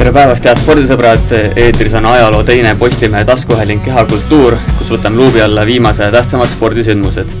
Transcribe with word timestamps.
tere 0.00 0.14
päevast, 0.16 0.46
head 0.48 0.56
spordisõbrad, 0.62 1.32
eetris 1.60 1.92
on 1.98 2.06
ajaloo 2.08 2.40
teine 2.48 2.70
Postimehe 2.80 3.20
taskuhääling 3.28 3.82
Kehakultuur, 3.84 4.54
kus 4.78 4.88
võtame 4.94 5.18
luubi 5.20 5.42
alla 5.44 5.60
viimase 5.68 6.06
tähtsamad 6.14 6.48
spordisündmused. 6.48 7.34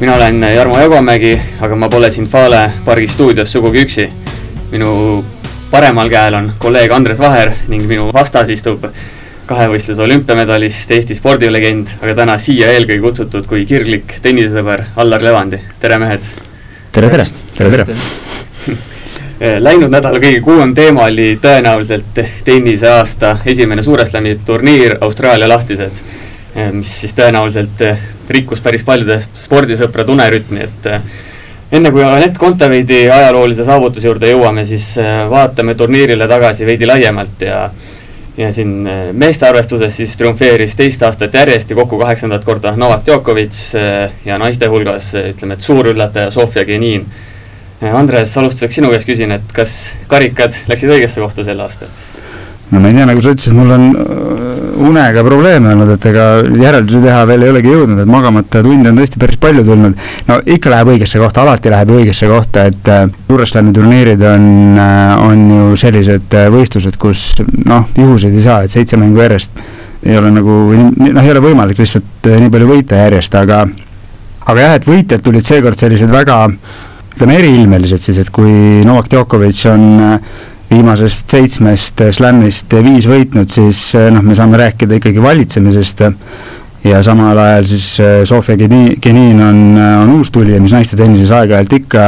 mina 0.00 0.16
olen 0.16 0.42
Jarmo 0.42 0.78
Jagomägi, 0.78 1.36
aga 1.60 1.76
ma 1.76 1.88
pole 1.88 2.10
siin 2.10 2.26
Fale 2.26 2.64
pargi 2.84 3.06
stuudios 3.08 3.52
sugugi 3.52 3.84
üksi. 3.84 4.08
minu 4.72 5.24
paremal 5.70 6.10
käel 6.10 6.34
on 6.34 6.52
kolleeg 6.58 6.90
Andres 6.90 7.20
Vaher 7.20 7.52
ning 7.68 7.86
minu 7.86 8.10
vastas 8.12 8.48
istub 8.48 8.86
kahevõistluse 9.46 10.02
olümpiamedalist, 10.02 10.90
Eesti 10.90 11.14
spordilegend, 11.14 11.88
aga 12.02 12.14
täna 12.14 12.38
siia 12.38 12.72
eelkõige 12.72 13.00
kutsutud 13.00 13.46
kui 13.46 13.66
kirglik 13.66 14.18
tennisesõber 14.22 14.82
Allar 14.96 15.22
Levandi, 15.22 15.62
tere 15.80 15.98
mehed! 15.98 16.26
tere, 16.90 17.08
tere, 17.10 17.24
tere, 17.70 17.84
tere! 17.84 17.96
Eh, 18.66 18.93
läinud 19.60 19.92
nädala 19.92 20.20
kõige 20.22 20.40
kuumem 20.44 20.74
teema 20.74 21.08
oli 21.10 21.34
tõenäoliselt 21.42 22.20
tenniseaasta 22.44 23.36
esimene 23.46 23.82
Suure 23.82 24.06
Slami 24.06 24.38
turniir 24.46 24.96
Austraalia 25.00 25.48
lahtised, 25.48 26.00
eh, 26.56 26.70
mis 26.72 26.92
siis 27.00 27.12
tõenäoliselt 27.18 27.82
eh, 27.84 27.98
rikkus 28.28 28.62
päris 28.64 28.84
paljude 28.84 29.18
spordisõprade 29.20 30.12
unerütmi, 30.12 30.64
et 30.64 31.74
enne 31.76 31.90
kui 31.92 32.04
Anett 32.04 32.38
Kontaveidi 32.38 33.02
ajaloolise 33.10 33.66
saavutuse 33.66 34.08
juurde 34.08 34.30
jõuame, 34.30 34.64
siis 34.64 34.94
vaatame 35.30 35.74
turniirile 35.74 36.28
tagasi 36.28 36.66
veidi 36.66 36.88
laiemalt 36.88 37.44
ja 37.44 37.68
ja 38.36 38.48
siin 38.52 38.88
meeste 39.12 39.46
arvestuses 39.46 39.96
siis 39.96 40.16
triumfeeris 40.18 40.72
teist 40.74 41.02
aastat 41.06 41.34
järjest 41.34 41.70
ja 41.70 41.76
kokku 41.76 41.98
kaheksandat 42.00 42.44
korda 42.44 42.72
Novak 42.76 43.04
Djokovic 43.06 43.60
ja 44.24 44.38
naiste 44.38 44.66
hulgas 44.66 45.12
ütleme, 45.20 45.54
et 45.54 45.62
suur 45.62 45.86
üllataja 45.92 46.32
Sofia 46.34 46.64
Genin 46.64 47.06
Andres, 47.84 48.32
alustuseks 48.38 48.78
sinu 48.78 48.90
käest 48.92 49.08
küsin, 49.08 49.34
et 49.34 49.54
kas 49.54 49.92
karikad 50.08 50.54
läksid 50.70 50.92
õigesse 50.94 51.20
kohta 51.20 51.44
sel 51.46 51.60
aastal? 51.60 51.90
no 52.70 52.80
ma 52.80 52.88
ei 52.88 52.94
tea, 52.96 53.04
nagu 53.06 53.22
sa 53.22 53.32
ütlesid, 53.34 53.54
mul 53.54 53.72
on 53.74 53.84
äh, 53.92 54.62
unega 54.88 55.22
probleeme 55.26 55.74
olnud, 55.74 55.92
et 55.94 56.06
ega 56.10 56.24
järeldusi 56.58 57.02
teha 57.04 57.20
veel 57.28 57.44
ei 57.44 57.52
olegi 57.52 57.70
jõudnud, 57.70 58.00
et 58.02 58.10
magamata 58.10 58.62
tunde 58.64 58.90
on 58.90 58.98
tõesti 58.98 59.20
päris 59.20 59.38
palju 59.42 59.64
tulnud. 59.66 60.00
no 60.30 60.38
ikka 60.56 60.72
läheb 60.72 60.94
õigesse 60.94 61.20
kohta, 61.22 61.44
alati 61.44 61.72
läheb 61.74 61.92
õigesse 61.98 62.30
kohta, 62.30 62.66
et 62.72 62.90
äh, 62.90 63.04
Suure 63.28 63.46
Slami 63.50 63.74
turniirid 63.76 64.24
on, 64.30 64.48
äh, 64.80 65.26
on 65.28 65.44
ju 65.52 65.78
sellised 65.84 66.38
võistlused, 66.56 66.98
kus 67.00 67.26
noh, 67.68 67.86
juhuseid 67.98 68.34
ei 68.34 68.46
saa, 68.46 68.62
et 68.64 68.74
seitse 68.74 68.98
mängu 69.00 69.22
järjest 69.22 69.62
ei 70.04 70.18
ole 70.20 70.32
nagu, 70.34 70.56
noh, 70.74 71.22
ei 71.22 71.30
ole 71.32 71.44
võimalik 71.44 71.78
lihtsalt 71.80 72.28
nii 72.28 72.50
palju 72.52 72.68
võita 72.68 73.04
järjest, 73.04 73.38
aga 73.40 73.64
aga 74.44 74.66
jah, 74.66 74.74
et 74.80 74.88
võitjad 74.88 75.22
tulid 75.24 75.46
seekord 75.46 75.78
sellised 75.80 76.10
väga 76.12 76.42
ütleme 77.14 77.36
eriilmelised 77.38 78.02
siis, 78.02 78.18
et 78.18 78.30
kui 78.34 78.82
Novak 78.86 79.06
Djokovic 79.12 79.60
on 79.70 79.84
äh, 80.02 80.32
viimasest 80.72 81.30
seitsmest 81.30 82.02
äh, 82.02 82.10
slämmist 82.14 82.74
viis 82.82 83.06
võitnud, 83.06 83.50
siis 83.54 83.86
äh, 83.98 84.08
noh, 84.14 84.24
me 84.26 84.34
saame 84.34 84.58
rääkida 84.58 84.98
ikkagi 84.98 85.22
valitsemisest 85.22 86.02
ja 86.84 87.02
samal 87.06 87.38
ajal 87.38 87.68
siis 87.70 87.86
Sofia 88.28 88.58
Genin 88.58 89.38
on, 89.40 89.60
on 89.78 90.10
uus 90.18 90.34
tulija, 90.34 90.58
mis 90.60 90.74
naiste 90.74 90.98
tennises 91.00 91.30
aeg-ajalt 91.32 91.72
ikka, 91.78 92.02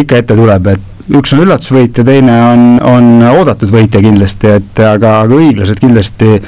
ikka 0.00 0.18
ette 0.18 0.34
tuleb, 0.34 0.66
et 0.72 1.12
üks 1.14 1.36
on 1.36 1.44
üllatusvõit 1.44 2.00
ja 2.00 2.06
teine 2.08 2.34
on, 2.48 2.64
on 2.82 3.12
oodatud 3.28 3.70
võitja 3.70 4.02
kindlasti, 4.02 4.56
et 4.58 4.82
aga, 4.82 5.20
aga 5.20 5.38
õiglased 5.38 5.78
kindlasti 5.78 6.40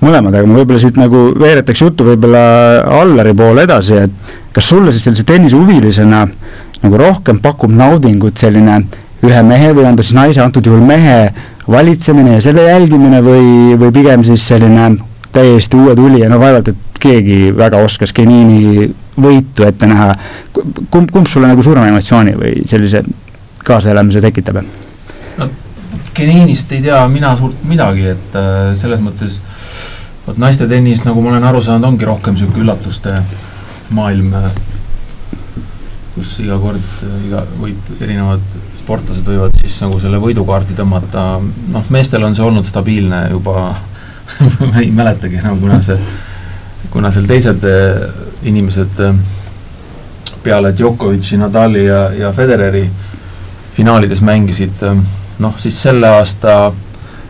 mõlemad, 0.00 0.38
aga 0.38 0.48
ma 0.48 0.56
võib-olla 0.62 0.80
siit 0.80 0.96
nagu 0.96 1.26
veeretaks 1.36 1.84
juttu 1.84 2.08
võib-olla 2.08 2.46
Allari 3.02 3.36
poole 3.36 3.66
edasi, 3.68 4.00
et 4.06 4.54
kas 4.56 4.72
sulle 4.72 4.94
siis 4.94 5.04
sellise 5.04 5.28
tennisehuvilisena 5.28 6.22
äh, 6.24 6.63
nagu 6.84 7.00
rohkem 7.00 7.40
pakub 7.42 7.72
naudingut 7.72 8.38
selline 8.40 8.82
ühe 9.24 9.42
mehe 9.46 9.72
või 9.72 9.88
on 9.88 9.96
ta 9.96 10.04
siis 10.04 10.16
naise, 10.16 10.40
antud 10.44 10.66
juhul 10.66 10.84
mehe 10.84 11.32
valitsemine 11.70 12.36
ja 12.36 12.44
selle 12.44 12.66
jälgimine 12.68 13.22
või, 13.24 13.76
või 13.80 13.92
pigem 13.94 14.24
siis 14.26 14.44
selline 14.48 14.90
täiesti 15.34 15.78
uue 15.80 15.94
tulija, 15.98 16.28
no 16.30 16.38
vaevalt, 16.38 16.68
et 16.70 17.00
keegi 17.04 17.38
väga 17.56 17.80
oskas 17.84 18.12
Genini 18.16 18.86
võitu 19.20 19.66
ette 19.66 19.86
näha. 19.86 20.14
kumb, 20.90 21.10
kumb 21.10 21.28
sulle 21.30 21.48
nagu 21.50 21.62
suurema 21.62 21.88
emotsiooni 21.90 22.36
või 22.38 22.54
sellise 22.68 23.02
kaasaelamise 23.64 24.22
tekitab? 24.24 24.62
no 25.38 25.48
Geninist 26.14 26.72
ei 26.72 26.82
tea 26.82 27.00
mina 27.08 27.34
suurt 27.36 27.64
midagi, 27.66 28.06
et 28.14 28.38
äh, 28.38 28.72
selles 28.78 29.00
mõttes 29.02 29.40
vot 30.26 30.38
naiste 30.38 30.68
tennis, 30.70 31.04
nagu 31.04 31.20
ma 31.20 31.34
olen 31.34 31.48
aru 31.50 31.62
saanud, 31.62 31.88
ongi 31.88 32.08
rohkem 32.08 32.36
niisugune 32.36 32.64
üllatuste 32.64 33.18
maailm 33.94 34.32
äh, 34.38 34.50
kus 36.14 36.36
iga 36.44 36.56
kord, 36.62 36.84
iga, 37.26 37.42
võib, 37.58 37.88
erinevad 37.98 38.42
sportlased 38.78 39.26
võivad 39.26 39.56
siis 39.58 39.80
nagu 39.82 39.98
selle 40.02 40.20
võidukaardi 40.22 40.76
tõmmata, 40.78 41.24
noh, 41.74 41.90
meestel 41.90 42.22
on 42.26 42.36
see 42.38 42.44
olnud 42.46 42.66
stabiilne 42.68 43.24
juba 43.32 43.72
ma 44.70 44.78
ei 44.80 44.92
mäletagi 44.94 45.40
enam, 45.42 45.58
kuna 45.60 45.80
see, 45.82 45.98
kuna 46.92 47.10
seal 47.14 47.26
teised 47.28 47.66
eh, 47.68 48.06
inimesed 48.46 49.02
eh, 49.04 49.18
peale 50.44 50.72
Djokovic'i, 50.76 51.38
Nadali 51.40 51.84
ja, 51.86 52.06
ja 52.14 52.32
Federeri 52.32 52.86
finaalides 53.74 54.22
mängisid, 54.24 54.86
eh, 54.86 55.04
noh, 55.42 55.58
siis 55.58 55.82
selle 55.82 56.14
aasta, 56.20 56.72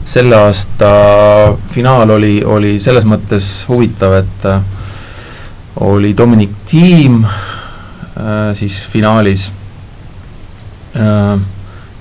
selle 0.05 0.39
aasta 0.45 0.93
finaal 1.73 2.19
oli, 2.19 2.37
oli 2.45 2.77
selles 2.85 3.09
mõttes 3.09 3.51
huvitav, 3.71 4.21
et 4.21 4.49
oli 5.85 6.13
Dominic 6.17 6.53
Thiem, 6.69 7.23
siis 8.55 8.79
finaalis, 8.93 9.49
äh, 10.97 11.39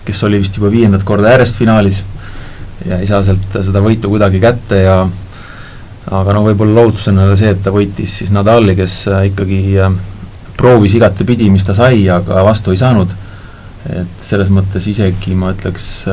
kes 0.05 0.23
oli 0.23 0.39
vist 0.43 0.57
juba 0.57 0.71
viiendat 0.71 1.03
korda 1.07 1.31
järjest 1.33 1.57
finaalis 1.57 2.03
ja 2.85 2.99
ei 2.99 3.07
saa 3.09 3.23
sealt 3.23 3.57
seda 3.63 3.81
võitu 3.81 4.11
kuidagi 4.11 4.41
kätte 4.43 4.83
ja 4.83 4.97
aga 6.11 6.35
noh, 6.35 6.45
võib-olla 6.49 6.81
lohutusena 6.81 7.25
oli 7.29 7.37
see, 7.39 7.53
et 7.55 7.61
ta 7.63 7.71
võitis 7.73 8.17
siis 8.19 8.33
Nadali, 8.35 8.75
kes 8.77 8.97
äh, 9.09 9.27
ikkagi 9.31 9.61
proovis 10.57 10.93
igatepidi, 10.99 11.49
mis 11.49 11.65
ta 11.65 11.73
sai, 11.77 12.03
aga 12.11 12.43
vastu 12.45 12.71
ei 12.71 12.81
saanud. 12.81 13.19
et 13.83 14.21
selles 14.23 14.47
mõttes 14.47 14.85
isegi 14.87 15.33
ma 15.35 15.49
ütleks 15.51 16.05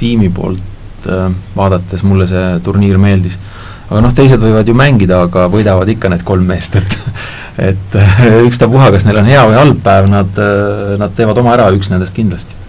tiimi 0.00 0.32
poolt 0.34 1.04
vaadates 1.54 2.02
mulle 2.02 2.26
see 2.26 2.58
turniir 2.64 2.98
meeldis. 2.98 3.36
Aga 3.90 4.02
noh, 4.04 4.16
teised 4.16 4.42
võivad 4.42 4.68
ju 4.68 4.74
mängida, 4.78 5.22
aga 5.28 5.46
võidavad 5.52 5.90
ikka 5.92 6.10
need 6.12 6.26
kolm 6.26 6.46
meest, 6.48 6.76
et 6.80 6.98
et 7.70 7.96
ükstapuha, 8.48 8.90
kas 8.90 9.04
neil 9.06 9.20
on 9.20 9.30
hea 9.30 9.44
või 9.46 9.54
halb 9.54 9.80
päev, 9.84 10.10
nad, 10.10 10.42
nad 10.98 11.14
teevad 11.14 11.38
oma 11.38 11.54
ära, 11.54 11.68
üks 11.76 11.92
nendest 11.92 12.16
kindlasti 12.16 12.64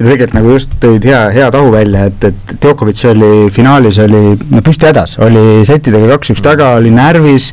ja 0.00 0.06
tegelikult 0.06 0.32
nagu 0.38 0.54
just 0.54 0.72
tõid 0.80 1.04
hea, 1.04 1.20
hea 1.34 1.50
tahu 1.52 1.68
välja, 1.74 2.06
et, 2.08 2.24
et 2.30 2.54
Djokovic 2.56 3.02
oli 3.10 3.50
finaalis 3.52 3.98
oli 4.00 4.22
no 4.48 4.62
püsti 4.64 4.88
hädas, 4.88 5.18
oli 5.20 5.60
settidega 5.68 6.08
kaks-üks 6.14 6.40
taga, 6.44 6.70
oli 6.78 6.92
närvis, 6.94 7.50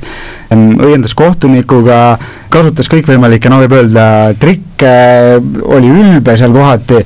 õiendas 0.56 1.16
kohtunikuga, 1.18 2.00
kasutas 2.54 2.88
kõikvõimalikke, 2.94 3.52
no 3.52 3.60
võib 3.66 3.76
öelda, 3.82 4.08
trikke, 4.40 4.96
oli 5.68 5.92
ülbe 5.92 6.40
seal 6.40 6.56
kohati, 6.56 7.04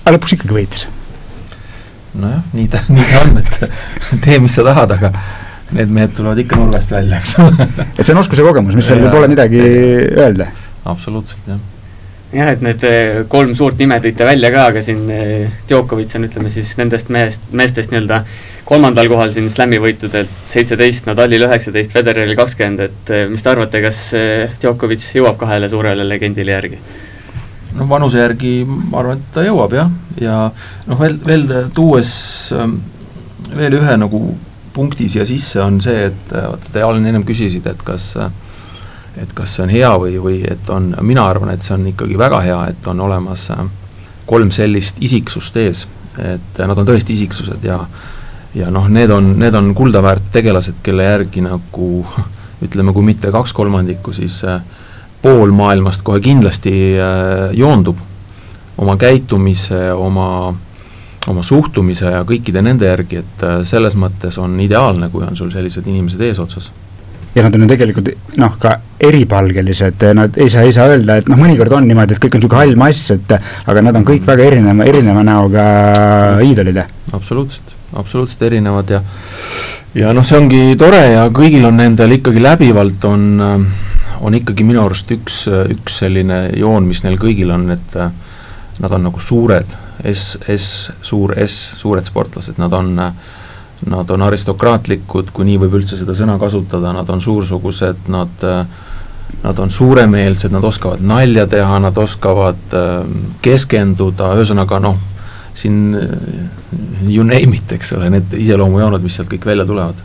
aga 0.00 0.16
lõpuks 0.16 0.38
ikkagi 0.38 0.56
võitis. 0.56 0.86
Nojah, 2.20 2.42
nii 2.56 2.68
ta, 2.72 2.82
nii 2.94 3.06
ta 3.12 3.22
on, 3.24 3.38
et 3.42 4.24
tee, 4.24 4.40
mis 4.42 4.56
sa 4.56 4.66
tahad, 4.66 4.96
aga 4.98 5.12
need 5.76 5.90
mehed 5.92 6.12
tulevad 6.16 6.42
ikka 6.42 6.58
nurgast 6.60 6.92
välja, 6.94 7.22
eks 7.22 7.38
ole 7.42 7.70
et 7.98 8.04
see 8.04 8.12
on 8.14 8.22
oskus 8.22 8.42
ja 8.42 8.46
kogemus, 8.48 8.76
mis 8.78 8.86
seal 8.88 9.08
pole 9.12 9.30
midagi 9.32 9.62
öelda. 9.62 10.50
absoluutselt, 10.84 11.48
jah 11.50 11.64
jah, 12.34 12.50
et 12.52 12.62
need 12.64 12.84
eh, 12.86 13.22
kolm 13.30 13.54
suurt 13.58 13.78
nime 13.80 13.98
tõite 14.02 14.26
välja 14.26 14.50
ka, 14.54 14.66
aga 14.72 14.82
siin 14.84 15.04
eh, 15.12 15.48
Djokovic 15.68 16.14
on, 16.18 16.26
ütleme 16.28 16.52
siis 16.52 16.74
nendest 16.80 17.10
mehest, 17.14 17.46
meestest 17.56 17.92
nii-öelda 17.92 18.22
kolmandal 18.66 19.08
kohal 19.10 19.32
siin 19.34 19.48
slam'i 19.52 19.78
võitudelt 19.82 20.32
seitseteist, 20.50 21.06
Nadalil 21.06 21.46
üheksateist, 21.46 21.94
Federeril 21.94 22.36
kakskümmend, 22.38 22.82
et 22.88 23.14
eh, 23.14 23.26
mis 23.30 23.44
te 23.44 23.52
arvate, 23.52 23.82
kas 23.84 24.02
Djokovic 24.62 25.06
jõuab 25.16 25.38
kahele 25.40 25.70
suurele 25.72 26.06
legendile 26.08 26.56
järgi? 26.56 26.80
No 27.76 27.88
vanuse 27.88 28.20
järgi 28.20 28.58
ma 28.66 29.00
arvan, 29.02 29.20
et 29.20 29.32
ta 29.34 29.44
jõuab 29.46 29.76
jah, 29.76 29.90
ja 30.20 30.42
noh, 30.86 31.00
veel, 31.00 31.18
veel 31.26 31.48
tuues 31.76 32.10
ähm, 32.56 32.78
veel 33.56 33.78
ühe 33.78 33.96
nagu 34.00 34.20
punkti 34.76 35.08
siia 35.08 35.24
sisse, 35.28 35.60
on 35.64 35.80
see, 35.80 36.10
et 36.10 36.32
vaata, 36.34 36.72
te 36.72 36.82
Allan 36.84 37.06
ennem 37.08 37.24
küsisite, 37.26 37.72
et 37.72 37.84
kas 37.86 38.12
et 39.16 39.30
kas 39.32 39.54
see 39.56 39.64
on 39.64 39.72
hea 39.72 39.90
või, 39.96 40.18
või 40.20 40.42
et 40.44 40.68
on, 40.72 40.90
mina 41.00 41.24
arvan, 41.24 41.54
et 41.54 41.64
see 41.64 41.72
on 41.76 41.86
ikkagi 41.88 42.18
väga 42.20 42.42
hea, 42.44 42.58
et 42.72 42.88
on 42.92 43.00
olemas 43.06 43.48
kolm 44.28 44.50
sellist 44.52 45.00
isiksust 45.00 45.56
ees, 45.62 45.86
et 46.20 46.60
nad 46.60 46.76
on 46.76 46.88
tõesti 46.88 47.16
isiksused 47.16 47.64
ja 47.64 47.80
ja 48.56 48.70
noh, 48.72 48.88
need 48.88 49.10
on, 49.12 49.34
need 49.40 49.56
on 49.56 49.74
kuldaväärt 49.76 50.30
tegelased, 50.32 50.80
kelle 50.84 51.04
järgi 51.04 51.42
nagu 51.44 51.88
ütleme, 52.66 52.92
kui 52.96 53.04
mitte 53.04 53.32
kaks 53.32 53.52
kolmandikku, 53.56 54.14
siis 54.16 54.42
pool 55.22 55.54
maailmast 55.56 56.04
kohe 56.06 56.20
kindlasti 56.20 56.72
joondub. 57.56 57.98
Oma 58.76 58.98
käitumise, 59.00 59.88
oma 59.92 60.52
oma 61.30 61.42
suhtumise 61.42 62.10
ja 62.10 62.24
kõikide 62.26 62.62
nende 62.64 62.88
järgi, 62.88 63.20
et 63.22 63.46
äh, 63.46 63.60
selles 63.66 63.96
mõttes 63.98 64.38
on 64.42 64.58
ideaalne, 64.62 65.10
kui 65.12 65.24
on 65.26 65.38
sul 65.38 65.50
sellised 65.54 65.86
inimesed 65.86 66.22
eesotsas. 66.28 66.70
Ja 67.36 67.44
nad 67.44 67.56
on 67.56 67.66
ju 67.66 67.68
tegelikult 67.68 68.10
noh, 68.40 68.54
ka 68.60 68.78
eripalgelised, 69.08 70.06
nad 70.16 70.38
ei 70.40 70.48
saa, 70.52 70.64
ei 70.64 70.72
saa 70.72 70.88
öelda, 70.88 71.18
et 71.20 71.26
noh, 71.28 71.36
mõnikord 71.40 71.74
on 71.76 71.88
niimoodi, 71.88 72.16
et 72.16 72.22
kõik 72.22 72.38
on 72.38 72.40
niisugune 72.40 72.62
hall 72.62 72.78
mass, 72.80 73.10
et 73.12 73.34
aga 73.36 73.82
nad 73.84 73.98
on 73.98 74.06
kõik 74.08 74.24
väga 74.28 74.46
erineva, 74.46 74.86
erineva 74.88 75.24
näoga 75.26 75.66
iidolid 76.46 76.80
absoluutselt, 77.16 77.74
absoluutselt 77.92 78.46
erinevad 78.48 78.94
ja 78.94 79.02
ja 79.96 80.14
noh, 80.16 80.24
see 80.24 80.38
ongi 80.40 80.62
tore 80.80 81.02
ja 81.12 81.26
kõigil 81.34 81.66
on 81.68 81.76
nendel 81.80 82.16
ikkagi 82.16 82.40
läbivalt 82.44 83.04
on, 83.08 83.28
on 84.20 84.34
ikkagi 84.38 84.64
minu 84.64 84.82
arust 84.84 85.10
üks, 85.14 85.44
üks 85.72 86.00
selline 86.02 86.46
joon, 86.56 86.86
mis 86.88 87.02
neil 87.04 87.18
kõigil 87.20 87.50
on, 87.54 87.70
et 87.74 87.96
nad 87.96 88.92
on 88.92 89.08
nagu 89.08 89.20
suured, 89.22 89.72
S, 90.06 90.36
S, 90.52 90.90
suur 91.02 91.34
S, 91.40 91.56
suured 91.80 92.06
sportlased, 92.06 92.60
nad 92.62 92.72
on 92.76 92.94
Nad 93.86 94.08
on 94.08 94.22
aristokraatlikud, 94.24 95.34
kui 95.36 95.44
nii 95.44 95.58
võib 95.60 95.74
üldse 95.76 95.98
seda 96.00 96.14
sõna 96.16 96.38
kasutada, 96.40 96.94
nad 96.96 97.10
on 97.12 97.20
suursugused, 97.20 98.06
nad 98.08 98.44
Nad 99.42 99.58
on 99.58 99.70
suuremeelsed, 99.70 100.52
nad 100.54 100.64
oskavad 100.64 101.02
nalja 101.02 101.46
teha, 101.50 101.78
nad 101.82 101.96
oskavad 101.98 102.72
keskenduda, 103.42 104.30
ühesõnaga 104.38 104.78
noh, 104.80 104.96
siin 105.54 105.96
you 107.10 107.24
name 107.26 107.58
it, 107.58 107.72
eks 107.74 107.92
ole, 107.98 108.08
need 108.14 108.32
iseloomujooned, 108.38 109.02
mis 109.02 109.18
sealt 109.18 109.30
kõik 109.30 109.46
välja 109.50 109.66
tulevad. 109.66 109.98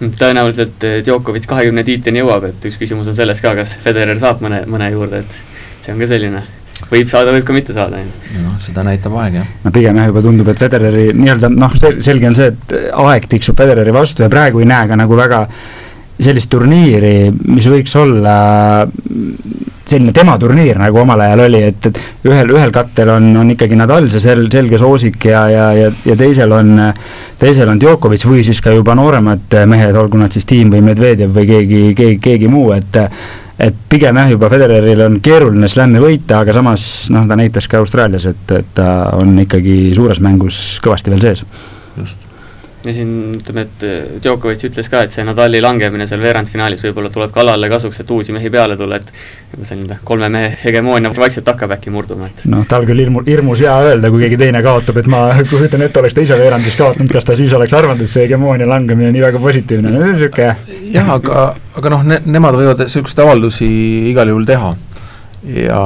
Tõenäoliselt 0.00 0.86
eh, 0.88 1.00
Djokovic 1.04 1.48
kahekümne 1.50 1.84
tiitlini 1.84 2.22
jõuab, 2.22 2.48
et 2.50 2.70
üks 2.70 2.78
küsimus 2.80 3.10
on 3.10 3.18
selles 3.18 3.42
ka, 3.44 3.52
kas 3.58 3.76
Federer 3.84 4.18
saab 4.20 4.40
mõne, 4.44 4.62
mõne 4.70 4.88
juurde, 4.94 5.22
et 5.24 5.84
see 5.84 5.92
on 5.94 6.00
ka 6.00 6.08
selline 6.10 6.42
võib 6.88 7.10
saada, 7.10 7.34
võib 7.34 7.44
ka 7.44 7.54
mitte 7.54 7.76
saada, 7.76 8.00
noh, 8.40 8.56
seda 8.62 8.84
näitab 8.86 9.14
aeg, 9.20 9.40
jah. 9.40 9.52
no 9.66 9.72
pigem 9.74 10.00
jah, 10.00 10.08
juba 10.08 10.24
tundub, 10.24 10.48
et 10.48 10.62
Federeri 10.62 11.10
nii-öelda 11.12 11.52
noh, 11.52 11.76
selge 12.00 12.30
on 12.30 12.38
see, 12.38 12.48
et 12.54 12.74
aeg 13.04 13.28
tiksub 13.30 13.58
Federeri 13.60 13.94
vastu 13.94 14.24
ja 14.24 14.30
praegu 14.32 14.62
ei 14.62 14.70
näe 14.70 14.88
ka 14.88 14.98
nagu 14.98 15.18
väga 15.18 15.44
sellist 16.20 16.50
turniiri, 16.52 17.30
mis 17.48 17.68
võiks 17.70 17.94
olla 17.96 18.36
selline 19.90 20.14
tema 20.16 20.36
turniir, 20.40 20.78
nagu 20.80 21.02
omal 21.02 21.20
ajal 21.24 21.44
oli, 21.46 21.62
et, 21.70 21.90
et 21.90 22.28
ühel, 22.30 22.54
ühel 22.54 22.72
kattel 22.74 23.10
on, 23.16 23.28
on 23.42 23.52
ikkagi 23.54 23.78
Nadal, 23.78 24.08
see 24.12 24.22
sel-, 24.22 24.46
selge 24.52 24.80
soosik 24.80 25.28
ja, 25.30 25.44
ja, 25.50 25.66
ja, 25.76 25.90
ja 26.06 26.16
teisel 26.18 26.54
on, 26.56 26.72
teisel 27.40 27.70
on 27.72 27.82
Djokovic 27.82 28.24
või 28.28 28.44
siis 28.46 28.62
ka 28.64 28.74
juba 28.76 28.96
nooremad 28.98 29.60
mehed, 29.70 29.98
olgu 29.98 30.20
nad 30.20 30.32
siis 30.34 30.48
Tiim 30.48 30.72
või 30.72 30.84
Medvedjev 30.90 31.34
või 31.36 31.46
keegi, 31.50 31.84
keegi, 31.98 32.18
keegi 32.30 32.50
muu, 32.52 32.72
et 32.76 33.04
et 33.60 33.76
pigem 33.92 34.16
jah, 34.16 34.30
juba 34.32 34.48
Federeril 34.48 35.02
on 35.04 35.18
keeruline 35.20 35.68
slam'i 35.68 36.00
võita, 36.00 36.38
aga 36.40 36.54
samas 36.56 36.84
noh, 37.12 37.26
ta 37.28 37.36
näitas 37.36 37.68
ka 37.68 37.82
Austraalias, 37.82 38.24
et, 38.30 38.56
et 38.56 38.72
ta 38.78 38.88
on 39.18 39.36
ikkagi 39.44 39.92
suures 39.96 40.22
mängus 40.24 40.80
kõvasti 40.80 41.12
veel 41.12 41.28
sees. 41.28 41.44
just 42.00 42.29
ja 42.84 42.94
siin 42.94 43.10
ütleme, 43.36 43.66
et 43.66 43.82
äh, 43.84 43.96
Djokovic 44.22 44.62
ütles 44.70 44.88
ka, 44.88 45.02
et 45.04 45.12
see 45.12 45.24
Nadali 45.26 45.60
langemine 45.60 46.06
seal 46.08 46.22
veerandfinaalis 46.22 46.82
võib-olla 46.86 47.10
tuleb 47.12 47.32
kalale 47.34 47.68
kasuks, 47.72 48.00
et 48.00 48.10
uusi 48.14 48.32
mehi 48.32 48.50
peale 48.52 48.76
tulla, 48.80 48.96
et 49.00 49.10
juba 49.52 49.68
selline 49.68 49.98
kolme 50.06 50.30
mehe 50.32 50.52
hegemoonia 50.62 51.12
vaikselt 51.16 51.48
hakkab 51.52 51.74
äkki 51.76 51.92
murduma, 51.92 52.30
et 52.30 52.46
noh, 52.50 52.64
tal 52.70 52.86
küll 52.88 53.02
hirmu, 53.04 53.24
hirmus 53.26 53.60
hea 53.64 53.74
öelda, 53.90 54.10
kui 54.12 54.24
keegi 54.24 54.40
teine 54.40 54.62
kaotab, 54.64 55.02
et 55.02 55.10
ma 55.12 55.26
kujutan 55.50 55.84
ette, 55.84 56.00
oleks 56.00 56.16
ta 56.16 56.24
ise 56.24 56.38
veerandis 56.40 56.78
kaotanud, 56.80 57.12
kas 57.12 57.28
ta 57.28 57.36
siis 57.38 57.52
oleks 57.56 57.76
arvanud, 57.76 58.00
et 58.00 58.12
see 58.12 58.24
hegemoonia 58.24 58.68
langemine 58.70 59.12
nii 59.12 59.26
väga 59.28 59.42
positiivne, 59.42 59.92
no 59.92 60.04
niisugune 60.06 60.54
jah, 60.94 61.16
aga, 61.18 61.50
aga 61.80 61.96
noh 61.96 62.06
ne,, 62.08 62.22
nemad 62.32 62.56
võivad 62.56 62.86
niisuguseid 62.86 63.26
avaldusi 63.26 63.68
igal 64.12 64.32
juhul 64.32 64.48
teha. 64.48 64.76
Ja 65.40 65.80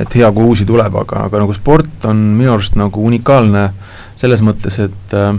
et 0.00 0.14
hea, 0.16 0.28
kui 0.32 0.46
uusi 0.48 0.64
tuleb, 0.64 0.94
aga, 1.02 1.26
aga 1.28 1.42
nagu 1.42 1.52
sport 1.52 2.06
on 2.08 2.20
minu 2.38 2.54
arust 2.54 2.78
nagu 2.80 3.02
unikaalne 3.04 3.66
selles 4.16 4.40
mõttes, 4.44 4.78
et 4.80 5.16
äh, 5.16 5.34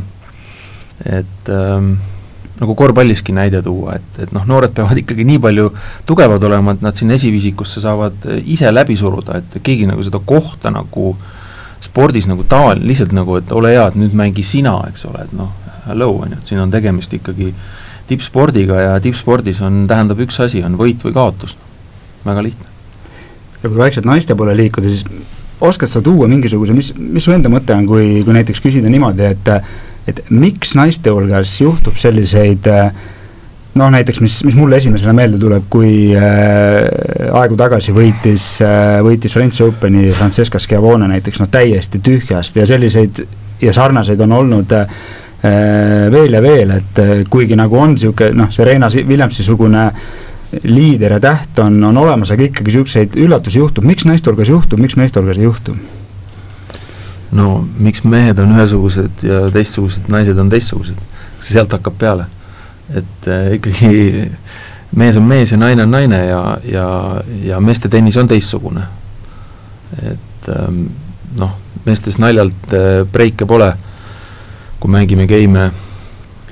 et 1.05 1.49
ähm, 1.49 1.93
nagu 2.61 2.75
korvpalliski 2.77 3.33
näide 3.33 3.61
tuua, 3.65 3.97
et, 3.97 4.23
et 4.25 4.33
noh, 4.35 4.45
noored 4.47 4.73
peavad 4.77 4.99
ikkagi 5.01 5.25
nii 5.25 5.39
palju 5.41 5.69
tugevad 6.09 6.43
olema, 6.45 6.75
et 6.75 6.83
nad 6.85 6.97
sinna 6.97 7.17
esiviisikusse 7.17 7.81
saavad 7.83 8.27
äh, 8.29 8.41
ise 8.53 8.69
läbi 8.73 8.97
suruda, 8.99 9.41
et 9.41 9.61
keegi 9.63 9.89
nagu 9.89 10.03
seda 10.05 10.21
kohta 10.25 10.73
nagu 10.73 11.15
spordis 11.81 12.27
nagu 12.29 12.45
taval-, 12.49 12.83
lihtsalt 12.85 13.15
nagu, 13.17 13.39
et 13.41 13.51
ole 13.57 13.73
hea, 13.73 13.87
et 13.89 13.97
nüüd 13.97 14.13
mängi 14.17 14.45
sina, 14.45 14.75
eks 14.91 15.07
ole, 15.09 15.25
et 15.25 15.33
noh, 15.37 15.49
hello, 15.87 16.11
on 16.21 16.35
ju, 16.35 16.41
et 16.41 16.53
siin 16.53 16.61
on 16.61 16.73
tegemist 16.73 17.13
ikkagi 17.17 17.49
tippspordiga 18.11 18.81
ja 18.81 18.95
tippspordis 19.01 19.61
on, 19.65 19.85
tähendab 19.89 20.19
üks 20.21 20.37
asi, 20.43 20.61
on 20.65 20.77
võit 20.77 21.01
või 21.05 21.15
kaotus, 21.15 21.57
väga 22.25 22.45
lihtne. 22.45 22.67
ja 23.61 23.69
kui 23.69 23.77
vaikselt 23.77 24.05
naiste 24.05 24.35
poole 24.37 24.53
liikuda, 24.57 24.89
siis 24.89 25.05
oskad 25.61 25.89
sa 25.89 26.01
tuua 26.01 26.27
mingisuguse, 26.29 26.73
mis, 26.77 26.93
mis 26.97 27.25
su 27.25 27.33
enda 27.33 27.49
mõte 27.49 27.73
on, 27.73 27.87
kui, 27.89 28.21
kui 28.25 28.35
näiteks 28.37 28.61
küsida 28.61 28.89
niimoodi, 28.89 29.25
et 29.33 29.51
et 30.07 30.21
miks 30.29 30.75
naiste 30.75 31.13
hulgas 31.13 31.53
juhtub 31.61 31.97
selliseid 31.99 32.67
noh, 33.73 33.91
näiteks 33.91 34.21
mis, 34.21 34.43
mis 34.47 34.55
mulle 34.55 34.77
esimesena 34.81 35.13
meelde 35.15 35.39
tuleb, 35.39 35.67
kui 35.71 36.11
äh, 36.15 37.31
aegu 37.37 37.57
tagasi 37.59 37.93
võitis 37.95 38.47
äh,, 38.65 38.99
võitis 39.05 39.33
French 39.35 39.63
Openi 39.65 40.09
Francesca 40.15 40.59
Schiavone 40.59 41.07
näiteks 41.11 41.39
noh, 41.41 41.49
täiesti 41.51 42.01
tühjast 42.03 42.59
ja 42.59 42.67
selliseid 42.67 43.23
ja 43.61 43.73
sarnaseid 43.73 44.21
on 44.25 44.35
olnud 44.41 44.75
äh, 44.75 44.89
veel 46.11 46.35
ja 46.35 46.41
veel, 46.43 46.75
et 46.81 46.99
äh, 47.01 47.15
kuigi 47.29 47.57
nagu 47.59 47.79
on 47.79 47.95
niisugune 47.95 48.35
noh, 48.43 48.51
Serena 48.51 48.91
Williamsi-sugune 48.91 49.87
liider 50.67 51.15
ja 51.15 51.23
täht 51.23 51.59
on, 51.63 51.79
on 51.87 51.97
olemas, 51.97 52.33
aga 52.33 52.49
ikkagi 52.49 52.73
niisuguseid 52.73 53.15
üllatusi 53.21 53.61
juhtub, 53.61 53.87
miks 53.87 54.03
naiste 54.09 54.31
hulgas 54.31 54.51
juhtub, 54.51 54.83
miks 54.83 54.99
meeste 54.99 55.21
hulgas 55.21 55.39
ei 55.39 55.47
juhtu? 55.47 55.77
No 57.31 57.67
miks 57.79 58.03
mehed 58.03 58.39
on 58.39 58.51
ühesugused 58.55 59.23
ja 59.25 59.45
teistsugused 59.53 60.09
naised 60.11 60.39
on 60.39 60.49
teistsugused, 60.51 60.99
sealt 61.39 61.73
hakkab 61.77 61.97
peale. 61.99 62.25
et 62.93 63.27
äh, 63.27 63.53
ikkagi 63.55 64.31
mees 64.99 65.17
on 65.17 65.23
mees 65.23 65.51
ja 65.51 65.57
naine 65.57 65.83
on 65.83 65.91
naine 65.91 66.25
ja, 66.25 66.41
ja, 66.67 66.87
ja 67.43 67.59
meeste 67.59 67.89
tennis 67.89 68.17
on 68.17 68.27
teistsugune. 68.27 68.83
et 70.01 70.49
ähm, 70.49 70.83
noh, 71.39 71.55
meestes 71.85 72.19
naljalt 72.19 72.75
äh, 72.75 73.05
breike 73.11 73.45
pole, 73.47 73.71
kui 74.79 74.91
mängime 74.91 75.27
game'e, 75.27 75.71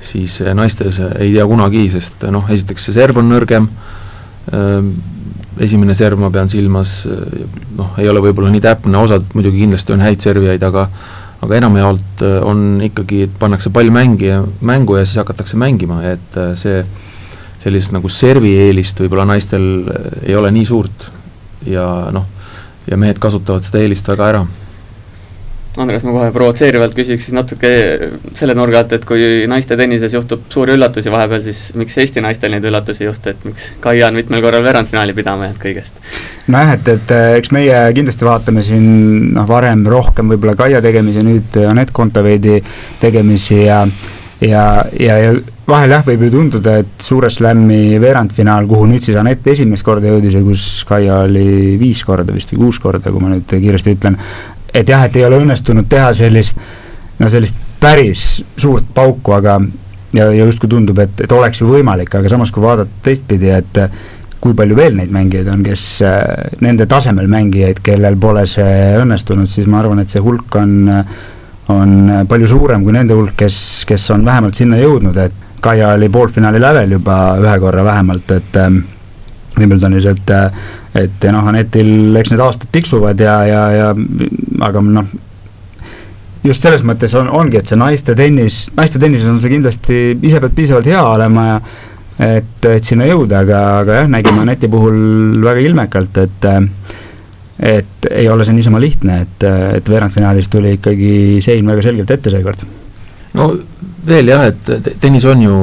siis 0.00 0.40
äh, 0.40 0.54
naistes 0.56 1.00
ei 1.18 1.32
tea 1.34 1.46
kunagi, 1.46 1.88
sest 1.92 2.24
noh, 2.32 2.48
esiteks 2.48 2.88
see 2.88 2.96
serv 2.96 3.20
on 3.20 3.28
nõrgem 3.32 3.68
ähm,, 4.54 4.94
esimene 5.60 5.94
serv, 5.94 6.20
ma 6.20 6.30
pean 6.32 6.48
silmas, 6.48 7.02
noh, 7.76 7.94
ei 8.00 8.08
ole 8.08 8.22
võib-olla 8.24 8.50
nii 8.52 8.62
täpne, 8.64 8.96
osad 8.98 9.26
muidugi 9.36 9.64
kindlasti 9.64 9.94
on 9.96 10.04
häid 10.04 10.24
servijaid, 10.24 10.62
aga 10.66 10.88
aga 11.40 11.56
enamjaolt 11.56 12.24
äh, 12.24 12.38
on 12.44 12.80
ikkagi, 12.84 13.22
et 13.24 13.36
pannakse 13.40 13.72
pall 13.72 13.88
mängija, 13.94 14.42
mängu 14.60 14.98
ja 14.98 15.06
siis 15.06 15.20
hakatakse 15.22 15.56
mängima, 15.60 16.02
et 16.10 16.36
äh, 16.36 16.52
see 16.60 16.82
sellist 17.60 17.92
nagu 17.92 18.08
servieelist 18.12 19.00
võib-olla 19.00 19.26
naistel 19.28 19.64
ei 20.24 20.36
ole 20.36 20.52
nii 20.52 20.68
suurt. 20.68 21.10
Ja 21.68 21.84
noh, 22.12 22.24
ja 22.88 22.96
mehed 23.00 23.20
kasutavad 23.20 23.64
seda 23.66 23.82
eelist 23.82 24.08
väga 24.08 24.28
ära 24.32 24.44
Andres, 25.80 26.04
ma 26.06 26.14
kohe 26.14 26.30
provotseerivalt 26.34 26.94
küsiks 26.96 27.26
siis 27.28 27.36
natuke 27.36 27.70
selle 28.38 28.56
nurga 28.58 28.82
alt, 28.82 28.94
et 28.96 29.06
kui 29.08 29.46
naiste 29.50 29.78
tennises 29.80 30.14
juhtub 30.16 30.44
suuri 30.52 30.76
üllatusi 30.76 31.12
vahepeal, 31.12 31.42
siis 31.46 31.70
miks 31.80 31.98
Eesti 32.00 32.22
naistel 32.24 32.54
neid 32.54 32.66
üllatusi 32.68 33.04
ei 33.04 33.10
juhtu, 33.10 33.34
et 33.34 33.48
miks 33.48 33.70
Kaia 33.82 34.10
on 34.10 34.18
mitmel 34.20 34.44
korral 34.44 34.64
veerandfinaali 34.66 35.16
pidama 35.16 35.48
jäänud 35.48 35.62
kõigest? 35.62 35.98
nojah, 36.50 36.76
et, 36.76 36.92
et 36.94 37.12
eks 37.40 37.52
meie 37.56 37.82
kindlasti 37.96 38.26
vaatame 38.26 38.64
siin 38.66 38.86
noh, 39.34 39.48
varem 39.48 39.84
rohkem 39.88 40.32
võib-olla 40.34 40.56
Kaia 40.58 40.82
tegemisi, 40.84 41.24
nüüd 41.26 41.60
Anett 41.66 41.94
Kontaveidi 41.96 42.60
tegemisi 43.00 43.64
ja 43.64 43.84
ja, 44.40 44.84
ja, 44.98 45.16
ja 45.20 45.32
vahel 45.68 45.94
jah, 45.94 46.04
võib 46.06 46.24
ju 46.26 46.30
tunduda, 46.34 46.76
et 46.82 47.04
Suure 47.04 47.30
Slami 47.32 47.98
veerandfinaal, 48.02 48.66
kuhu 48.70 48.88
nüüd 48.90 49.04
siis 49.04 49.18
Anett 49.20 49.46
esimest 49.52 49.86
korda 49.86 50.10
jõudis 50.10 50.36
ja 50.36 50.42
kus 50.44 50.64
Kaia 50.88 51.22
oli 51.26 51.76
viis 51.80 52.02
korda 52.06 52.34
vist 52.34 52.54
või 52.54 52.64
kuus 52.64 52.80
korda, 52.82 53.12
kui 53.12 53.22
ma 53.22 53.32
nüüd 53.34 53.50
kiiresti 53.50 53.96
ütlen, 53.96 54.18
et 54.74 54.88
jah, 54.88 55.04
et 55.06 55.16
ei 55.16 55.24
ole 55.26 55.40
õnnestunud 55.42 55.88
teha 55.90 56.12
sellist, 56.14 56.58
no 57.18 57.28
sellist 57.28 57.58
päris 57.80 58.44
suurt 58.60 58.88
pauku, 58.94 59.34
aga 59.36 59.58
ja, 60.12 60.30
ja 60.30 60.44
justkui 60.44 60.70
tundub, 60.70 60.98
et, 61.02 61.20
et 61.24 61.32
oleks 61.32 61.62
ju 61.62 61.68
võimalik, 61.70 62.14
aga 62.14 62.32
samas, 62.32 62.52
kui 62.52 62.64
vaadata 62.64 63.04
teistpidi, 63.04 63.50
et 63.54 63.82
kui 64.40 64.56
palju 64.56 64.76
veel 64.76 64.96
neid 64.96 65.12
mängijaid 65.12 65.50
on, 65.52 65.64
kes 65.64 65.84
nende 66.64 66.86
tasemel 66.88 67.28
mängijaid, 67.30 67.82
kellel 67.84 68.16
pole 68.20 68.46
see 68.48 68.96
õnnestunud, 69.00 69.50
siis 69.50 69.68
ma 69.68 69.82
arvan, 69.82 70.00
et 70.00 70.12
see 70.12 70.22
hulk 70.24 70.56
on, 70.60 70.74
on 71.72 71.94
palju 72.28 72.48
suurem 72.54 72.86
kui 72.86 72.96
nende 72.96 73.16
hulk, 73.16 73.36
kes, 73.44 73.60
kes 73.88 74.08
on 74.16 74.24
vähemalt 74.26 74.58
sinna 74.58 74.80
jõudnud, 74.80 75.20
et 75.20 75.46
Kaia 75.60 75.90
oli 75.92 76.06
poolfinaali 76.08 76.56
lävel 76.56 76.94
juba 76.94 77.14
ühe 77.36 77.58
korra 77.60 77.82
vähemalt, 77.84 78.30
et 78.32 78.54
Wimbledonis, 79.58 80.06
et 80.08 80.30
et 80.96 81.26
noh, 81.30 81.46
Anetil 81.46 82.16
eks 82.18 82.32
need 82.32 82.40
aastad 82.42 82.70
tiksuvad 82.74 83.20
ja, 83.22 83.34
ja, 83.46 83.60
ja 83.76 83.90
aga 84.60 84.82
noh, 84.84 85.12
just 86.44 86.64
selles 86.64 86.82
mõttes 86.86 87.14
on, 87.18 87.28
ongi, 87.40 87.60
et 87.60 87.70
see 87.70 87.78
naiste 87.80 88.16
tennis, 88.18 88.66
naiste 88.76 89.00
tennises 89.02 89.28
on 89.30 89.40
see 89.42 89.52
kindlasti, 89.52 90.00
ise 90.26 90.40
pead 90.42 90.56
piisavalt 90.56 90.88
hea 90.88 91.04
olema 91.04 91.46
ja 91.46 91.60
et, 92.20 92.66
et 92.68 92.84
sinna 92.84 93.08
jõuda, 93.08 93.44
aga, 93.44 93.60
aga 93.80 94.02
jah, 94.02 94.10
nägime 94.12 94.44
Aneti 94.44 94.68
puhul 94.70 95.40
väga 95.44 95.64
ilmekalt, 95.64 96.20
et 96.24 96.50
et 97.60 98.06
ei 98.08 98.28
ole 98.32 98.44
see 98.48 98.56
niisama 98.56 98.80
lihtne, 98.80 99.18
et, 99.26 99.44
et 99.76 99.88
veerandfinaalis 99.92 100.48
tuli 100.48 100.78
ikkagi 100.78 101.12
sein 101.44 101.66
väga 101.68 101.84
selgelt 101.84 102.12
ette 102.14 102.32
seekord. 102.32 102.62
no 103.36 103.50
veel 104.06 104.32
jah, 104.32 104.46
et 104.48 104.94
tennis 105.00 105.26
on 105.28 105.42
ju 105.44 105.58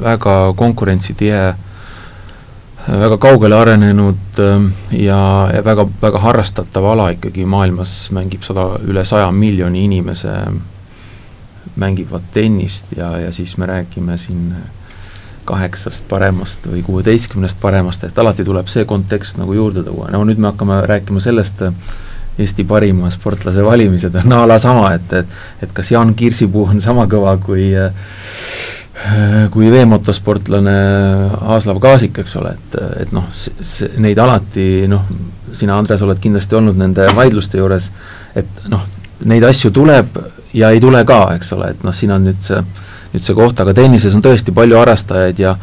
väga 0.00 0.36
konkurentsitihe 0.58 1.42
väga 2.88 3.18
kaugele 3.20 3.56
arenenud 3.56 4.38
ähm, 4.38 4.66
ja, 4.90 5.50
ja 5.54 5.64
väga, 5.64 5.86
väga 6.02 6.18
harrastatav 6.18 6.84
ala 6.92 7.10
ikkagi 7.14 7.44
maailmas, 7.44 8.10
mängib 8.16 8.44
sada, 8.46 8.72
üle 8.88 9.04
saja 9.04 9.30
miljoni 9.32 9.84
inimese 9.84 10.34
mängivad 11.76 12.28
tennist 12.32 12.92
ja, 12.96 13.12
ja 13.18 13.32
siis 13.32 13.56
me 13.58 13.66
räägime 13.66 14.16
siin 14.18 14.54
kaheksast 15.44 16.04
paremast 16.08 16.66
või 16.68 16.82
kuueteistkümnest 16.86 17.60
paremast, 17.60 18.04
et 18.04 18.18
alati 18.18 18.44
tuleb 18.44 18.68
see 18.68 18.84
kontekst 18.88 19.40
nagu 19.40 19.54
juurde 19.56 19.84
tuua, 19.86 20.10
no 20.12 20.22
nüüd 20.24 20.40
me 20.40 20.52
hakkame 20.52 20.82
rääkima 20.86 21.20
sellest, 21.20 21.66
Eesti 22.40 22.64
parima 22.64 23.10
sportlase 23.12 23.60
valimised 23.64 24.14
on 24.16 24.32
a 24.32 24.44
la 24.48 24.56
sama, 24.62 24.94
et, 24.96 25.12
et 25.12 25.66
et 25.66 25.72
kas 25.76 25.90
Jaan 25.92 26.14
Kirsipuu 26.16 26.62
on 26.72 26.80
sama 26.80 27.04
kõva 27.10 27.34
kui 27.42 27.66
äh, 27.76 27.90
kui 29.54 29.70
veemotosportlane 29.70 30.72
Aaslav 31.40 31.78
Kaasik, 31.80 32.18
eks 32.20 32.34
ole, 32.40 32.54
et, 32.56 32.78
et 33.04 33.12
noh, 33.14 33.26
neid 34.02 34.18
alati 34.18 34.86
noh, 34.90 35.06
sina, 35.56 35.78
Andres, 35.78 36.02
oled 36.04 36.18
kindlasti 36.20 36.58
olnud 36.58 36.78
nende 36.78 37.06
vaidluste 37.16 37.60
juures, 37.60 37.90
et 38.36 38.66
noh, 38.72 38.82
neid 39.30 39.46
asju 39.46 39.70
tuleb 39.74 40.18
ja 40.56 40.72
ei 40.74 40.82
tule 40.82 41.04
ka, 41.06 41.22
eks 41.36 41.54
ole, 41.56 41.70
et 41.74 41.86
noh, 41.86 41.94
siin 41.96 42.12
on 42.14 42.26
nüüd 42.26 42.42
see, 42.44 42.60
nüüd 43.14 43.26
see 43.26 43.38
koht, 43.38 43.62
aga 43.62 43.74
tennises 43.76 44.14
on 44.16 44.24
tõesti 44.26 44.54
palju 44.54 44.78
harrastajaid 44.80 45.40
ja 45.42 45.54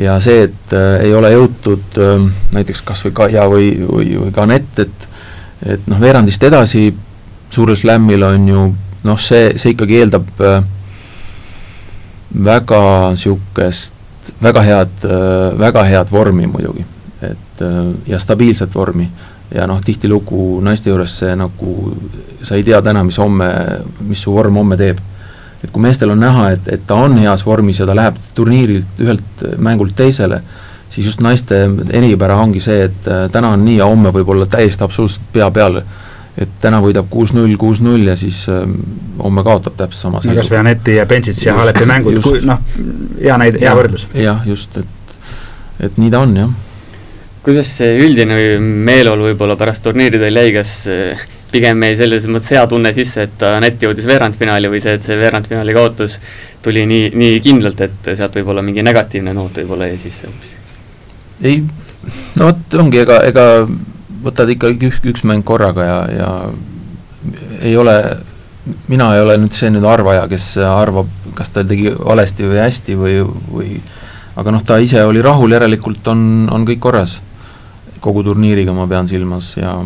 ja 0.00 0.16
see, 0.24 0.46
et 0.48 0.72
äh, 0.72 1.04
ei 1.06 1.14
ole 1.14 1.30
jõutud 1.34 1.98
äh, 2.00 2.22
näiteks 2.56 2.80
kas 2.86 3.04
või 3.04 3.12
Kaia 3.16 3.44
või, 3.52 3.72
või, 3.84 4.14
või 4.16 4.32
ka 4.34 4.46
Anett, 4.46 4.78
et 4.80 5.08
et 5.62 5.84
noh, 5.86 6.00
veerandist 6.00 6.42
edasi 6.42 6.88
suurel 7.52 7.76
slämmil 7.78 8.24
on 8.26 8.48
ju 8.48 8.62
noh, 9.04 9.18
see, 9.20 9.52
see 9.60 9.76
ikkagi 9.76 10.00
eeldab 10.00 10.40
äh, 10.42 10.64
väga 12.44 13.10
niisugust, 13.12 13.94
väga 14.42 14.62
head, 14.62 15.06
väga 15.58 15.84
head 15.84 16.10
vormi 16.12 16.46
muidugi, 16.46 16.84
et 17.22 17.62
ja 18.06 18.18
stabiilset 18.18 18.74
vormi. 18.74 19.08
ja 19.54 19.66
noh, 19.68 19.82
tihtilugu 19.84 20.62
naiste 20.64 20.88
juures 20.88 21.12
see 21.18 21.34
nagu, 21.36 21.92
sa 22.42 22.56
ei 22.56 22.62
tea 22.64 22.78
täna, 22.82 23.02
mis 23.04 23.18
homme, 23.20 23.48
mis 24.00 24.22
su 24.22 24.32
vorm 24.32 24.56
homme 24.56 24.76
teeb. 24.76 24.98
et 25.64 25.70
kui 25.70 25.82
meestel 25.82 26.10
on 26.10 26.20
näha, 26.20 26.50
et, 26.50 26.68
et 26.68 26.86
ta 26.86 26.94
on 26.94 27.18
heas 27.18 27.44
vormis 27.46 27.78
ja 27.78 27.86
ta 27.86 27.94
läheb 27.94 28.16
turniirilt 28.34 29.00
ühelt 29.00 29.44
mängult 29.58 29.96
teisele, 29.96 30.40
siis 30.88 31.06
just 31.06 31.20
naiste 31.20 31.68
eripära 31.90 32.36
ongi 32.36 32.60
see, 32.60 32.88
et 32.88 33.10
täna 33.32 33.52
on 33.52 33.64
nii 33.64 33.76
ja 33.76 33.86
homme 33.86 34.10
võib 34.12 34.32
olla 34.34 34.46
täiesti 34.46 34.84
absoluutselt 34.84 35.28
pea 35.32 35.50
peal 35.50 35.82
et 36.38 36.52
täna 36.62 36.80
võidab 36.80 37.10
kuus-null, 37.12 37.56
kuus-null 37.60 38.06
ja 38.08 38.16
siis 38.16 38.44
äh, 38.48 38.64
homme 39.20 39.44
kaotab 39.44 39.76
täpselt 39.76 40.06
sama 40.06 40.22
no 40.24 40.36
kas 40.38 40.48
või 40.52 40.62
Aneti 40.62 40.96
ja 40.96 41.06
Bensitsi 41.08 41.48
ja 41.50 41.56
Halepi 41.58 41.88
mängud, 41.88 42.22
noh, 42.48 42.62
hea 43.20 43.36
näide, 43.40 43.60
hea 43.60 43.74
võrdlus. 43.76 44.06
jah, 44.16 44.40
just, 44.48 44.78
et, 44.80 45.28
et 45.88 46.00
nii 46.00 46.12
ta 46.12 46.22
on, 46.24 46.32
jah. 46.40 46.56
kuidas 47.44 47.74
see 47.82 48.00
üldine 48.00 48.40
meeleolu 48.60 49.28
võib-olla 49.32 49.58
pärast 49.60 49.84
turniiri 49.84 50.22
teil 50.22 50.40
jäi, 50.40 50.56
kas 50.56 50.74
äh, 50.88 51.28
pigem 51.52 51.84
jäi 51.84 52.00
selles 52.00 52.26
mõttes 52.32 52.56
hea 52.56 52.64
tunne 52.70 52.94
sisse, 52.96 53.28
et 53.28 53.46
Anett 53.50 53.84
jõudis 53.84 54.08
veerandfinaali 54.08 54.72
või 54.72 54.80
see, 54.80 54.96
et 54.96 55.04
see 55.04 55.20
veerandfinaali 55.20 55.76
kaotus 55.76 56.16
tuli 56.64 56.86
nii, 56.88 57.12
nii 57.12 57.40
kindlalt, 57.44 57.84
et 57.84 58.12
sealt 58.16 58.40
võib-olla 58.40 58.64
mingi 58.64 58.84
negatiivne 58.86 59.36
noot 59.36 59.60
võib-olla 59.60 59.92
jäi 59.92 60.00
sisse 60.00 60.32
hoopis? 60.32 60.56
ei, 61.44 61.60
no 62.40 62.48
vot, 62.48 62.80
ongi, 62.80 63.04
ega, 63.04 63.20
ega 63.28 63.46
võtad 64.22 64.50
ikkagi 64.54 64.90
üks, 64.90 65.00
üks 65.08 65.24
mäng 65.28 65.44
korraga 65.46 65.86
ja, 65.86 65.98
ja 66.12 66.30
ei 67.62 67.74
ole, 67.78 67.96
mina 68.90 69.12
ei 69.16 69.24
ole 69.24 69.38
nüüd 69.42 69.54
see 69.56 69.70
nüüd 69.72 69.86
arvaja, 69.88 70.26
kes 70.30 70.54
arvab, 70.66 71.10
kas 71.38 71.52
ta 71.54 71.64
tegi 71.66 71.92
valesti 71.92 72.46
või 72.46 72.62
hästi 72.62 72.96
või, 72.98 73.18
või 73.50 73.76
aga 74.38 74.54
noh, 74.54 74.64
ta 74.66 74.78
ise 74.82 75.02
oli 75.06 75.22
rahul, 75.24 75.54
järelikult 75.54 76.08
on, 76.12 76.48
on 76.52 76.66
kõik 76.68 76.82
korras. 76.82 77.20
kogu 78.02 78.24
turniiriga 78.26 78.72
ma 78.74 78.88
pean 78.90 79.06
silmas 79.06 79.52
ja, 79.56 79.76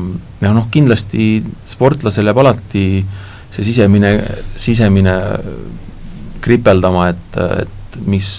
ja 0.40 0.52
noh, 0.57 0.71
kindlasti 0.73 1.45
sportlasel 1.69 2.25
jääb 2.25 2.38
alati 2.40 3.05
see 3.52 3.64
sisemine, 3.64 4.12
sisemine 4.57 5.16
kripeldama, 6.40 7.11
et, 7.12 7.37
et 7.61 7.99
mis 8.07 8.31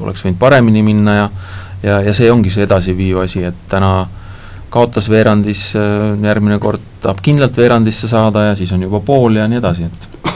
oleks 0.00 0.24
võinud 0.24 0.38
paremini 0.40 0.82
minna 0.84 1.14
ja 1.16 1.30
ja, 1.82 2.00
ja 2.04 2.12
see 2.12 2.28
ongi 2.32 2.52
see 2.52 2.66
edasiviiv 2.66 3.22
asi, 3.22 3.42
et 3.48 3.56
täna 3.72 3.92
äh, 4.02 4.19
kaotas 4.70 5.10
veerandis, 5.10 5.70
äh, 5.78 6.12
järgmine 6.26 6.58
kord 6.62 6.82
tahab 7.02 7.22
kindlalt 7.24 7.56
veerandisse 7.56 8.08
saada 8.08 8.50
ja 8.50 8.54
siis 8.58 8.72
on 8.76 8.82
juba 8.86 9.00
pool 9.04 9.40
ja 9.40 9.48
nii 9.48 9.58
edasi, 9.60 9.88
et 9.88 10.30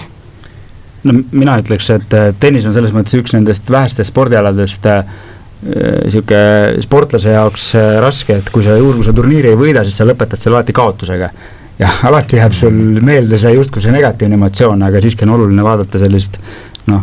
no 1.04 1.20
mina 1.32 1.58
ütleks, 1.60 1.90
et 1.94 2.18
tennis 2.40 2.66
on 2.66 2.74
selles 2.76 2.94
mõttes 2.96 3.16
üks 3.18 3.36
nendest 3.36 3.70
vähestest 3.70 4.12
spordialadest 4.12 4.88
niisugune 5.64 6.40
äh, 6.76 6.80
sportlase 6.84 7.32
jaoks 7.32 7.70
äh, 7.78 7.96
raske, 8.02 8.38
et 8.40 8.50
kui 8.52 8.64
sa 8.64 8.76
juhul, 8.76 9.00
turniiri 9.16 9.52
ei 9.52 9.58
võida, 9.58 9.84
siis 9.86 9.96
sa 10.00 10.06
lõpetad 10.06 10.40
selle 10.40 10.58
alati 10.58 10.76
kaotusega. 10.76 11.30
ja 11.78 11.88
alati 12.06 12.36
jääb 12.36 12.52
sul 12.54 13.00
meelde 13.02 13.38
see 13.40 13.54
justkui 13.56 13.82
see 13.82 13.92
negatiivne 13.94 14.36
emotsioon, 14.38 14.82
aga 14.86 15.00
siiski 15.02 15.24
on 15.26 15.34
oluline 15.38 15.64
vaadata 15.64 15.98
sellist 15.98 16.38
noh, 16.86 17.02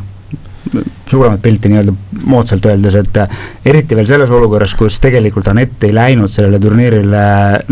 suuremat 1.09 1.41
pilti 1.41 1.69
nii-öelda 1.71 1.93
moodsalt 2.29 2.65
öeldes, 2.69 2.95
et 3.01 3.17
äh, 3.17 3.39
eriti 3.65 3.97
veel 3.97 4.07
selles 4.07 4.29
olukorras, 4.31 4.75
kus 4.79 4.99
tegelikult 5.03 5.49
Anett 5.51 5.83
ei 5.87 5.95
läinud 5.95 6.31
sellele 6.31 6.59
turniirile, 6.61 7.23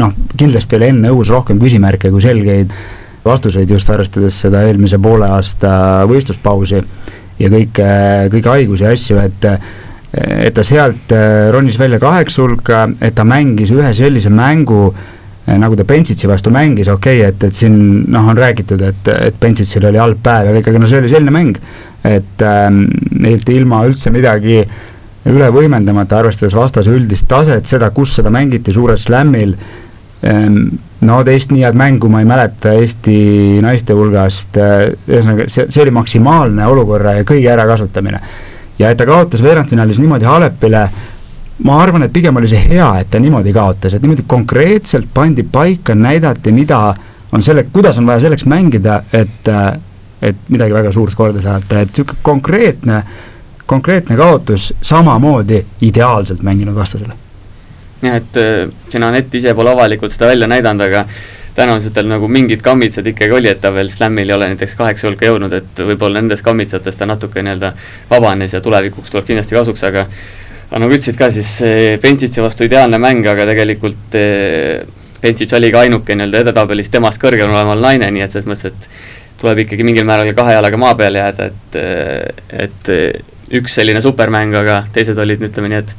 noh, 0.01 0.15
kindlasti 0.37 0.79
oli 0.79 0.89
enne 0.93 1.13
õhus 1.13 1.31
rohkem 1.33 1.61
küsimärke 1.61 2.11
kui 2.11 2.23
selgeid 2.23 2.73
vastuseid, 3.25 3.69
just 3.69 3.89
arvestades 3.91 4.39
seda 4.45 4.63
eelmise 4.67 4.99
poole 5.01 5.27
aasta 5.29 5.71
võistluspausi 6.09 6.81
ja 7.39 7.51
kõike, 7.51 7.91
kõiki 8.33 8.51
haigusi 8.55 8.87
ja 8.87 8.95
asju, 8.95 9.21
et 9.23 9.53
et 10.09 10.55
ta 10.57 10.63
sealt 10.65 11.11
äh, 11.13 11.51
ronis 11.53 11.77
välja 11.77 11.99
kaheksa 12.01 12.41
hulka, 12.41 12.87
et 13.01 13.13
ta 13.15 13.21
mängis 13.29 13.69
ühe 13.75 13.91
sellise 13.93 14.31
mängu, 14.33 14.87
äh, 15.45 15.59
nagu 15.61 15.77
ta 15.77 15.85
Bensitsi 15.85 16.27
vastu 16.27 16.49
mängis, 16.49 16.89
okei 16.89 17.21
okay,, 17.21 17.29
et, 17.29 17.43
et 17.45 17.55
siin 17.55 17.75
noh, 18.09 18.31
on 18.31 18.37
räägitud, 18.37 18.81
et, 18.89 19.11
et 19.29 19.37
Bensitsil 19.39 19.85
oli 19.85 20.01
halb 20.01 20.23
päev 20.25 20.49
ja 20.49 20.55
kõik, 20.57 20.71
aga 20.71 20.81
no 20.81 20.89
see 20.89 21.03
oli 21.03 21.11
selline 21.13 21.35
mäng 21.35 21.61
et 22.03 22.43
ähm, 22.45 22.85
et 23.27 23.49
ilma 23.49 23.83
üldse 23.87 24.11
midagi 24.13 24.61
üle 25.29 25.49
võimendamata, 25.51 26.21
arvestades 26.21 26.55
vastase 26.55 26.93
üldist 26.95 27.27
taset, 27.27 27.67
seda, 27.67 27.89
kus 27.91 28.15
seda 28.19 28.31
mängiti 28.33 28.73
suurel 28.73 28.99
slämmil 29.01 29.55
ähm,, 30.23 30.61
no 31.05 31.19
teist 31.27 31.51
nii 31.53 31.65
head 31.65 31.77
mängu 31.79 32.09
ma 32.11 32.23
ei 32.23 32.27
mäleta 32.29 32.73
Eesti 32.79 33.59
naiste 33.63 33.95
hulgast, 33.97 34.57
äh, 34.59 34.89
ühesõnaga 35.07 35.49
see, 35.51 35.67
see 35.67 35.83
oli 35.83 35.95
maksimaalne 35.95 36.65
olukorra 36.67 37.19
ja 37.19 37.27
kõige 37.27 37.51
ärakasutamine. 37.51 38.21
ja 38.79 38.89
et 38.89 38.97
ta 38.97 39.05
kaotas 39.05 39.43
veerandfinaalis 39.43 39.99
niimoodi 39.99 40.25
Halepile, 40.25 40.87
ma 41.67 41.81
arvan, 41.83 42.03
et 42.07 42.13
pigem 42.13 42.35
oli 42.39 42.47
see 42.47 42.61
hea, 42.69 42.87
et 43.01 43.09
ta 43.11 43.19
niimoodi 43.19 43.53
kaotas, 43.53 43.93
et 43.93 44.03
niimoodi 44.03 44.23
konkreetselt 44.27 45.09
pandi 45.13 45.43
paika, 45.43 45.95
näidati, 45.95 46.51
mida 46.55 46.79
on 47.31 47.43
selle, 47.43 47.65
kuidas 47.73 47.97
on 47.99 48.07
vaja 48.07 48.23
selleks 48.23 48.47
mängida, 48.49 49.01
et 49.13 49.51
äh, 49.51 49.73
et 50.21 50.35
midagi 50.49 50.73
väga 50.75 50.91
suurt 50.91 51.15
korda 51.15 51.41
saata, 51.41 51.81
et 51.81 51.91
niisugune 51.91 52.23
konkreetne, 52.25 53.01
konkreetne 53.69 54.17
kaotus 54.19 54.73
samamoodi 54.81 55.63
ideaalselt 55.87 56.43
mänginud 56.43 56.75
vastasele. 56.75 57.13
jah, 58.01 58.15
et 58.15 58.37
äh, 58.37 58.71
siin 58.89 59.03
Anett 59.03 59.35
ise 59.35 59.53
pole 59.53 59.71
avalikult 59.71 60.11
seda 60.15 60.31
välja 60.31 60.47
näidanud, 60.47 60.85
aga 60.87 61.05
tal 61.55 62.07
nagu 62.07 62.27
mingid 62.31 62.61
kammitsad 62.63 63.07
ikkagi 63.07 63.35
oli, 63.35 63.49
et 63.51 63.59
ta 63.61 63.73
veel 63.75 63.89
Slamil 63.91 64.29
ei 64.29 64.35
ole 64.35 64.47
näiteks 64.53 64.75
kaheksa 64.79 65.09
hulka 65.09 65.27
jõudnud, 65.27 65.53
et 65.53 65.81
võib-olla 65.83 66.21
nendest 66.21 66.45
kammitsatest 66.45 66.99
ta 66.99 67.07
natuke 67.09 67.43
nii-öelda 67.43 67.73
vabanes 68.09 68.53
ja 68.53 68.61
tulevikuks 68.61 69.11
tuleb 69.11 69.27
kindlasti 69.27 69.57
kasuks, 69.57 69.83
aga 69.83 70.05
aga 70.69 70.79
nagu 70.85 70.93
ütlesid 70.93 71.17
ka, 71.19 71.31
siis 71.33 71.51
Bentitsi 72.01 72.41
vastu 72.41 72.63
ideaalne 72.63 72.99
mäng, 73.01 73.27
aga 73.27 73.47
tegelikult 73.49 74.15
Bentits 75.19 75.53
oli 75.57 75.71
ka 75.71 75.83
ainuke 75.83 76.15
nii-öelda 76.15 76.45
edetabelis 76.45 76.91
temast 76.93 77.19
kõrgemal 77.19 77.57
oleval 77.57 77.81
naine, 77.83 78.07
nii 78.15 78.23
et 78.23 78.35
selles 78.35 78.47
mõttes, 78.47 78.71
et 78.71 79.18
tuleb 79.39 79.63
ikkagi 79.65 79.85
mingil 79.87 80.07
määral 80.07 80.33
kahe 80.35 80.55
jalaga 80.57 80.79
maa 80.79 80.95
peale 80.99 81.21
jääda, 81.21 81.49
et, 81.49 81.77
et 82.67 82.89
üks 83.59 83.77
selline 83.79 84.01
supermäng, 84.03 84.55
aga 84.59 84.81
teised 84.93 85.17
olid, 85.17 85.41
ütleme 85.47 85.71
nii, 85.71 85.83
et 85.83 85.93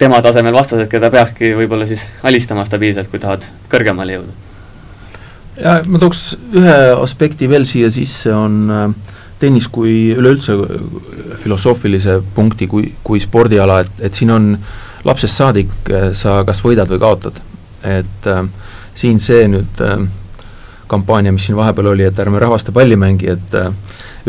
tema 0.00 0.20
tasemel 0.22 0.54
vastased, 0.56 0.88
keda 0.90 1.10
peakski 1.14 1.54
võib-olla 1.58 1.86
siis 1.88 2.06
alistama 2.26 2.64
stabiilselt, 2.66 3.10
kui 3.12 3.22
tahad 3.22 3.46
kõrgemale 3.72 4.18
jõuda. 4.18 4.34
ja 5.62 5.76
ma 5.86 6.00
tooks 6.02 6.24
ühe 6.56 6.78
aspekti 6.98 7.48
veel 7.48 7.66
siia 7.68 7.90
sisse, 7.94 8.34
on 8.34 8.58
äh, 8.70 9.14
tennis 9.38 9.68
kui 9.68 10.14
üleüldse 10.14 10.56
filosoofilise 11.42 12.20
punkti 12.34 12.66
kui, 12.70 12.90
kui 13.04 13.22
spordiala, 13.22 13.80
et, 13.84 14.04
et 14.08 14.14
siin 14.14 14.32
on 14.34 14.52
lapsest 15.04 15.40
saadik, 15.40 15.72
äh, 15.92 16.10
sa 16.16 16.42
kas 16.46 16.62
võidad 16.64 16.90
või 16.90 17.02
kaotad. 17.02 17.40
et 17.84 18.26
äh, 18.30 18.44
siin 18.96 19.18
see 19.20 19.48
nüüd 19.52 19.80
äh, 19.84 20.06
kampaania, 20.94 21.34
mis 21.34 21.48
siin 21.48 21.58
vahepeal 21.58 21.92
oli, 21.92 22.06
et 22.08 22.18
ärme 22.22 22.40
rahvaste 22.42 22.72
palli 22.72 22.96
mängi, 22.96 23.30
et 23.34 23.54
äh, 23.58 23.70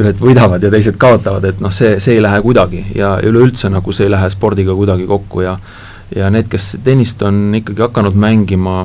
ühed 0.01 0.19
võidavad 0.19 0.63
ja 0.63 0.71
teised 0.73 0.97
kaotavad, 0.99 1.45
et 1.47 1.61
noh, 1.63 1.73
see, 1.73 1.95
see 2.03 2.17
ei 2.17 2.23
lähe 2.23 2.41
kuidagi 2.43 2.83
ja 2.97 3.15
üleüldse 3.23 3.71
nagu 3.71 3.95
see 3.95 4.09
ei 4.09 4.13
lähe 4.13 4.29
spordiga 4.33 4.75
kuidagi 4.75 5.07
kokku 5.07 5.45
ja 5.45 5.57
ja 6.15 6.29
need, 6.29 6.49
kes 6.51 6.75
tennist 6.83 7.21
on 7.25 7.55
ikkagi 7.57 7.81
hakanud 7.81 8.17
mängima 8.19 8.83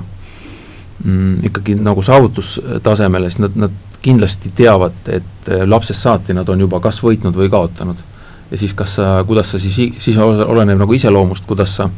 mm, 1.04 1.44
ikkagi 1.50 1.74
nagu 1.80 2.02
saavutustasemele, 2.02 3.30
siis 3.30 3.42
nad, 3.44 3.58
nad 3.66 3.74
kindlasti 4.00 4.52
teavad, 4.56 4.96
et 5.08 5.50
äh, 5.50 5.66
lapsest 5.68 6.00
saati 6.06 6.36
nad 6.36 6.48
on 6.48 6.64
juba 6.64 6.80
kas 6.80 7.02
võitnud 7.04 7.36
või 7.36 7.50
kaotanud. 7.52 8.06
ja 8.50 8.58
siis 8.58 8.72
kas 8.74 8.94
sa, 8.98 9.10
kuidas 9.26 9.50
sa 9.52 9.58
siis, 9.62 9.76
siis 9.98 10.16
oleneb 10.18 10.78
nagu 10.78 10.94
iseloomust, 10.96 11.44
kuidas 11.46 11.76
sa 11.76 11.90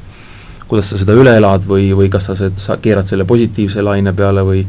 kuidas 0.72 0.88
sa 0.88 0.96
seda 0.96 1.12
üle 1.12 1.34
elad 1.36 1.66
või, 1.68 1.90
või 1.92 2.08
kas 2.08 2.30
sa, 2.30 2.48
sa 2.56 2.78
keerad 2.80 3.08
selle 3.08 3.26
positiivse 3.28 3.82
laine 3.84 4.14
peale 4.16 4.40
või 4.46 4.62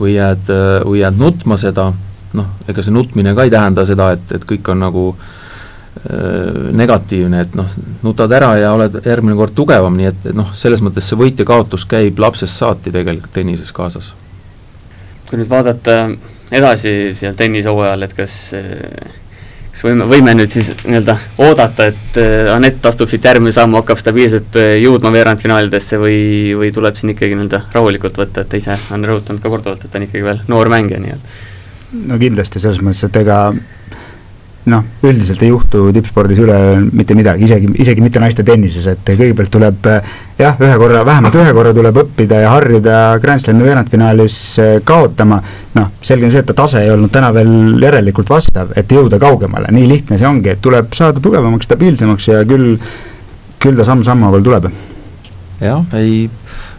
või 0.00 0.14
jääd, 0.16 0.52
või 0.84 1.00
jääd 1.00 1.18
nutma 1.20 1.56
seda, 1.60 1.90
noh, 2.36 2.52
ega 2.68 2.84
see 2.84 2.94
nutmine 2.94 3.34
ka 3.34 3.46
ei 3.46 3.52
tähenda 3.52 3.86
seda, 3.88 4.10
et, 4.16 4.32
et 4.36 4.44
kõik 4.48 4.68
on 4.72 4.82
nagu 4.84 5.04
äh, 5.14 6.70
negatiivne, 6.76 7.42
et 7.46 7.58
noh, 7.58 7.76
nutad 8.04 8.32
ära 8.36 8.54
ja 8.60 8.72
oled 8.76 9.00
järgmine 9.04 9.36
kord 9.38 9.56
tugevam, 9.56 9.96
nii 9.96 10.10
et, 10.12 10.24
et 10.30 10.36
noh, 10.36 10.52
selles 10.56 10.84
mõttes 10.84 11.08
see 11.08 11.18
võit 11.20 11.40
ja 11.40 11.48
kaotus 11.48 11.86
käib 11.88 12.20
lapsest 12.22 12.60
saati 12.60 12.94
tegelikult 12.94 13.32
tennises 13.36 13.72
kaasas. 13.72 14.12
kui 15.28 15.40
nüüd 15.40 15.50
vaadata 15.50 16.10
edasi 16.54 17.14
seal 17.18 17.34
tennishooajal, 17.34 18.06
et 18.06 18.18
kas 18.18 18.40
äh 18.54 19.22
kas 19.76 19.84
võime, 19.84 20.06
võime 20.08 20.32
nüüd 20.32 20.54
siis 20.54 20.70
nii-öelda 20.86 21.18
oodata, 21.44 21.90
et 21.90 22.16
äh, 22.20 22.48
Anett 22.48 22.86
astub 22.88 23.10
siit 23.12 23.26
järgmise 23.28 23.58
sammu, 23.60 23.76
hakkab 23.82 24.00
stabiilselt 24.00 24.56
äh, 24.56 24.70
jõudma 24.80 25.12
veerandfinaalidesse 25.12 25.98
või, 26.00 26.20
või 26.56 26.70
tuleb 26.72 26.96
siin 26.96 27.12
ikkagi 27.12 27.36
nii-öelda 27.36 27.60
rahulikult 27.74 28.16
võtta, 28.16 28.40
et 28.46 28.48
ta 28.54 28.56
ise 28.56 28.78
on 28.96 29.04
rõhutanud 29.04 29.42
ka 29.44 29.52
korduvalt, 29.52 29.84
et 29.84 29.92
ta 29.92 30.00
on 30.00 30.06
ikkagi 30.08 30.24
veel 30.24 30.40
noor 30.48 30.72
mängija 30.72 31.02
nii-öelda? 31.02 31.36
no 32.08 32.16
kindlasti, 32.20 32.62
selles 32.62 32.80
mõttes, 32.80 33.04
et 33.04 33.20
ega 33.20 33.40
noh, 34.70 34.82
üldiselt 35.06 35.42
ei 35.44 35.50
juhtu 35.52 35.84
tippspordis 35.94 36.40
üleöö 36.42 36.78
mitte 36.90 37.14
midagi, 37.14 37.44
isegi, 37.46 37.68
isegi 37.82 38.02
mitte 38.02 38.18
naiste 38.22 38.42
tennises, 38.46 38.86
et 38.90 39.12
kõigepealt 39.12 39.50
tuleb 39.54 39.88
jah, 40.40 40.56
ühe 40.58 40.78
korra, 40.80 41.04
vähemalt 41.06 41.36
ühe 41.38 41.52
korra 41.54 41.72
tuleb 41.74 42.00
õppida 42.02 42.40
ja 42.42 42.50
harjuda 42.50 42.96
Grand 43.22 43.42
Slami 43.42 43.62
veerandfinaalis 43.66 44.38
eh, 44.62 44.72
kaotama, 44.86 45.38
noh, 45.76 45.92
selge 46.02 46.26
on 46.26 46.34
see, 46.34 46.42
et 46.42 46.48
ta 46.50 46.56
tase 46.58 46.82
ei 46.82 46.90
olnud 46.90 47.12
täna 47.14 47.30
veel 47.36 47.76
järelikult 47.82 48.32
vastav, 48.32 48.72
et 48.78 48.90
jõuda 48.90 49.20
kaugemale, 49.22 49.70
nii 49.76 49.86
lihtne 49.92 50.18
see 50.18 50.26
ongi, 50.28 50.50
et 50.56 50.62
tuleb 50.64 50.90
saada 50.98 51.22
tugevamaks, 51.22 51.68
stabiilsemaks 51.70 52.26
ja 52.32 52.40
küll, 52.48 52.74
küll 53.62 53.78
ta 53.78 53.86
samm-sammu 53.86 54.26
haaval 54.26 54.42
tuleb. 54.46 54.66
jah, 55.60 55.84
ei, 56.00 56.24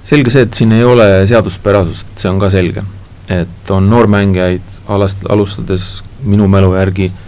selge 0.08 0.34
see, 0.34 0.44
et 0.50 0.60
siin 0.60 0.76
ei 0.76 0.84
ole 0.84 1.08
seaduspärasust, 1.30 2.12
see 2.20 2.34
on 2.34 2.44
ka 2.44 2.52
selge. 2.52 2.84
et 3.32 3.72
on 3.72 3.88
noormängijaid 3.90 4.76
alast-, 4.92 5.24
alustades 5.32 5.88
minu 6.28 6.50
mälu 6.52 6.74
järgi 6.76 7.08
Äh, 7.10 7.24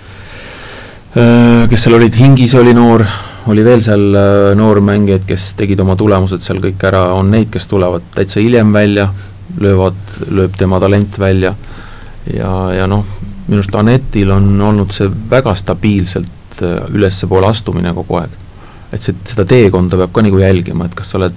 kes 1.14 1.84
seal 1.84 1.96
olid, 1.98 2.14
Hingis 2.14 2.54
oli 2.60 2.74
noor, 2.78 3.04
oli 3.50 3.64
veel 3.66 3.82
seal 3.82 4.04
äh, 4.14 4.52
noori 4.58 4.84
mängijaid, 4.86 5.26
kes 5.30 5.54
tegid 5.58 5.80
oma 5.82 5.96
tulemused 5.98 6.44
seal 6.46 6.62
kõik 6.62 6.84
ära, 6.86 7.08
on 7.18 7.32
neid, 7.34 7.50
kes 7.54 7.66
tulevad 7.72 8.06
täitsa 8.14 8.44
hiljem 8.44 8.74
välja, 8.74 9.08
löövad, 9.60 9.98
lööb 10.30 10.58
tema 10.58 10.80
talent 10.80 11.18
välja. 11.20 11.56
Ja, 12.30 12.52
ja 12.76 12.86
noh, 12.90 13.08
minu 13.48 13.64
arust 13.64 13.78
Anetil 13.80 14.30
on 14.36 14.52
olnud 14.62 14.94
see 14.94 15.10
väga 15.32 15.56
stabiilselt 15.58 16.62
äh, 16.62 16.84
ülespoole 16.94 17.50
astumine 17.50 17.94
kogu 17.98 18.20
aeg. 18.22 18.38
et 18.94 19.02
see, 19.02 19.14
seda 19.30 19.46
teekonda 19.46 19.98
peab 19.98 20.14
ka 20.14 20.22
nagu 20.26 20.38
jälgima, 20.42 20.86
et 20.86 20.96
kas 20.98 21.12
sa 21.12 21.20
oled, 21.20 21.36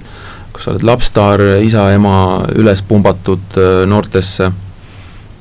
kas 0.52 0.64
sa 0.64 0.72
oled 0.72 0.84
lapsstaar, 0.88 1.40
isa-ema 1.64 2.14
üles 2.60 2.80
pumbatud 2.88 3.56
noortesse 3.88 4.48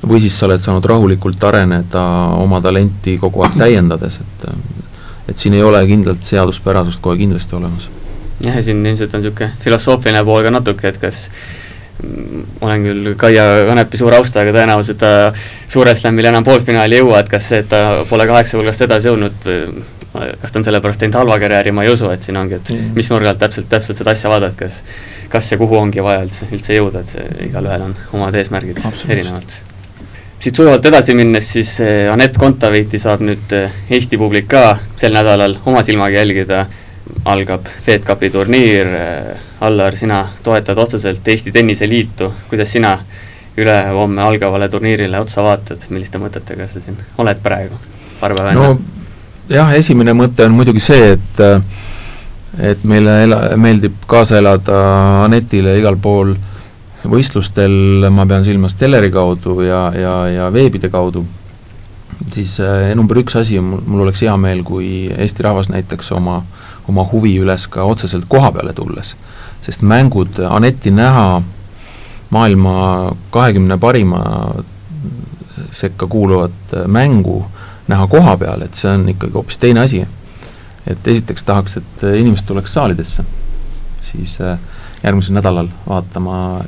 või 0.08 0.20
siis 0.24 0.36
sa 0.38 0.46
oled 0.48 0.62
saanud 0.62 0.84
rahulikult 0.84 1.44
areneda 1.44 2.02
oma 2.42 2.60
talenti 2.60 3.16
kogu 3.20 3.44
aeg 3.46 3.58
täiendades, 3.58 4.20
et 4.22 4.48
et 5.30 5.38
siin 5.38 5.54
ei 5.54 5.62
ole 5.62 5.80
kindlalt 5.86 6.24
seaduspärasust 6.26 7.00
kohe 7.02 7.16
kindlasti 7.20 7.56
olemas. 7.56 7.88
jah, 8.40 8.56
ja 8.56 8.62
siin 8.62 8.86
ilmselt 8.86 9.14
on 9.14 9.22
niisugune 9.22 9.52
filosoofiline 9.60 10.24
pool 10.24 10.42
ka 10.42 10.50
natuke, 10.50 10.88
et 10.88 10.98
kas 10.98 11.28
olen 12.60 12.82
küll 12.82 13.14
Kaia 13.16 13.44
Kanepi 13.68 14.00
suure 14.00 14.16
austajaga, 14.18 14.54
tõenäoliselt 14.56 14.98
ta 14.98 15.32
Suure 15.70 15.94
Slamil 15.94 16.26
enam 16.32 16.44
poolfinaali 16.44 16.98
ei 16.98 17.02
jõua, 17.04 17.20
et 17.22 17.30
kas 17.30 17.50
see, 17.52 17.62
et 17.62 17.68
ta 17.70 18.02
pole 18.08 18.26
kaheksa 18.26 18.58
hulgast 18.58 18.82
edasi 18.82 19.10
jõudnud, 19.10 19.46
kas 20.42 20.50
ta 20.50 20.58
on 20.58 20.66
sellepärast 20.66 21.04
teinud 21.04 21.20
halva 21.20 21.38
karjääri, 21.38 21.72
ma 21.72 21.86
ei 21.86 21.92
usu, 21.92 22.10
et 22.10 22.26
siin 22.26 22.40
ongi, 22.40 22.58
et 22.58 22.72
mm. 22.74 22.94
mis 22.98 23.10
nurga 23.12 23.30
alt 23.32 23.44
täpselt, 23.44 23.68
täpselt 23.70 24.02
seda 24.02 24.16
asja 24.16 24.32
vaadata, 24.32 24.58
kas 24.64 24.82
kas 25.32 25.52
ja 25.52 25.58
kuhu 25.60 25.78
ongi 25.78 26.02
vaja 26.04 26.26
üldse, 26.26 26.48
üldse 26.52 26.76
jõuda, 26.76 27.04
et 27.04 27.14
see, 27.14 27.28
igalühel 27.46 27.86
on 27.86 27.94
omad 28.18 28.36
eesmärgid 28.36 28.82
erinevad 29.08 29.60
siit 30.42 30.56
sujuvalt 30.56 30.86
edasi 30.86 31.14
minnes, 31.14 31.52
siis 31.54 31.76
eh, 31.80 32.08
Anett 32.10 32.36
Kontaveiti 32.38 32.98
saab 32.98 33.22
nüüd 33.22 33.52
eh, 33.54 33.74
Eesti 33.94 34.18
publik 34.18 34.48
ka 34.50 34.62
sel 34.98 35.14
nädalal 35.14 35.54
oma 35.70 35.84
silmaga 35.86 36.18
jälgida, 36.18 36.64
algab 37.30 37.68
Fed 37.84 38.02
Cupi 38.06 38.30
turniir, 38.34 38.90
eh, 38.98 39.44
Allar, 39.62 39.94
sina 39.96 40.24
toetad 40.42 40.78
otseselt 40.82 41.28
Eesti 41.28 41.54
Tenniseliitu, 41.54 42.32
kuidas 42.50 42.74
sina 42.74 42.96
ülehomme 43.56 44.22
algavale 44.22 44.68
turniirile 44.72 45.20
otsa 45.22 45.44
vaatad, 45.46 45.86
milliste 45.94 46.18
mõtetega 46.18 46.66
sa 46.66 46.82
siin 46.82 46.98
oled 47.22 47.42
praegu, 47.44 47.78
paar 48.20 48.34
päeva 48.34 48.54
enne? 48.56 48.68
no 48.72 49.52
jah, 49.52 49.70
esimene 49.78 50.16
mõte 50.16 50.48
on 50.48 50.56
muidugi 50.58 50.82
see, 50.82 51.12
et 51.14 51.42
et 52.72 52.82
meile 52.84 53.20
ela-, 53.28 53.44
meeldib 53.56 54.02
kaasa 54.10 54.40
elada 54.42 54.80
Anetile 55.22 55.78
igal 55.78 55.96
pool 56.02 56.34
äh, 56.34 56.51
võistlustel 57.08 58.08
ma 58.10 58.26
pean 58.26 58.44
silmas 58.46 58.74
teleri 58.78 59.10
kaudu 59.10 59.60
ja, 59.66 59.84
ja, 59.96 60.14
ja 60.30 60.48
veebide 60.54 60.90
kaudu, 60.92 61.24
siis 62.34 62.58
äh, 62.62 62.92
number 62.98 63.18
üks 63.22 63.36
asi, 63.38 63.58
mul, 63.60 64.04
oleks 64.04 64.22
hea 64.22 64.34
meel, 64.40 64.62
kui 64.66 65.08
Eesti 65.10 65.46
rahvas 65.46 65.70
näitaks 65.72 66.12
oma, 66.14 66.42
oma 66.88 67.06
huvi 67.12 67.34
üles 67.42 67.66
ka 67.72 67.86
otseselt 67.88 68.28
koha 68.28 68.52
peale 68.54 68.74
tulles. 68.76 69.16
sest 69.62 69.82
mängud, 69.82 70.40
Aneti 70.48 70.90
näha 70.90 71.42
maailma 72.30 73.12
kahekümne 73.30 73.76
parima 73.78 74.22
sekka 75.72 76.06
kuuluvat 76.06 76.74
mängu 76.86 77.44
näha 77.88 78.06
koha 78.06 78.36
peal, 78.36 78.62
et 78.62 78.74
see 78.74 78.90
on 78.90 79.08
ikkagi 79.08 79.32
hoopis 79.34 79.58
teine 79.58 79.80
asi. 79.80 80.06
et 80.86 81.08
esiteks 81.08 81.44
tahaks, 81.44 81.76
et 81.76 82.02
inimesed 82.16 82.46
tuleks 82.46 82.72
saalidesse, 82.74 83.24
siis 84.02 84.40
äh, 84.40 84.58
järgmisel 85.02 85.34
nädalal 85.34 85.68
vaatama, 85.88 86.60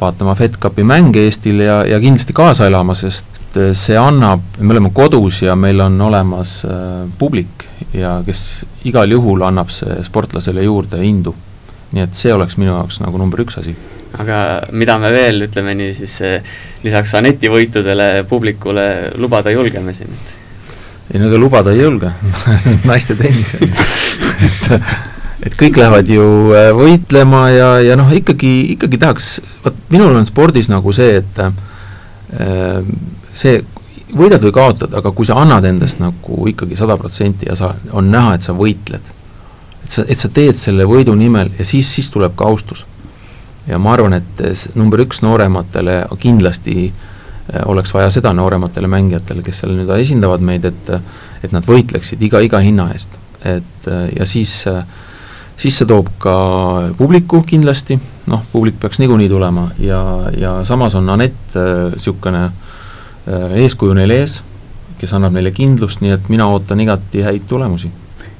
vaatama 0.00 0.34
FedCupi 0.34 0.84
mänge 0.84 1.24
Eestil 1.24 1.60
ja, 1.64 1.80
ja 1.86 2.00
kindlasti 2.00 2.36
kaasa 2.36 2.66
elama, 2.66 2.94
sest 2.94 3.36
see 3.56 3.96
annab, 3.96 4.42
me 4.60 4.74
oleme 4.74 4.90
kodus 4.94 5.40
ja 5.42 5.56
meil 5.56 5.80
on 5.80 6.00
olemas 6.08 6.58
äh, 6.68 7.06
publik 7.18 7.64
ja 7.96 8.18
kes 8.26 8.64
igal 8.84 9.10
juhul 9.10 9.44
annab 9.46 9.70
see 9.72 10.02
sportlasele 10.04 10.64
juurde 10.66 11.00
indu. 11.04 11.34
nii 11.96 12.02
et 12.02 12.16
see 12.18 12.32
oleks 12.34 12.56
minu 12.58 12.72
jaoks 12.72 12.98
nagu 13.00 13.18
number 13.18 13.40
üks 13.40 13.56
asi. 13.60 13.76
aga 14.18 14.66
mida 14.72 14.98
me 14.98 15.12
veel, 15.14 15.46
ütleme 15.46 15.74
nii 15.78 15.92
siis 15.94 16.18
äh, 16.26 16.56
lisaks 16.84 17.14
Aneti 17.14 17.48
võitudele 17.48 18.26
publikule 18.28 19.12
lubada 19.16 19.50
julgeme 19.54 19.94
siin, 19.94 20.12
et 20.12 21.14
ei 21.14 21.20
no 21.22 21.30
ega 21.30 21.40
lubada 21.40 21.72
ei 21.72 21.80
julge 21.80 22.12
naiste 22.90 23.16
tennis 23.16 23.56
on 23.56 23.68
ju, 23.68 23.90
et 24.50 24.72
et 25.44 25.56
kõik 25.58 25.76
lähevad 25.80 26.08
ju 26.08 26.26
äh, 26.56 26.70
võitlema 26.76 27.42
ja, 27.52 27.70
ja 27.84 27.96
noh, 27.98 28.12
ikkagi, 28.14 28.52
ikkagi 28.76 29.00
tahaks, 29.00 29.30
vot 29.64 29.76
minul 29.92 30.16
on 30.16 30.28
spordis 30.28 30.70
nagu 30.72 30.94
see, 30.96 31.20
et 31.20 31.40
äh, 31.44 32.80
see, 33.36 33.60
võidad 34.16 34.44
või 34.46 34.54
kaotad, 34.56 34.94
aga 34.96 35.12
kui 35.12 35.28
sa 35.28 35.36
annad 35.42 35.66
endast 35.68 36.00
nagu 36.00 36.46
ikkagi 36.48 36.78
sada 36.78 36.96
protsenti 37.00 37.50
ja 37.50 37.56
sa, 37.58 37.74
on 37.92 38.08
näha, 38.12 38.36
et 38.36 38.46
sa 38.46 38.56
võitled, 38.56 39.12
et 39.84 39.92
sa, 39.92 40.06
et 40.06 40.20
sa 40.20 40.32
teed 40.32 40.56
selle 40.56 40.88
võidu 40.88 41.16
nimel 41.18 41.52
ja 41.58 41.68
siis, 41.68 41.90
siis 41.92 42.08
tuleb 42.14 42.36
ka 42.38 42.48
austus. 42.48 42.86
ja 43.66 43.78
ma 43.82 43.92
arvan, 43.92 44.14
et 44.14 44.74
number 44.74 45.02
üks 45.04 45.20
noorematele 45.26 46.06
kindlasti 46.22 46.88
äh, 46.88 47.62
oleks 47.66 47.92
vaja 47.94 48.08
seda 48.14 48.32
noorematele 48.32 48.88
mängijatele, 48.88 49.44
kes 49.44 49.60
seal 49.60 49.76
nüüd 49.76 49.92
esindavad 50.00 50.40
meid, 50.40 50.64
et 50.64 50.94
et 51.44 51.52
nad 51.52 51.62
võitleksid 51.62 52.22
iga, 52.24 52.40
iga 52.40 52.58
hinna 52.64 52.88
eest, 52.94 53.12
et 53.44 53.90
ja 54.16 54.24
siis 54.26 54.64
äh, 54.66 54.80
siis 55.56 55.78
see 55.78 55.88
toob 55.88 56.10
ka 56.22 56.36
publiku 56.98 57.40
kindlasti, 57.46 57.98
noh, 58.30 58.42
publik 58.52 58.78
peaks 58.80 59.00
niikuinii 59.00 59.28
tulema 59.32 59.70
ja, 59.80 60.00
ja 60.36 60.58
samas 60.68 60.94
on 60.94 61.08
Anett 61.10 61.56
niisugune 61.56 62.44
äh, 62.44 62.50
äh, 63.28 63.56
eeskuju 63.64 63.96
neil 63.96 64.12
ees, 64.18 64.42
kes 65.00 65.14
annab 65.16 65.36
neile 65.36 65.52
kindlust, 65.56 66.02
nii 66.04 66.12
et 66.16 66.28
mina 66.32 66.48
ootan 66.52 66.80
igati 66.80 67.24
häid 67.24 67.48
tulemusi. 67.48 67.90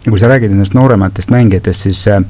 ja 0.05 0.11
kui 0.11 0.21
sa 0.21 0.29
räägid 0.29 0.53
nendest 0.53 0.77
noorematest 0.77 1.33
mängijatest, 1.33 1.89
siis 1.89 2.05
äh, 2.09 2.21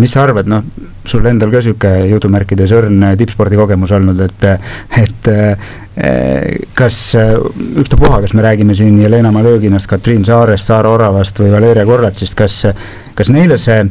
mis 0.00 0.12
sa 0.12 0.24
arvad, 0.24 0.48
noh, 0.48 0.64
sul 1.04 1.26
endal 1.28 1.52
ka 1.52 1.60
niisugune 1.60 2.08
jutumärkides 2.14 2.72
õrn 2.72 3.04
äh, 3.10 3.16
tippspordikogemus 3.20 3.92
olnud, 3.92 4.20
et, 4.20 4.50
et 5.02 5.32
kas 6.72 6.96
ükstapuha, 7.76 8.22
kas 8.22 8.32
me 8.32 8.40
räägime 8.40 8.72
siin 8.72 8.94
Jelena 8.96 9.28
Malõginast, 9.28 9.84
Katriin 9.90 10.24
Saarest, 10.24 10.64
Saare 10.64 10.88
Oravast 10.88 11.36
või 11.42 11.50
Valeria 11.52 11.84
Korratsist, 11.84 12.32
kas, 12.32 12.62
kas 13.12 13.28
neile 13.28 13.58
see 13.60 13.82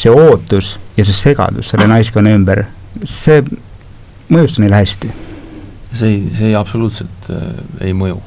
see 0.00 0.12
ootus 0.12 0.74
ja 0.96 1.04
see 1.04 1.16
segadus 1.16 1.72
selle 1.72 1.88
naiskonna 1.90 2.32
ümber, 2.36 2.64
see 3.04 3.42
mõjus 4.30 4.60
neile 4.62 4.80
hästi? 4.80 5.12
see 5.92 6.06
ei, 6.06 6.18
see 6.38 6.50
ei 6.52 6.58
absoluutselt 6.58 7.30
äh, 7.34 7.48
ei 7.88 7.94
mõju. 7.96 8.20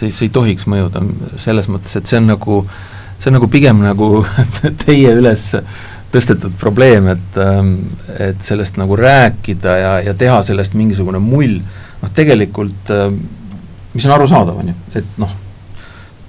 see, 0.00 0.10
see 0.10 0.26
ei 0.26 0.34
tohiks 0.34 0.66
mõjuda 0.70 1.02
selles 1.40 1.70
mõttes, 1.70 1.94
et 1.96 2.10
see 2.10 2.18
on 2.18 2.30
nagu, 2.32 2.60
see 3.18 3.30
on 3.30 3.38
nagu 3.38 3.50
pigem 3.52 3.82
nagu 3.84 4.24
teie 4.84 5.14
üles 5.14 5.52
tõstetud 6.10 6.56
probleem, 6.58 7.06
et, 7.12 7.36
ähm, 7.38 7.76
et 8.18 8.40
sellest 8.42 8.80
nagu 8.80 8.96
rääkida 8.98 9.76
ja, 9.78 9.92
ja 10.08 10.14
teha 10.18 10.40
sellest 10.42 10.74
mingisugune 10.74 11.20
mull, 11.22 11.60
noh 12.00 12.10
tegelikult 12.16 12.90
äh, 12.90 13.12
mis 13.94 14.06
on 14.06 14.12
arusaadav, 14.12 14.58
on 14.58 14.72
ju, 14.72 14.74
et 14.98 15.16
noh, 15.20 15.30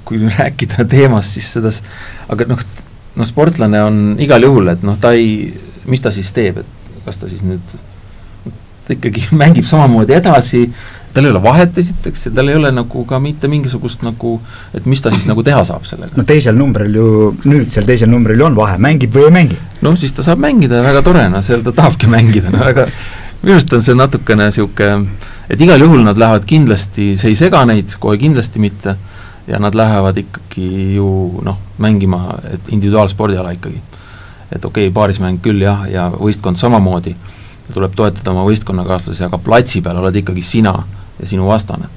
kui 0.05 0.21
rääkida 0.25 0.85
teemast, 0.89 1.35
siis 1.37 1.49
seda, 1.57 1.71
aga 2.31 2.47
noh, 2.49 2.61
noh, 3.15 3.27
sportlane 3.27 3.83
on 3.83 4.01
igal 4.21 4.43
juhul, 4.47 4.71
et 4.73 4.83
noh, 4.87 4.97
ta 5.01 5.13
ei, 5.17 5.51
mis 5.89 6.03
ta 6.03 6.13
siis 6.13 6.31
teeb, 6.35 6.61
et 6.61 7.05
kas 7.05 7.19
ta 7.19 7.29
siis 7.31 7.43
nüüd, 7.45 7.77
ta 8.87 8.95
ikkagi 8.95 9.27
mängib 9.41 9.67
samamoodi 9.69 10.15
edasi, 10.17 10.65
tal 11.11 11.27
ei 11.27 11.33
ole 11.33 11.41
vahet 11.43 11.77
esiteks 11.77 12.29
ja 12.29 12.33
tal 12.35 12.51
ei 12.51 12.55
ole 12.55 12.71
nagu 12.71 13.03
ka 13.07 13.19
mitte 13.19 13.49
mingisugust 13.51 14.05
nagu, 14.05 14.37
et 14.77 14.85
mis 14.87 15.01
ta 15.03 15.11
siis 15.11 15.25
nagu 15.27 15.43
teha 15.43 15.63
saab 15.67 15.83
sellega. 15.87 16.15
no 16.15 16.23
teisel 16.27 16.55
numbril 16.55 16.95
ju, 16.95 17.07
nüüdsel 17.43 17.87
teisel 17.87 18.11
numbril 18.11 18.39
ju 18.39 18.47
on 18.47 18.55
vahe, 18.55 18.77
mängib 18.81 19.15
või 19.15 19.27
ei 19.27 19.35
mängi. 19.41 19.59
no 19.83 19.95
siis 19.99 20.15
ta 20.15 20.23
saab 20.23 20.39
mängida 20.43 20.79
ja 20.79 20.87
väga 20.87 21.03
tore, 21.05 21.27
no 21.29 21.43
seal 21.43 21.65
ta 21.67 21.75
tahabki 21.81 22.07
mängida, 22.11 22.53
no 22.53 22.63
aga 22.63 22.87
minu 23.41 23.57
arust 23.57 23.73
on 23.75 23.83
see 23.83 23.97
natukene 23.97 24.47
niisugune, 24.47 25.09
et 25.51 25.61
igal 25.61 25.83
juhul 25.83 26.05
nad 26.05 26.19
lähevad 26.19 26.47
kindlasti, 26.47 27.15
see 27.19 27.33
ei 27.33 27.39
sega 27.39 27.65
neid, 27.67 27.97
kohe 27.99 28.15
kindlasti 28.21 28.61
mitte, 28.63 28.95
ja 29.51 29.59
nad 29.59 29.75
lähevad 29.75 30.17
ikkagi 30.17 30.95
ju 30.95 31.41
noh, 31.43 31.59
mängima, 31.77 32.37
et 32.53 32.69
individuaalspordiala 32.69 33.51
ikkagi. 33.57 33.81
et 34.55 34.65
okei 34.65 34.87
okay,, 34.87 34.93
paarismäng 34.93 35.41
küll 35.43 35.61
jah, 35.61 35.85
ja 35.91 36.09
võistkond 36.15 36.59
samamoodi, 36.59 37.15
tuleb 37.73 37.95
toetada 37.95 38.31
oma 38.31 38.43
võistkonnakaaslasi, 38.47 39.23
aga 39.27 39.37
platsi 39.37 39.81
peal 39.81 39.99
oled 39.99 40.15
ikkagi 40.23 40.41
sina 40.41 40.75
ja 41.19 41.27
sinu 41.27 41.47
vastane. 41.47 41.91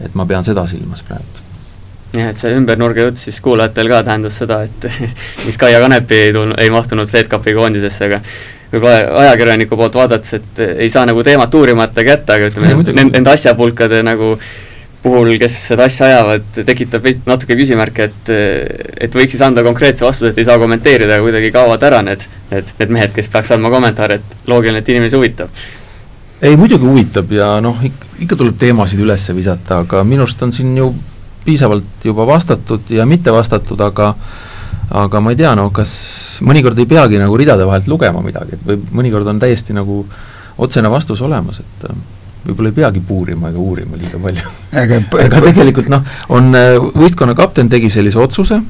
et 0.00 0.14
ma 0.14 0.26
pean 0.26 0.44
seda 0.44 0.66
silmas 0.66 1.02
praegu 1.02 1.44
jah, 2.14 2.30
et 2.30 2.40
see 2.40 2.52
ümbernurga 2.56 3.08
jutt 3.08 3.20
siis 3.20 3.40
kuulajatel 3.44 3.88
ka 3.90 4.02
tähendas 4.06 4.38
seda, 4.42 4.62
et 4.64 4.88
miks 5.46 5.58
Kaia 5.60 5.80
Kanepi 5.82 6.20
ei 6.28 6.32
tulnud, 6.32 6.58
ei 6.60 6.70
mahtunud 6.70 7.10
FedCupi 7.10 7.54
koondisesse, 7.56 8.10
aga 8.10 8.20
võib-olla 8.72 9.24
ajakirjaniku 9.24 9.78
poolt 9.78 9.98
vaadates, 9.98 10.36
et 10.38 10.62
ei 10.76 10.90
saa 10.90 11.06
nagu 11.06 11.22
teemat 11.26 11.54
uurimata 11.54 12.04
kätte, 12.06 12.38
aga 12.38 12.50
ütleme, 12.50 13.02
nende 13.04 13.34
asjapulkade 13.34 14.02
nagu 14.06 14.34
puhul, 15.04 15.34
kes 15.40 15.56
seda 15.68 15.84
asja 15.88 16.08
ajavad, 16.08 16.46
tekitab 16.64 17.06
natuke 17.28 17.56
küsimärke, 17.58 18.08
et 18.08 18.32
et 19.06 19.16
võiks 19.16 19.36
siis 19.36 19.44
anda 19.44 19.64
konkreetse 19.66 20.06
vastuse, 20.06 20.32
et 20.32 20.40
ei 20.40 20.48
saa 20.48 20.58
kommenteerida, 20.60 21.20
kuidagi 21.22 21.52
kaovad 21.54 21.84
ära 21.84 22.00
need, 22.06 22.24
need, 22.50 22.70
need 22.80 22.94
mehed, 22.96 23.12
kes 23.16 23.28
peaks 23.32 23.52
andma 23.54 23.72
kommentaare, 23.74 24.20
et 24.20 24.48
loogiline, 24.50 24.80
et 24.80 24.92
inimesi 24.94 25.20
huvitab. 25.20 25.60
ei, 26.40 26.56
muidugi 26.60 26.88
huvitab 26.88 27.30
ja 27.32 27.50
noh, 27.64 27.84
ikka 28.20 28.36
tuleb 28.40 28.56
teemasid 28.60 29.04
üles 29.04 29.28
visata, 29.36 29.82
aga 29.84 30.02
minu 30.08 30.24
arust 30.24 30.42
on 30.42 30.52
siin 30.52 30.72
ju 30.76 30.90
piisavalt 31.44 32.04
juba 32.04 32.26
vastatud 32.26 32.88
ja 32.92 33.06
mitte 33.06 33.32
vastatud, 33.32 33.80
aga 33.80 34.14
aga 34.94 35.20
ma 35.20 35.32
ei 35.32 35.36
tea, 35.36 35.54
no 35.56 35.68
kas 35.74 35.92
mõnikord 36.44 36.78
ei 36.80 36.88
peagi 36.88 37.20
nagu 37.20 37.36
ridade 37.40 37.64
vahelt 37.66 37.88
lugema 37.88 38.20
midagi, 38.24 38.56
et 38.56 38.66
või 38.68 38.80
mõnikord 39.00 39.28
on 39.32 39.40
täiesti 39.40 39.76
nagu 39.76 40.04
otsene 40.64 40.90
vastus 40.92 41.22
olemas, 41.24 41.60
et 41.60 41.88
võib-olla 42.44 42.72
ei 42.72 42.76
peagi 42.76 43.02
puurima 43.04 43.50
ega 43.52 43.60
uurima 43.60 43.98
liiga 44.00 44.20
palju. 44.22 44.50
aga, 44.82 45.00
aga 45.26 45.44
tegelikult 45.48 45.90
noh, 45.92 46.04
on 46.34 46.50
äh, 46.58 46.76
võistkonna 46.78 47.36
kapten 47.38 47.70
tegi 47.72 47.90
sellise 47.92 48.20
otsuse, 48.20 48.60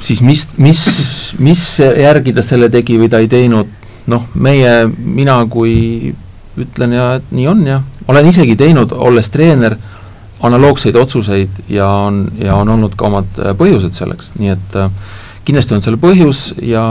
siis 0.00 0.22
mis, 0.24 0.46
mis, 0.56 0.80
mis 1.38 1.66
järgi 1.80 2.34
ta 2.36 2.44
selle 2.46 2.70
tegi 2.72 2.98
või 3.00 3.10
ta 3.12 3.20
ei 3.22 3.28
teinud, 3.30 3.70
noh, 4.08 4.26
meie, 4.34 4.80
mina 4.88 5.40
kui 5.50 6.14
ütlen 6.58 6.96
ja 6.96 7.12
et 7.18 7.30
nii 7.34 7.46
on 7.50 7.62
ja 7.66 7.78
olen 8.08 8.28
isegi 8.28 8.56
teinud, 8.56 8.92
olles 8.96 9.30
treener, 9.30 9.76
analoogseid 10.42 10.96
otsuseid 10.96 11.64
ja 11.68 11.88
on, 12.08 12.24
ja 12.40 12.56
on 12.56 12.68
olnud 12.76 12.94
ka 12.96 13.08
omad 13.10 13.40
äh, 13.42 13.54
põhjused 13.58 13.96
selleks, 13.98 14.32
nii 14.38 14.54
et 14.54 14.76
äh, 14.78 14.90
kindlasti 15.44 15.76
on 15.76 15.84
selle 15.84 16.00
põhjus 16.00 16.52
ja 16.62 16.84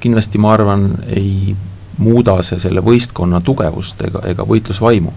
kindlasti 0.00 0.38
ma 0.38 0.52
arvan, 0.54 0.90
ei 1.10 1.56
muuda 1.98 2.40
see 2.46 2.60
selle 2.62 2.82
võistkonna 2.84 3.40
tugevust 3.44 4.02
ega, 4.06 4.22
ega 4.30 4.46
võitlusvaimu. 4.48 5.12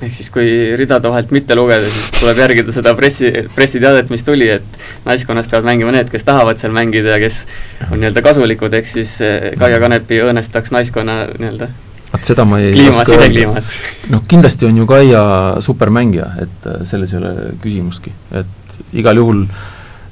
ehk 0.00 0.14
siis, 0.16 0.30
kui 0.32 0.46
ridade 0.80 1.10
vahelt 1.12 1.32
mitte 1.34 1.54
lugeda, 1.56 1.84
siis 1.84 2.20
tuleb 2.20 2.38
järgida 2.40 2.72
seda 2.72 2.94
pressi, 2.96 3.32
pressiteadet, 3.54 4.08
mis 4.10 4.24
tuli, 4.24 4.48
et 4.48 4.80
naiskonnas 5.04 5.50
peavad 5.50 5.68
mängima 5.68 5.92
need, 5.92 6.08
kes 6.12 6.24
tahavad 6.24 6.60
seal 6.60 6.72
mängida 6.72 7.16
ja 7.16 7.20
kes 7.20 7.42
on 7.90 8.00
nii-öelda 8.00 8.24
kasulikud, 8.24 8.74
ehk 8.80 8.88
siis 8.88 9.18
äh, 9.24 9.52
Kaia 9.60 9.80
Kanepi 9.82 10.22
õõnestaks 10.24 10.72
naiskonna 10.72 11.22
nii-öelda 11.36 11.68
vot 12.10 12.26
seda 12.26 12.44
ma 12.48 12.58
ei 12.58 12.72
kliimat, 12.74 13.06
sisekliimat. 13.06 13.74
noh, 14.10 14.22
kindlasti 14.28 14.66
on 14.66 14.80
ju 14.80 14.86
Kaia 14.90 15.24
supermängija, 15.62 16.30
et 16.42 16.70
äh, 16.70 16.80
selles 16.88 17.12
ei 17.14 17.20
ole 17.20 17.34
küsimustki, 17.62 18.12
et 18.40 18.96
igal 18.96 19.20
juhul 19.20 19.44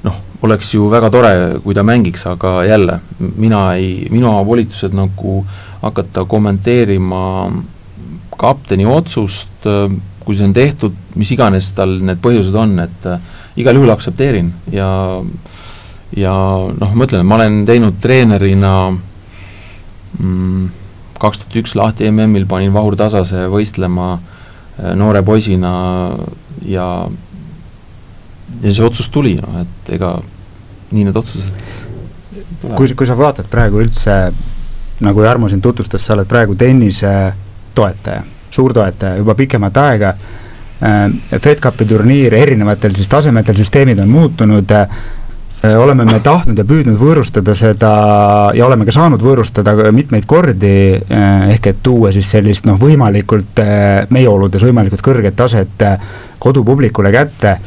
noh, 0.05 0.21
oleks 0.45 0.73
ju 0.73 0.87
väga 0.91 1.09
tore, 1.11 1.33
kui 1.63 1.75
ta 1.75 1.83
mängiks, 1.83 2.25
aga 2.29 2.63
jälle, 2.67 2.99
mina 3.19 3.65
ei, 3.75 4.07
minu 4.11 4.31
volitused 4.47 4.95
nagu 4.95 5.41
hakata 5.81 6.25
kommenteerima 6.27 7.23
kapteni 8.39 8.85
otsust, 8.87 9.67
kui 10.23 10.37
see 10.37 10.47
on 10.47 10.55
tehtud, 10.55 10.95
mis 11.19 11.31
iganes 11.33 11.71
tal 11.75 11.97
need 12.05 12.19
põhjused 12.23 12.55
on, 12.59 12.77
et 12.83 13.07
äh, 13.09 13.21
igal 13.59 13.79
juhul 13.79 13.91
aktsepteerin 13.91 14.51
ja 14.71 14.89
ja 16.15 16.33
noh, 16.69 16.93
ma 16.95 17.07
ütlen, 17.07 17.25
ma 17.27 17.37
olen 17.39 17.63
teinud 17.67 17.99
treenerina 18.01 18.73
mm, 20.19 20.67
kaks 21.19 21.41
tuhat 21.41 21.57
üks 21.61 21.75
Lahti 21.77 22.07
MM-il 22.11 22.47
panin 22.49 22.73
Vahur 22.75 22.97
Tasase 22.99 23.47
võistlema 23.51 24.11
äh, 24.15 24.93
noore 24.99 25.23
poisina 25.25 25.71
ja 26.65 26.89
ja 28.63 28.71
see 28.73 28.85
otsus 28.85 29.09
tuli, 29.13 29.35
noh, 29.39 29.61
et 29.63 29.93
ega 29.97 30.17
nii 30.89 31.09
need 31.09 31.17
otsused 31.19 31.89
kui, 32.75 32.91
kui 32.93 33.07
sa 33.07 33.17
vaatad 33.17 33.49
praegu 33.51 33.81
üldse, 33.83 34.15
nagu 35.05 35.23
Jarmo 35.23 35.49
siin 35.49 35.61
tutvustas, 35.61 36.05
sa 36.05 36.13
oled 36.13 36.27
praegu 36.27 36.55
tennise 36.55 37.13
toetaja, 37.75 38.23
suurtoetaja 38.51 39.21
juba 39.21 39.35
pikemat 39.35 39.77
aega 39.77 40.09
äh,, 40.09 41.39
FedCupi 41.39 41.85
turniir 41.85 42.35
erinevatel 42.35 42.95
siis 42.95 43.09
tasemetel, 43.09 43.57
süsteemid 43.61 43.99
on 44.03 44.09
muutunud 44.09 44.71
äh,, 44.75 44.99
Äh, 45.63 45.79
oleme 45.79 46.05
me 46.07 46.21
tahtnud 46.23 46.55
ja 46.55 46.63
püüdnud 46.63 46.95
võõrustada 46.95 47.51
seda 47.57 47.89
ja 48.55 48.63
oleme 48.63 48.85
ka 48.87 48.93
saanud 48.95 49.19
võõrustada 49.19 49.73
mitmeid 49.91 50.23
kordi, 50.23 50.69
äh, 50.95 51.49
ehk 51.51 51.67
et 51.73 51.81
tuua 51.83 52.13
siis 52.15 52.29
sellist 52.31 52.63
noh, 52.63 52.77
võimalikult 52.79 53.59
äh, 53.59 54.05
meie 54.15 54.29
oludes 54.31 54.63
võimalikult 54.63 55.03
kõrget 55.03 55.35
taset 55.35 55.83
kodupublikule 56.39 57.11
kätte. 57.11 57.57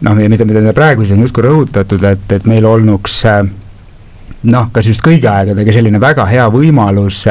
noh, 0.00 0.16
mida, 0.16 0.48
mida 0.48 0.72
praegu 0.72 1.04
siis 1.04 1.12
on 1.12 1.26
justkui 1.26 1.44
rõhutatud, 1.44 2.08
et, 2.08 2.32
et 2.32 2.48
meil 2.48 2.64
olnuks 2.64 3.20
noh, 4.50 4.70
kas 4.74 4.88
just 4.90 5.02
kõigi 5.04 5.28
aegadega 5.30 5.74
selline 5.74 6.00
väga 6.02 6.26
hea 6.30 6.46
võimalus, 6.52 7.24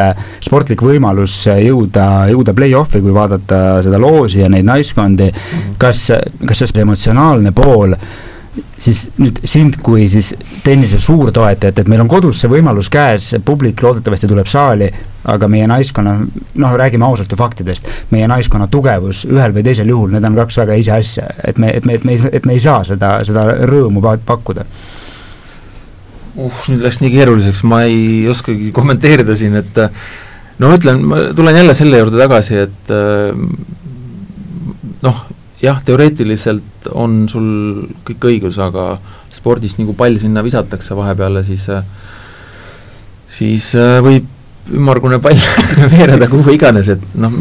sportlik 0.43 0.83
võimalus 0.85 1.37
jõuda, 1.47 2.27
jõuda 2.31 2.55
play-off'i, 2.57 3.01
kui 3.03 3.15
vaadata 3.15 3.81
seda 3.85 3.99
loosi 4.01 4.43
ja 4.43 4.51
neid 4.51 4.67
naiskondi, 4.67 5.31
kas, 5.81 6.07
kas 6.45 6.63
see 6.65 6.85
emotsionaalne 6.85 7.55
pool? 7.55 7.97
Siis 8.55 9.09
nüüd 9.19 9.41
sind 9.43 9.81
kui 9.83 10.05
siis 10.07 10.29
tennise 10.63 10.95
suurtoetajat, 11.03 11.81
et 11.81 11.89
meil 11.91 12.05
on 12.05 12.11
kodus 12.11 12.39
see 12.39 12.51
võimalus 12.51 12.87
käes, 12.91 13.33
publik 13.43 13.83
loodetavasti 13.83 14.29
tuleb 14.31 14.47
saali, 14.47 14.87
aga 15.27 15.49
meie 15.51 15.67
naiskonna, 15.67 16.13
noh, 16.63 16.75
räägime 16.79 17.03
ausalt 17.03 17.31
ju 17.31 17.39
faktidest, 17.39 17.89
meie 18.15 18.29
naiskonna 18.31 18.69
tugevus 18.71 19.25
ühel 19.27 19.55
või 19.55 19.65
teisel 19.65 19.91
juhul, 19.91 20.13
need 20.15 20.27
on 20.27 20.39
kaks 20.39 20.61
väga 20.61 20.79
ise 20.79 20.95
asja, 20.95 21.27
et 21.43 21.59
me, 21.59 21.73
et 21.75 21.87
me, 21.87 21.97
et 21.99 22.07
me, 22.07 22.15
et 22.31 22.47
me 22.47 22.55
ei 22.55 22.63
saa 22.63 22.85
seda, 22.87 23.17
seda 23.27 23.49
rõõmu 23.67 24.03
pakkuda 24.23 24.63
uh, 26.37 26.63
nüüd 26.71 26.83
läks 26.85 27.01
nii 27.03 27.13
keeruliseks, 27.13 27.63
ma 27.67 27.83
ei 27.89 28.25
oskagi 28.31 28.71
kommenteerida 28.75 29.37
siin, 29.37 29.55
et 29.61 29.79
no 30.61 30.73
ütlen, 30.75 31.03
ma 31.07 31.21
tulen 31.35 31.61
jälle 31.61 31.75
selle 31.77 32.01
juurde 32.01 32.19
tagasi, 32.21 32.61
et 32.67 32.93
noh, 35.05 35.23
jah, 35.61 35.81
teoreetiliselt 35.85 36.89
on 36.93 37.23
sul 37.31 37.47
kõik 38.07 38.29
õigus, 38.31 38.59
aga 38.61 38.95
spordis 39.35 39.77
nii 39.77 39.89
kui 39.89 39.97
pall 39.97 40.19
sinna 40.21 40.43
visatakse 40.45 40.95
vahepeale, 40.97 41.43
siis 41.47 41.67
siis 43.35 43.71
äh, 43.79 43.97
võib 44.05 44.31
ümmargune 44.75 45.19
pall 45.21 45.41
veereda 45.93 46.29
kuhu 46.29 46.55
iganes, 46.55 46.89
et 46.95 47.17
noh, 47.19 47.33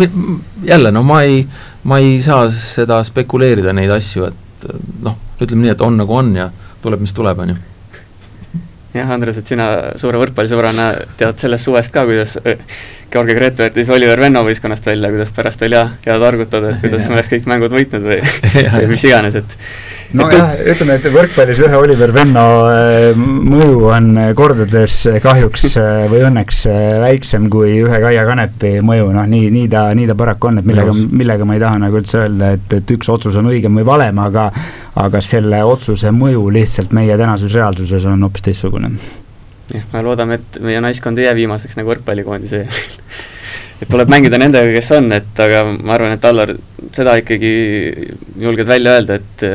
jälle 0.64 0.92
no 0.92 1.04
ma 1.06 1.22
ei, 1.24 1.44
ma 1.88 2.00
ei 2.02 2.18
saa 2.24 2.48
seda 2.52 3.00
spekuleerida, 3.06 3.72
neid 3.76 3.92
asju, 3.94 4.28
et 4.28 4.66
noh, 5.04 5.16
ütleme 5.40 5.64
nii, 5.64 5.74
et 5.76 5.84
on 5.84 5.96
nagu 6.00 6.16
on 6.16 6.34
ja 6.36 6.50
tuleb, 6.82 7.04
mis 7.04 7.16
tuleb, 7.16 7.40
on 7.44 7.54
ju 7.54 7.60
jah, 8.94 9.10
Andres, 9.10 9.38
et 9.40 9.50
sina 9.50 9.68
suure 10.00 10.20
võrkpallisõbrana 10.22 10.90
tead 11.18 11.40
sellest 11.42 11.68
suvest 11.68 11.94
ka, 11.94 12.06
kuidas 12.08 12.36
Georgi 13.14 13.34
Gretu 13.38 13.62
jättis 13.62 13.90
Oliver 13.94 14.18
Venno 14.18 14.42
võistkonnast 14.46 14.86
välja, 14.88 15.10
kuidas 15.12 15.30
pärast 15.34 15.62
oli 15.62 15.78
hea, 15.78 15.86
hea 16.06 16.16
targutada, 16.18 16.74
et 16.74 16.82
kuidas 16.82 17.06
me 17.06 17.18
oleks 17.18 17.30
kõik 17.30 17.50
mängud 17.50 17.74
võitnud 17.74 18.08
või, 18.10 18.18
või 18.74 18.88
mis 18.92 19.04
iganes, 19.06 19.38
et 19.38 19.54
nojah, 20.18 20.56
ütleme, 20.72 20.98
et 20.98 21.06
võrkpallis 21.14 21.62
ühe 21.62 21.78
Oliver 21.78 22.10
Venno 22.14 22.44
äh, 22.72 23.06
mõju 23.14 23.88
on 23.94 24.10
kordades 24.34 24.98
kahjuks 25.22 25.68
äh, 25.78 26.04
või 26.10 26.24
õnneks 26.26 26.64
väiksem 27.04 27.46
kui 27.52 27.78
ühe 27.84 28.02
Kaia 28.02 28.26
Kanepi 28.26 28.76
mõju, 28.82 29.12
noh 29.14 29.30
nii, 29.30 29.50
nii 29.54 29.70
ta, 29.70 29.86
nii 29.94 30.10
ta 30.10 30.18
paraku 30.18 30.50
on, 30.50 30.62
et 30.62 30.70
millega, 30.70 30.94
millega 30.94 31.46
ma 31.46 31.54
ei 31.54 31.62
taha 31.62 31.84
nagu 31.86 32.02
üldse 32.02 32.24
öelda, 32.24 32.54
et, 32.58 32.78
et 32.80 32.94
üks 32.98 33.10
otsus 33.14 33.38
on 33.38 33.52
õigem 33.52 33.78
või 33.78 33.86
valem, 33.94 34.18
aga 34.26 34.50
aga 35.04 35.22
selle 35.24 35.62
otsuse 35.66 36.10
mõju 36.14 36.48
lihtsalt 36.54 36.94
meie 36.94 37.18
tänases 37.18 37.54
reaalsuses 37.54 38.10
on 38.10 38.26
hoopis 38.26 38.50
teistsugune. 38.50 38.96
Jah, 39.72 39.86
me 39.92 40.02
loodame, 40.04 40.40
et 40.40 40.58
meie 40.64 40.82
naiskond 40.84 41.18
ei 41.18 41.28
jää 41.28 41.38
viimaseks 41.38 41.78
nagu 41.78 41.92
võrkpallikoondise 41.92 42.64
et 43.82 43.88
tuleb 43.90 44.10
mängida 44.12 44.38
nendega, 44.40 44.72
kes 44.76 44.90
on, 44.98 45.08
et 45.16 45.40
aga 45.44 45.64
ma 45.72 45.96
arvan, 45.96 46.14
et 46.16 46.26
Allar, 46.28 46.54
seda 46.94 47.16
ikkagi 47.20 47.54
julged 48.40 48.68
välja 48.68 48.98
öelda, 48.98 49.18
et 49.20 49.46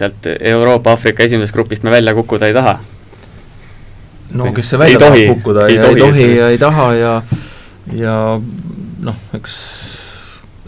sealt 0.00 0.30
Euroopa, 0.38 0.96
Aafrika 0.96 1.26
esimesest 1.26 1.56
grupist 1.56 1.86
me 1.86 1.94
välja 1.94 2.16
kukkuda 2.16 2.50
ei 2.50 2.56
taha 2.56 2.78
no 4.34 4.52
kes 4.54 4.72
see 4.72 4.78
välja 4.78 4.98
tahab 4.98 5.22
kukkuda 5.34 5.68
ei 5.68 5.76
ja 5.76 5.82
tohi, 5.82 5.94
ei 5.94 6.00
tohi 6.06 6.26
ja 6.36 6.50
ei 6.54 6.58
taha 6.58 6.88
ja 6.94 7.14
ja 7.96 8.16
noh, 9.06 9.22
eks, 9.34 9.54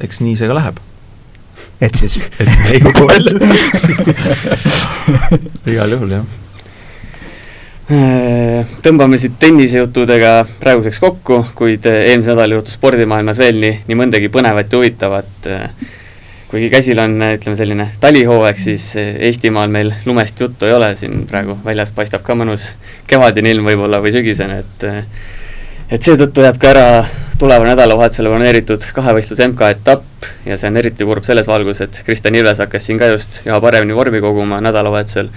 eks 0.02 0.22
nii 0.24 0.36
see 0.38 0.48
ka 0.50 0.56
läheb. 0.58 0.80
et 1.80 1.94
siis? 1.98 2.18
et 2.40 2.48
ei 2.72 2.80
kuku 2.82 3.06
välja 3.08 3.36
igal 5.74 5.96
juhul, 5.96 6.16
jah 6.18 6.38
tõmbame 8.82 9.18
siit 9.18 9.34
tennisejuttudega 9.42 10.36
praeguseks 10.60 11.00
kokku, 11.02 11.40
kuid 11.58 11.86
eelmise 11.90 12.30
nädala 12.30 12.60
juhtus 12.60 12.78
spordimaailmas 12.78 13.40
veel 13.42 13.58
nii, 13.60 13.80
nii 13.88 13.98
mõndagi 13.98 14.30
põnevat 14.32 14.70
ja 14.70 14.78
huvitavat 14.78 15.50
äh, 15.50 15.66
kuigi 16.52 16.68
käsil 16.70 16.98
on, 17.00 17.16
ütleme, 17.32 17.56
selline 17.56 17.86
talihooaeg, 18.00 18.58
siis 18.60 18.90
Eestimaal 19.00 19.70
meil 19.72 19.94
lumest 20.04 20.40
juttu 20.40 20.68
ei 20.68 20.74
ole, 20.76 20.90
siin 21.00 21.22
praegu 21.28 21.56
väljas 21.64 21.94
paistab 21.96 22.20
ka 22.26 22.36
mõnus 22.36 22.74
kevadine 23.08 23.54
ilm 23.54 23.70
võib-olla 23.70 24.02
või 24.04 24.12
sügisene, 24.12 24.58
et 24.60 24.84
et 25.92 26.04
seetõttu 26.04 26.44
jääb 26.44 26.58
ka 26.60 26.68
ära 26.74 26.84
tuleva 27.40 27.64
nädalavahetusele 27.70 28.28
planeeritud 28.32 28.84
kahevõistlus 28.96 29.40
MK-etapp 29.46 30.28
ja 30.48 30.60
see 30.60 30.68
on 30.68 30.76
eriti 30.80 31.08
kurb 31.08 31.24
selles 31.24 31.48
valguses, 31.48 31.88
et 31.88 32.04
Kristjan 32.04 32.36
Ilves 32.36 32.60
hakkas 32.60 32.84
siin 32.84 33.00
ka 33.00 33.08
just 33.14 33.40
üha 33.48 33.56
paremini 33.64 33.96
vormi 33.96 34.20
koguma 34.20 34.60
nädalavahetusel, 34.64 35.32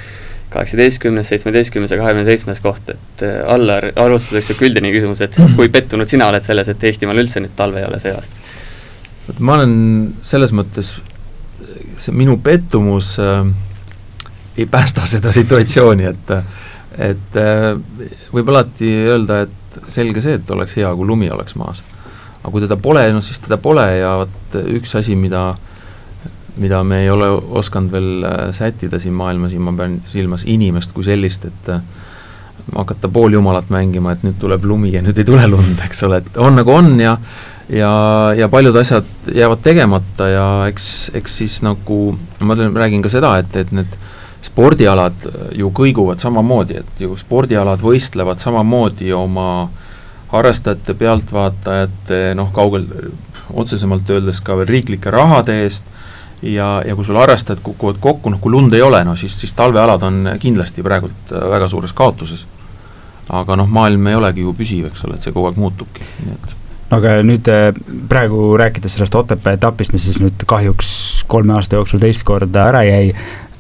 kaheksateistkümnes, 0.54 1.28
seitsmeteistkümnes 1.28 1.92
ja 1.92 1.98
kahekümne 2.00 2.26
seitsmes 2.28 2.62
koht, 2.64 2.90
et 2.94 3.24
Allar, 3.48 3.90
alustuseks 4.00 4.52
sihuke 4.52 4.70
üldine 4.70 4.92
küsimus, 4.94 5.24
et 5.26 5.36
kui 5.58 5.70
pettunud 5.74 6.10
sina 6.10 6.30
oled 6.32 6.46
selles, 6.46 6.70
et 6.72 6.84
Eestimaal 6.84 7.20
üldse 7.24 7.44
nüüd 7.44 7.56
talve 7.58 7.82
ei 7.82 7.90
ole 7.90 8.00
see 8.04 8.14
aasta? 8.16 8.46
vot 9.26 9.42
ma 9.42 9.58
olen 9.58 9.76
selles 10.26 10.54
mõttes, 10.54 10.94
see 11.98 12.14
minu 12.14 12.38
pettumus 12.46 13.16
äh, 13.24 13.42
ei 14.58 14.68
päästa 14.70 15.08
seda 15.10 15.34
situatsiooni, 15.36 16.12
et 16.14 16.38
et 17.10 17.38
äh, 17.42 17.74
võib 18.32 18.50
alati 18.54 18.92
öelda, 19.10 19.42
et 19.48 19.92
selge 19.92 20.22
see, 20.24 20.38
et 20.40 20.52
oleks 20.52 20.78
hea, 20.80 20.92
kui 20.96 21.08
lumi 21.08 21.30
oleks 21.32 21.58
maas. 21.60 21.84
aga 22.42 22.52
kui 22.54 22.62
teda 22.64 22.78
pole, 22.78 23.04
noh 23.12 23.24
siis 23.26 23.42
teda 23.42 23.58
pole 23.58 23.86
ja 23.98 24.16
vot 24.22 24.60
üks 24.78 24.96
asi, 24.96 25.16
mida 25.20 25.56
mida 26.62 26.84
me 26.84 27.02
ei 27.04 27.10
ole 27.10 27.30
osanud 27.60 27.92
veel 27.92 28.28
äh, 28.28 28.50
sättida 28.56 29.00
siin 29.00 29.16
maailmas, 29.18 29.52
siin 29.52 29.66
ma 29.66 29.74
pean 29.78 30.00
silmas 30.12 30.46
inimest 30.50 30.94
kui 30.96 31.04
sellist, 31.08 31.46
et 31.50 31.74
äh, 31.74 31.82
hakata 32.76 33.10
pooljumalat 33.10 33.70
mängima, 33.74 34.16
et 34.16 34.24
nüüd 34.26 34.40
tuleb 34.42 34.64
lumi 34.66 34.94
ja 34.96 35.04
nüüd 35.06 35.20
ei 35.22 35.28
tule 35.28 35.46
lund, 35.52 35.82
eks 35.86 36.04
ole, 36.08 36.24
et 36.24 36.40
on 36.42 36.58
nagu 36.58 36.74
on 36.74 36.96
ja 37.00 37.18
ja, 37.70 37.92
ja 38.38 38.50
paljud 38.50 38.76
asjad 38.76 39.06
jäävad 39.34 39.62
tegemata 39.66 40.28
ja 40.30 40.48
eks, 40.70 41.12
eks 41.18 41.38
siis 41.42 41.62
nagu 41.66 42.18
ma 42.40 42.58
räägin 42.58 43.02
ka 43.02 43.10
seda, 43.10 43.36
et, 43.42 43.56
et 43.58 43.72
need 43.74 43.98
spordialad 44.46 45.26
ju 45.58 45.72
kõiguvad 45.74 46.22
samamoodi, 46.22 46.78
et 46.82 47.02
ju 47.02 47.16
spordialad 47.18 47.82
võistlevad 47.82 48.42
samamoodi 48.42 49.12
oma 49.18 49.48
harrastajate, 50.34 50.94
pealtvaatajate, 51.00 52.20
noh, 52.38 52.52
kaugel, 52.54 52.86
otsesemalt 53.54 54.10
öeldes 54.10 54.42
ka 54.46 54.58
veel 54.60 54.70
riiklike 54.70 55.14
rahade 55.14 55.62
eest, 55.64 55.86
ja, 56.42 56.82
ja 56.86 56.96
kui 56.96 57.06
sul 57.06 57.20
harrastajad 57.20 57.62
kukuvad 57.64 58.02
kokku, 58.04 58.34
noh 58.34 58.42
kui 58.42 58.52
lund 58.52 58.74
ei 58.74 58.82
ole, 58.82 59.04
no 59.04 59.16
siis, 59.16 59.38
siis 59.40 59.54
talvealad 59.54 60.04
on 60.04 60.36
kindlasti 60.40 60.84
praegult 60.84 61.32
väga 61.32 61.68
suures 61.72 61.94
kaotuses. 61.94 62.46
aga 63.30 63.56
noh, 63.58 63.68
maailm 63.68 64.08
ei 64.08 64.16
olegi 64.16 64.44
ju 64.46 64.54
püsiv, 64.54 64.86
eks 64.92 65.06
ole, 65.08 65.16
et 65.18 65.26
see 65.26 65.34
kogu 65.34 65.50
aeg 65.50 65.58
muutubki, 65.58 66.06
nii 66.26 66.36
et 66.36 66.54
aga 66.94 67.16
nüüd 67.26 67.48
äh, 67.50 67.72
praegu 68.10 68.54
rääkides 68.62 68.94
sellest 68.94 69.16
Otepää 69.16 69.56
etapist, 69.58 69.94
mis 69.94 70.06
siis 70.06 70.20
nüüd 70.22 70.46
kahjuks 70.48 71.26
kolme 71.28 71.56
aasta 71.58 71.80
jooksul 71.80 72.00
teist 72.04 72.24
korda 72.28 72.68
ära 72.70 72.84
jäi, 72.86 73.16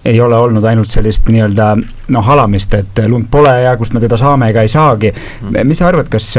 ei 0.05 0.21
ole 0.21 0.38
olnud 0.38 0.63
ainult 0.69 0.91
sellist 0.91 1.25
nii-öelda 1.33 1.71
noh, 2.13 2.25
halamist, 2.25 2.73
et 2.77 3.01
lund 3.09 3.25
pole 3.31 3.53
ja 3.63 3.73
kust 3.77 3.95
me 3.95 4.03
teda 4.03 4.19
saame 4.21 4.51
ega 4.53 4.61
ei 4.61 4.69
saagi 4.69 5.09
mm.. 5.09 5.65
mis 5.65 5.81
sa 5.81 5.89
arvad, 5.89 6.11
kas 6.13 6.29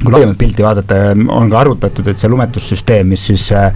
kui 0.00 0.12
laiemat 0.14 0.38
pilti 0.38 0.64
vaadata, 0.64 1.00
on 1.28 1.50
ka 1.50 1.58
arutatud, 1.60 2.06
et 2.08 2.16
see 2.16 2.30
lumetussüsteem, 2.30 3.10
mis 3.10 3.26
siis 3.32 3.50
äh, 3.52 3.74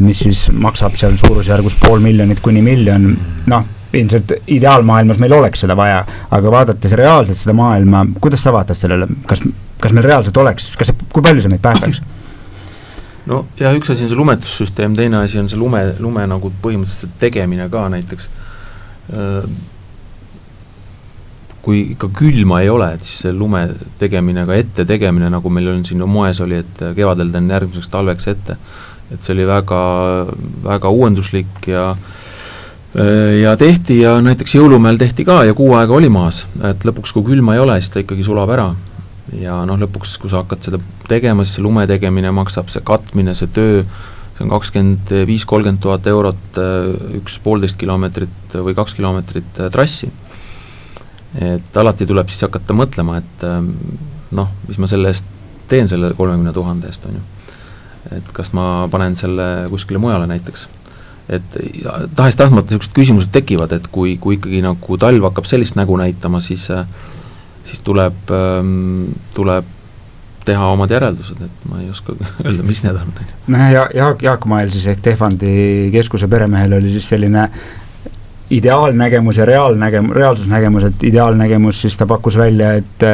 mis 0.00 0.20
siis 0.26 0.46
maksab 0.54 0.94
seal 0.94 1.16
suurusjärgus 1.18 1.74
pool 1.82 2.02
miljonit 2.04 2.38
kuni 2.44 2.60
miljon, 2.62 3.08
noh, 3.50 3.64
ilmselt 3.96 4.36
ideaalmaailmas 4.52 5.18
meil 5.22 5.32
oleks 5.36 5.64
seda 5.64 5.74
vaja, 5.78 6.02
aga 6.30 6.52
vaadates 6.52 6.94
reaalselt 6.98 7.38
seda 7.40 7.54
maailma, 7.56 8.04
kuidas 8.20 8.44
sa 8.46 8.52
vaatad 8.54 8.78
sellele, 8.78 9.08
kas 9.26 9.42
kas 9.80 9.94
meil 9.94 10.06
reaalselt 10.08 10.36
oleks, 10.40 10.72
kas 10.80 10.92
kui 11.12 11.24
palju 11.24 11.44
see 11.44 11.52
meid 11.52 11.64
päästaks? 11.64 12.02
no 13.26 13.42
jah, 13.58 13.74
üks 13.76 13.90
asi 13.92 14.06
on 14.06 14.12
see 14.12 14.18
lumetussüsteem, 14.18 14.96
teine 14.98 15.20
asi 15.22 15.40
on 15.40 15.48
see 15.50 15.60
lume, 15.60 15.82
lume 16.02 16.26
nagu 16.30 16.52
põhimõtteliselt 16.62 17.16
tegemine 17.22 17.68
ka 17.72 17.86
näiteks. 17.92 18.30
kui 21.66 21.80
ikka 21.96 22.08
külma 22.14 22.60
ei 22.62 22.68
ole, 22.70 22.92
et 22.94 23.06
siis 23.06 23.24
see 23.24 23.34
lume 23.34 23.64
tegemine, 23.98 24.44
ka 24.46 24.54
ette 24.54 24.84
tegemine, 24.86 25.30
nagu 25.34 25.50
meil 25.50 25.72
on 25.72 25.82
siin 25.86 26.04
moes 26.06 26.40
oli, 26.44 26.60
et 26.62 26.84
kevadel 26.94 27.32
teen 27.34 27.50
järgmiseks 27.50 27.90
talveks 27.90 28.30
ette, 28.30 28.56
et 29.12 29.22
see 29.22 29.34
oli 29.36 29.46
väga, 29.48 29.80
väga 30.64 30.90
uuenduslik 30.90 31.70
ja 31.70 31.90
ja 33.42 33.50
tehti 33.60 33.98
ja 34.00 34.14
näiteks 34.24 34.54
Jõulumäel 34.56 34.96
tehti 34.96 35.24
ka 35.28 35.42
ja 35.44 35.52
kuu 35.54 35.74
aega 35.76 35.92
oli 35.92 36.08
maas, 36.08 36.46
et 36.64 36.84
lõpuks, 36.86 37.12
kui 37.12 37.26
külma 37.26 37.52
ei 37.52 37.60
ole, 37.60 37.74
siis 37.76 37.92
ta 37.92 38.00
ikkagi 38.00 38.24
sulab 38.24 38.48
ära 38.54 38.70
ja 39.34 39.58
noh, 39.66 39.78
lõpuks, 39.80 40.16
kui 40.22 40.30
sa 40.30 40.42
hakkad 40.42 40.68
seda 40.68 40.80
tegema, 41.08 41.44
siis 41.44 41.58
see 41.58 41.64
lume 41.64 41.86
tegemine 41.90 42.30
maksab, 42.34 42.70
see 42.72 42.84
katmine, 42.86 43.34
see 43.36 43.50
töö, 43.54 43.82
see 44.36 44.44
on 44.46 44.52
kakskümmend 44.52 45.12
viis, 45.28 45.46
kolmkümmend 45.48 45.82
tuhat 45.82 46.06
eurot 46.10 46.60
äh, 46.62 46.90
üks 47.20 47.38
poolteist 47.42 47.78
kilomeetrit 47.80 48.56
või 48.56 48.76
kaks 48.78 48.96
kilomeetrit 48.98 49.62
äh, 49.62 49.70
trassi. 49.74 50.10
et 51.42 51.76
alati 51.76 52.06
tuleb 52.08 52.30
siis 52.32 52.46
hakata 52.46 52.72
mõtlema, 52.76 53.18
et 53.20 53.42
ähm, 53.44 53.72
noh, 54.36 54.52
mis 54.68 54.78
ma 54.80 54.88
selle 54.88 55.10
eest 55.12 55.26
teen, 55.68 55.88
selle 55.90 56.14
kolmekümne 56.16 56.52
tuhande 56.54 56.88
eest, 56.88 57.04
on 57.08 57.18
ju. 57.18 57.24
Et 58.14 58.32
kas 58.32 58.52
ma 58.56 58.86
panen 58.90 59.16
selle 59.18 59.68
kuskile 59.72 59.98
mujale 60.02 60.28
näiteks 60.30 60.68
et 61.28 61.56
tahes-tahtmata 62.16 62.70
niisugused 62.70 62.94
küsimused 62.94 63.32
tekivad, 63.34 63.72
et 63.74 63.88
kui, 63.92 64.14
kui 64.22 64.36
ikkagi 64.38 64.60
nagu 64.62 64.98
talv 65.00 65.24
hakkab 65.26 65.48
sellist 65.48 65.78
nägu 65.78 65.96
näitama, 65.98 66.40
siis 66.40 66.68
siis 67.66 67.80
tuleb 67.82 68.30
ähm,, 68.30 69.08
tuleb 69.34 69.72
teha 70.46 70.68
omad 70.70 70.92
järeldused, 70.94 71.40
et 71.42 71.64
ma 71.66 71.80
ei 71.82 71.88
oska 71.90 72.14
öelda, 72.44 72.62
mis 72.66 72.84
need 72.84 73.00
on. 73.00 73.10
nojah, 73.48 73.72
ja 73.72 73.88
Jaak, 73.94 74.22
Jaak 74.22 74.46
Mael 74.46 74.70
siis 74.70 74.86
ehk 74.92 75.02
Tehvandi 75.02 75.56
keskuse 75.94 76.28
peremehel 76.30 76.78
oli 76.78 76.92
siis 76.94 77.08
selline 77.10 77.48
ideaalnägemus 78.54 79.40
ja 79.42 79.46
reaalnägem-, 79.48 80.12
reaalsusnägemus, 80.14 80.86
et 80.86 81.04
ideaalnägemus 81.10 81.82
siis 81.82 81.98
ta 81.98 82.06
pakkus 82.06 82.38
välja, 82.38 82.76
et 82.78 83.06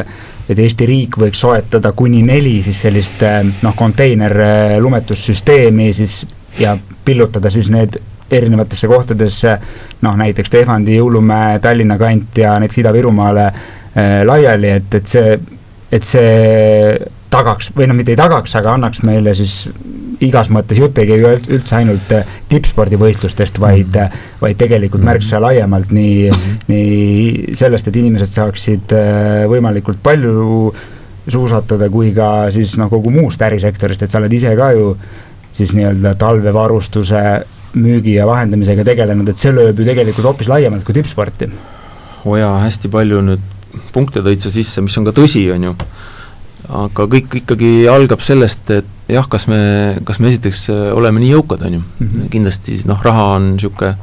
et 0.48 0.58
Eesti 0.58 0.86
riik 0.86 1.18
võiks 1.20 1.40
soetada 1.40 1.92
kuni 1.92 2.22
neli 2.26 2.58
siis 2.62 2.80
sellist 2.86 3.22
noh, 3.62 3.76
konteiner 3.76 4.34
lumetussüsteemi 4.80 5.92
siis 5.94 6.22
ja 6.58 6.76
pillutada 7.04 7.50
siis 7.50 7.70
need 7.70 8.00
erinevatesse 8.32 8.88
kohtadesse, 8.88 9.58
noh 10.02 10.16
näiteks 10.16 10.50
Tehvandi, 10.50 10.96
Jõulumäe, 10.96 11.58
Tallinna 11.60 11.98
kant 12.00 12.38
ja 12.40 12.56
näiteks 12.60 12.80
Ida-Virumaale 12.80 13.46
Äh, 13.96 14.24
laiali, 14.24 14.70
et, 14.70 14.94
et 14.94 15.06
see, 15.06 15.32
et 15.92 16.06
see 16.08 16.28
tagaks 17.32 17.68
või 17.76 17.90
noh, 17.90 17.96
mitte 17.98 18.14
ei 18.14 18.16
tagaks, 18.16 18.54
aga 18.56 18.72
annaks 18.72 19.02
meile 19.04 19.34
siis 19.36 19.66
igas 20.22 20.50
mõttes, 20.54 20.78
jutt 20.78 20.98
ei 21.02 21.08
käi 21.08 21.36
üldse 21.56 21.76
ainult 21.80 22.14
äh, 22.14 22.28
tippspordivõistlustest, 22.48 23.60
vaid 23.62 23.90
mm, 23.90 24.08
-hmm. 24.08 24.40
vaid 24.40 24.58
tegelikult 24.60 25.04
märksa 25.04 25.36
mhm. 25.36 25.44
laiemalt 25.46 25.90
nii 25.90 26.30
mm, 26.30 26.36
-hmm. 26.36 26.64
nii 26.68 27.56
sellest, 27.58 27.88
et 27.88 27.96
inimesed 27.96 28.32
saaksid 28.32 28.96
võimalikult 29.50 30.02
palju 30.02 30.74
suusatada, 31.28 31.88
kui 31.90 32.10
ka 32.14 32.50
siis 32.50 32.74
noh, 32.78 32.90
kogu 32.90 33.10
muust 33.10 33.42
ärisektorist, 33.42 34.02
et 34.02 34.10
sa 34.10 34.18
oled 34.18 34.32
ise 34.32 34.54
ka 34.58 34.72
ju 34.74 34.96
siis 35.52 35.74
nii-öelda 35.76 36.14
talvevarustuse 36.18 37.22
müügi 37.78 38.16
ja 38.16 38.26
vahendamisega 38.28 38.84
tegelenud, 38.84 39.28
et 39.28 39.40
see 39.40 39.52
lööb 39.54 39.78
ju 39.78 39.86
tegelikult 39.86 40.28
hoopis 40.28 40.50
laiemalt 40.50 40.84
kui 40.84 40.96
tippsporti. 40.96 41.48
oo 42.24 42.36
jaa, 42.36 42.58
hästi 42.64 42.88
palju 42.92 43.20
nüüd 43.26 43.46
punkte 43.92 44.22
tõid 44.24 44.42
sa 44.44 44.50
sisse, 44.52 44.82
mis 44.84 44.96
on 44.98 45.06
ka 45.08 45.14
tõsi, 45.16 45.44
on 45.54 45.70
ju, 45.70 45.74
aga 46.68 47.06
kõik 47.10 47.38
ikkagi 47.42 47.70
algab 47.90 48.22
sellest, 48.22 48.70
et 48.70 48.88
jah, 49.10 49.26
kas 49.28 49.48
me, 49.50 49.98
kas 50.06 50.20
me 50.22 50.30
esiteks 50.30 50.66
äh, 50.70 50.82
oleme 50.94 51.22
nii 51.22 51.32
jõukad, 51.34 51.64
on 51.66 51.78
ju? 51.78 51.82
Mm, 51.82 52.08
-hmm. 52.08 52.28
kindlasti 52.30 52.80
noh, 52.86 53.02
raha 53.02 53.24
on 53.36 53.54
niisugune 53.56 53.96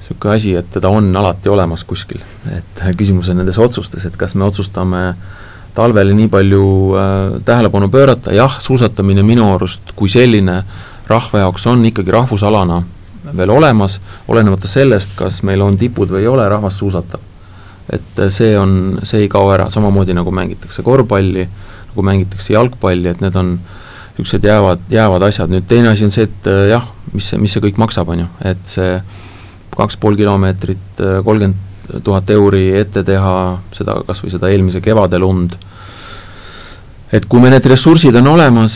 niisugune 0.00 0.34
asi, 0.34 0.54
et 0.54 0.70
teda 0.70 0.88
on 0.88 1.16
alati 1.16 1.48
olemas 1.48 1.84
kuskil, 1.84 2.20
et 2.52 2.82
küsimus 2.96 3.30
on 3.30 3.40
nendes 3.40 3.58
otsustes, 3.58 4.04
et 4.04 4.16
kas 4.16 4.34
me 4.34 4.44
otsustame 4.44 5.14
talvele 5.74 6.14
nii 6.14 6.28
palju 6.28 6.66
äh, 6.96 7.40
tähelepanu 7.44 7.88
pöörata, 7.88 8.32
jah, 8.32 8.60
suusatamine 8.60 9.22
minu 9.22 9.52
arust 9.54 9.92
kui 9.96 10.08
selline 10.08 10.62
rahva 11.08 11.38
jaoks 11.38 11.66
on 11.66 11.84
ikkagi 11.84 12.10
rahvusalana 12.10 12.82
veel 13.36 13.50
olemas, 13.50 14.00
olenemata 14.28 14.68
sellest, 14.68 15.16
kas 15.16 15.42
meil 15.42 15.60
on 15.60 15.76
tipud 15.76 16.10
või 16.10 16.20
ei 16.20 16.28
ole, 16.30 16.48
rahvas 16.48 16.78
suusatab 16.78 17.20
et 17.92 18.18
äh, 18.18 18.30
see 18.30 18.56
on, 18.58 18.98
see 19.06 19.24
ei 19.24 19.28
kao 19.30 19.48
ära, 19.54 19.68
samamoodi 19.70 20.14
nagu 20.16 20.32
mängitakse 20.34 20.82
korvpalli, 20.86 21.46
nagu 21.90 22.06
mängitakse 22.06 22.54
jalgpalli, 22.56 23.12
et 23.12 23.22
need 23.22 23.38
on 23.38 23.56
niisugused 24.16 24.46
jäävad, 24.48 24.86
jäävad 24.90 25.26
asjad, 25.28 25.52
nüüd 25.52 25.66
teine 25.68 25.92
asi 25.92 26.06
on 26.06 26.14
see, 26.14 26.26
et 26.26 26.50
äh, 26.50 26.66
jah, 26.72 26.88
mis 27.12 27.30
see, 27.30 27.38
mis 27.40 27.54
see 27.54 27.62
kõik 27.62 27.78
maksab, 27.80 28.10
on 28.14 28.24
ju, 28.24 28.28
et 28.48 28.66
see 28.70 28.98
kaks 29.76 29.98
pool 30.02 30.18
kilomeetrit, 30.18 30.92
äh, 30.98 31.18
kolmkümmend 31.24 32.02
tuhat 32.02 32.30
euri 32.34 32.64
ette 32.80 33.04
teha, 33.06 33.34
seda, 33.76 34.00
kas 34.08 34.24
või 34.24 34.32
seda 34.34 34.50
eelmise 34.50 34.80
kevade 34.82 35.20
lund, 35.22 35.54
et 37.14 37.28
kui 37.30 37.38
meil 37.42 37.54
need 37.54 37.68
ressursid 37.70 38.16
on 38.18 38.32
olemas, 38.32 38.74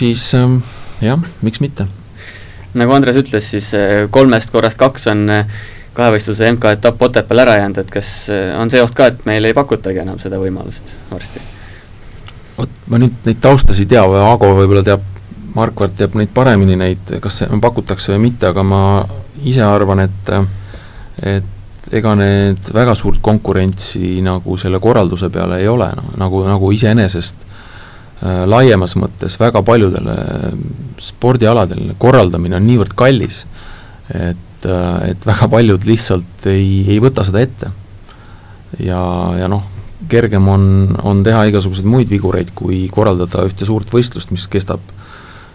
siis 0.00 0.32
ähm, 0.34 0.58
jah, 1.04 1.20
miks 1.46 1.62
mitte. 1.62 1.86
nagu 2.74 2.96
Andres 2.96 3.20
ütles, 3.20 3.52
siis 3.52 3.68
kolmest 4.10 4.50
korrast 4.50 4.80
kaks 4.80 5.06
on 5.12 5.28
kahevõistluse 5.96 6.50
MK-etapp 6.52 7.02
Otepääl 7.02 7.44
ära 7.44 7.56
jäänud, 7.60 7.82
et 7.82 7.90
kas 7.92 8.12
äh, 8.32 8.52
on 8.60 8.70
see 8.72 8.82
oht 8.82 8.94
ka, 8.96 9.10
et 9.12 9.24
meil 9.28 9.44
ei 9.48 9.56
pakutagi 9.56 10.02
enam 10.04 10.20
seda 10.22 10.40
võimalust 10.42 10.96
varsti? 11.10 11.42
vot 12.58 12.82
ma 12.92 13.00
nüüd 13.00 13.24
neid 13.26 13.40
taustasid 13.42 13.88
ei 13.88 13.96
tea, 13.96 14.04
Aago 14.28 14.52
võib-olla 14.58 14.84
teab, 14.86 15.08
Markvart 15.54 15.96
teab 15.96 16.14
neid 16.16 16.30
paremini, 16.32 16.78
neid, 16.80 17.16
kas 17.20 17.42
pakutakse 17.60 18.14
või 18.14 18.28
mitte, 18.28 18.48
aga 18.48 18.62
ma 18.64 18.82
ise 19.44 19.64
arvan, 19.66 20.06
et 20.06 20.32
et 21.22 21.92
ega 21.92 22.14
need 22.16 22.70
väga 22.72 22.94
suurt 22.96 23.20
konkurentsi 23.20 24.22
nagu 24.24 24.56
selle 24.56 24.80
korralduse 24.80 25.28
peale 25.32 25.58
ei 25.60 25.68
ole, 25.68 25.90
noh, 25.98 26.12
nagu, 26.16 26.40
nagu 26.48 26.70
iseenesest 26.72 27.50
Äh, 28.22 28.44
laiemas 28.46 28.92
mõttes 28.94 29.34
väga 29.34 29.64
paljudele 29.66 30.12
spordialadel 31.02 31.96
korraldamine 31.98 32.54
on 32.54 32.68
niivõrd 32.68 32.92
kallis, 32.94 33.40
et, 34.14 34.38
äh, 34.68 35.12
et 35.12 35.26
väga 35.26 35.48
paljud 35.52 35.86
lihtsalt 35.88 36.48
ei, 36.50 36.82
ei 36.88 36.98
võta 37.02 37.24
seda 37.26 37.42
ette. 37.42 37.70
ja, 38.78 39.02
ja 39.38 39.50
noh, 39.52 39.64
kergem 40.08 40.48
on, 40.48 40.64
on 41.02 41.22
teha 41.24 41.44
igasuguseid 41.50 41.88
muid 41.88 42.10
vigureid, 42.10 42.52
kui 42.54 42.86
korraldada 42.92 43.44
ühte 43.48 43.68
suurt 43.68 43.92
võistlust, 43.92 44.32
mis 44.34 44.48
kestab 44.50 44.80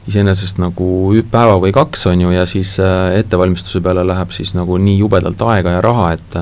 iseenesest 0.08 0.62
nagu 0.62 1.12
päeva 1.32 1.58
või 1.60 1.74
kaks, 1.76 2.06
on 2.12 2.22
ju, 2.28 2.32
ja 2.36 2.46
siis 2.48 2.78
äh, 2.84 3.18
ettevalmistuse 3.20 3.82
peale 3.84 4.06
läheb 4.08 4.32
siis 4.36 4.54
nagu 4.56 4.80
nii 4.80 5.02
jubedalt 5.02 5.42
aega 5.50 5.78
ja 5.78 5.84
raha, 5.84 6.14
et 6.18 6.40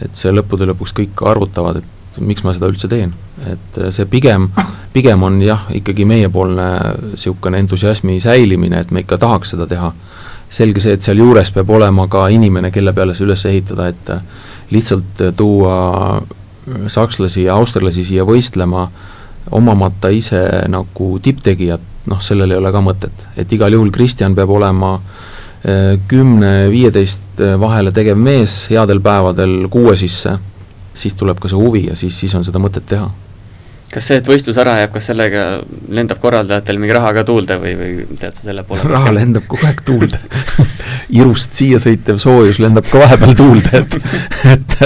et 0.00 0.16
see 0.16 0.30
lõppude 0.32 0.64
lõpuks 0.64 0.94
kõik 0.96 1.20
arvutavad, 1.28 1.82
et 1.82 2.20
miks 2.24 2.40
ma 2.40 2.54
seda 2.56 2.70
üldse 2.72 2.88
teen. 2.88 3.12
et 3.44 3.80
see 3.92 4.06
pigem 4.08 4.48
pigem 4.92 5.22
on 5.22 5.40
jah, 5.42 5.66
ikkagi 5.74 6.04
meiepoolne 6.08 6.66
niisugune 7.10 7.60
entusiasmi 7.62 8.18
säilimine, 8.20 8.80
et 8.80 8.90
me 8.90 9.04
ikka 9.04 9.18
tahaks 9.18 9.54
seda 9.54 9.66
teha. 9.70 9.92
Selge 10.50 10.82
see, 10.82 10.96
et 10.98 11.04
sealjuures 11.04 11.52
peab 11.54 11.70
olema 11.70 12.08
ka 12.10 12.26
inimene, 12.32 12.72
kelle 12.74 12.92
peale 12.96 13.14
see 13.14 13.26
üles 13.28 13.44
ehitada, 13.46 13.88
et 13.90 14.12
lihtsalt 14.74 15.22
tuua 15.38 16.20
sakslasi 16.90 17.46
ja 17.46 17.56
austerlasi 17.58 18.04
siia 18.06 18.26
võistlema, 18.26 18.88
omamata 19.56 20.10
ise 20.14 20.42
nagu 20.70 21.12
tipptegijat, 21.22 21.86
noh, 22.10 22.20
sellel 22.22 22.52
ei 22.52 22.60
ole 22.60 22.72
ka 22.74 22.82
mõtet, 22.84 23.26
et 23.38 23.52
igal 23.52 23.72
juhul 23.74 23.90
Kristjan 23.94 24.34
peab 24.34 24.50
olema 24.54 24.96
eh, 25.64 25.96
kümne-viieteist 26.10 27.42
vahele 27.60 27.94
tegev 27.96 28.18
mees, 28.18 28.66
headel 28.70 29.00
päevadel 29.04 29.64
kuue 29.72 29.96
sisse, 29.98 30.36
siis 30.94 31.16
tuleb 31.16 31.40
ka 31.40 31.50
see 31.50 31.58
huvi 31.58 31.86
ja 31.88 31.96
siis, 31.96 32.16
siis 32.18 32.34
on 32.34 32.46
seda 32.46 32.62
mõtet 32.62 32.86
teha 32.90 33.08
kas 33.90 34.06
see, 34.06 34.20
et 34.20 34.28
võistlus 34.30 34.58
ära 34.62 34.76
jääb, 34.80 34.92
kas 34.94 35.08
sellega 35.10 35.44
lendab 35.90 36.20
korraldajatel 36.22 36.78
mingi 36.78 36.94
raha 36.94 37.12
ka 37.16 37.24
tuulde 37.26 37.56
või, 37.62 37.72
või 37.78 38.18
tead 38.20 38.36
sa 38.38 38.46
selle 38.46 38.62
poole? 38.66 38.86
Raha 38.90 39.14
lendab 39.16 39.48
kogu 39.50 39.66
aeg 39.66 39.82
tuulde. 39.86 40.20
Irust 41.20 41.56
siia 41.58 41.80
sõitev 41.82 42.20
soojus 42.22 42.60
lendab 42.62 42.86
ka 42.90 43.02
vahepeal 43.02 43.34
tuulde, 43.38 43.82
et, 43.82 43.96
et 44.54 44.76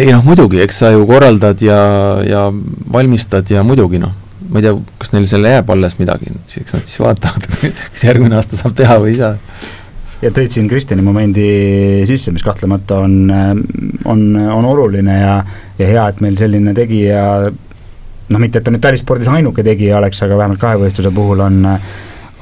ei 0.00 0.08
noh, 0.12 0.24
muidugi, 0.24 0.62
eks 0.64 0.80
sa 0.84 0.92
ju 0.94 1.04
korraldad 1.08 1.60
ja, 1.64 1.80
ja 2.24 2.46
valmistad 2.92 3.52
ja 3.52 3.64
muidugi 3.66 4.00
noh, 4.00 4.14
ma 4.48 4.62
ei 4.62 4.68
tea, 4.68 4.74
kas 5.00 5.12
neil 5.12 5.28
seal 5.28 5.44
jääb 5.44 5.68
alles 5.74 5.98
midagi, 6.00 6.32
eks 6.62 6.78
nad 6.78 6.88
siis 6.88 7.02
vaatavad, 7.04 7.44
kas 7.92 8.08
järgmine 8.08 8.40
aasta 8.40 8.60
saab 8.60 8.76
teha 8.78 8.98
või 9.02 9.16
ei 9.16 9.20
saa. 9.20 9.36
Ja 10.18 10.32
tõid 10.34 10.50
siin 10.50 10.66
Kristjani 10.66 11.04
momendi 11.06 11.48
sisse, 12.08 12.32
mis 12.34 12.42
kahtlemata 12.42 12.96
on, 13.04 13.28
on, 13.30 14.22
on 14.34 14.66
oluline 14.66 15.14
ja, 15.20 15.34
ja 15.78 15.90
hea, 15.92 16.06
et 16.10 16.22
meil 16.24 16.34
selline 16.40 16.72
tegija 16.74 17.22
noh, 18.28 18.40
mitte 18.40 18.60
et 18.60 18.66
ta 18.66 18.72
nüüd 18.72 18.84
talispordis 18.84 19.28
ainuke 19.32 19.64
tegija 19.66 19.98
oleks, 19.98 20.20
aga 20.24 20.38
vähemalt 20.38 20.60
kahevõistluse 20.62 21.12
puhul 21.14 21.44
on, 21.44 21.60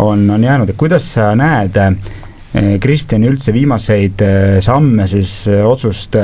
on, 0.03 0.25
on 0.35 0.45
jäänud, 0.45 0.71
et 0.71 0.79
kuidas 0.79 1.07
sa 1.17 1.31
näed 1.39 1.77
eh, 1.81 2.73
Kristjani 2.83 3.31
üldse 3.31 3.55
viimaseid 3.55 4.25
eh, 4.27 4.57
samme 4.65 5.07
siis 5.11 5.45
eh, 5.53 5.63
otsust 5.67 6.19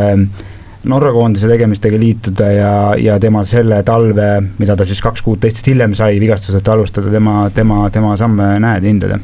Norra 0.83 1.13
koondise 1.15 1.47
tegemistega 1.47 1.99
liituda 1.99 2.47
ja, 2.51 2.71
ja 2.99 3.19
tema 3.23 3.45
selle 3.47 3.85
talve, 3.87 4.29
mida 4.59 4.75
ta 4.75 4.87
siis 4.89 4.99
kaks 5.05 5.23
kuud 5.23 5.39
teistest 5.45 5.69
hiljem 5.71 5.95
sai 5.95 6.19
vigastuseta 6.19 6.75
alustada, 6.75 7.13
tema, 7.13 7.45
tema, 7.55 7.85
tema 7.95 8.17
samme 8.19 8.57
näed, 8.63 8.89
hindad? 8.91 9.15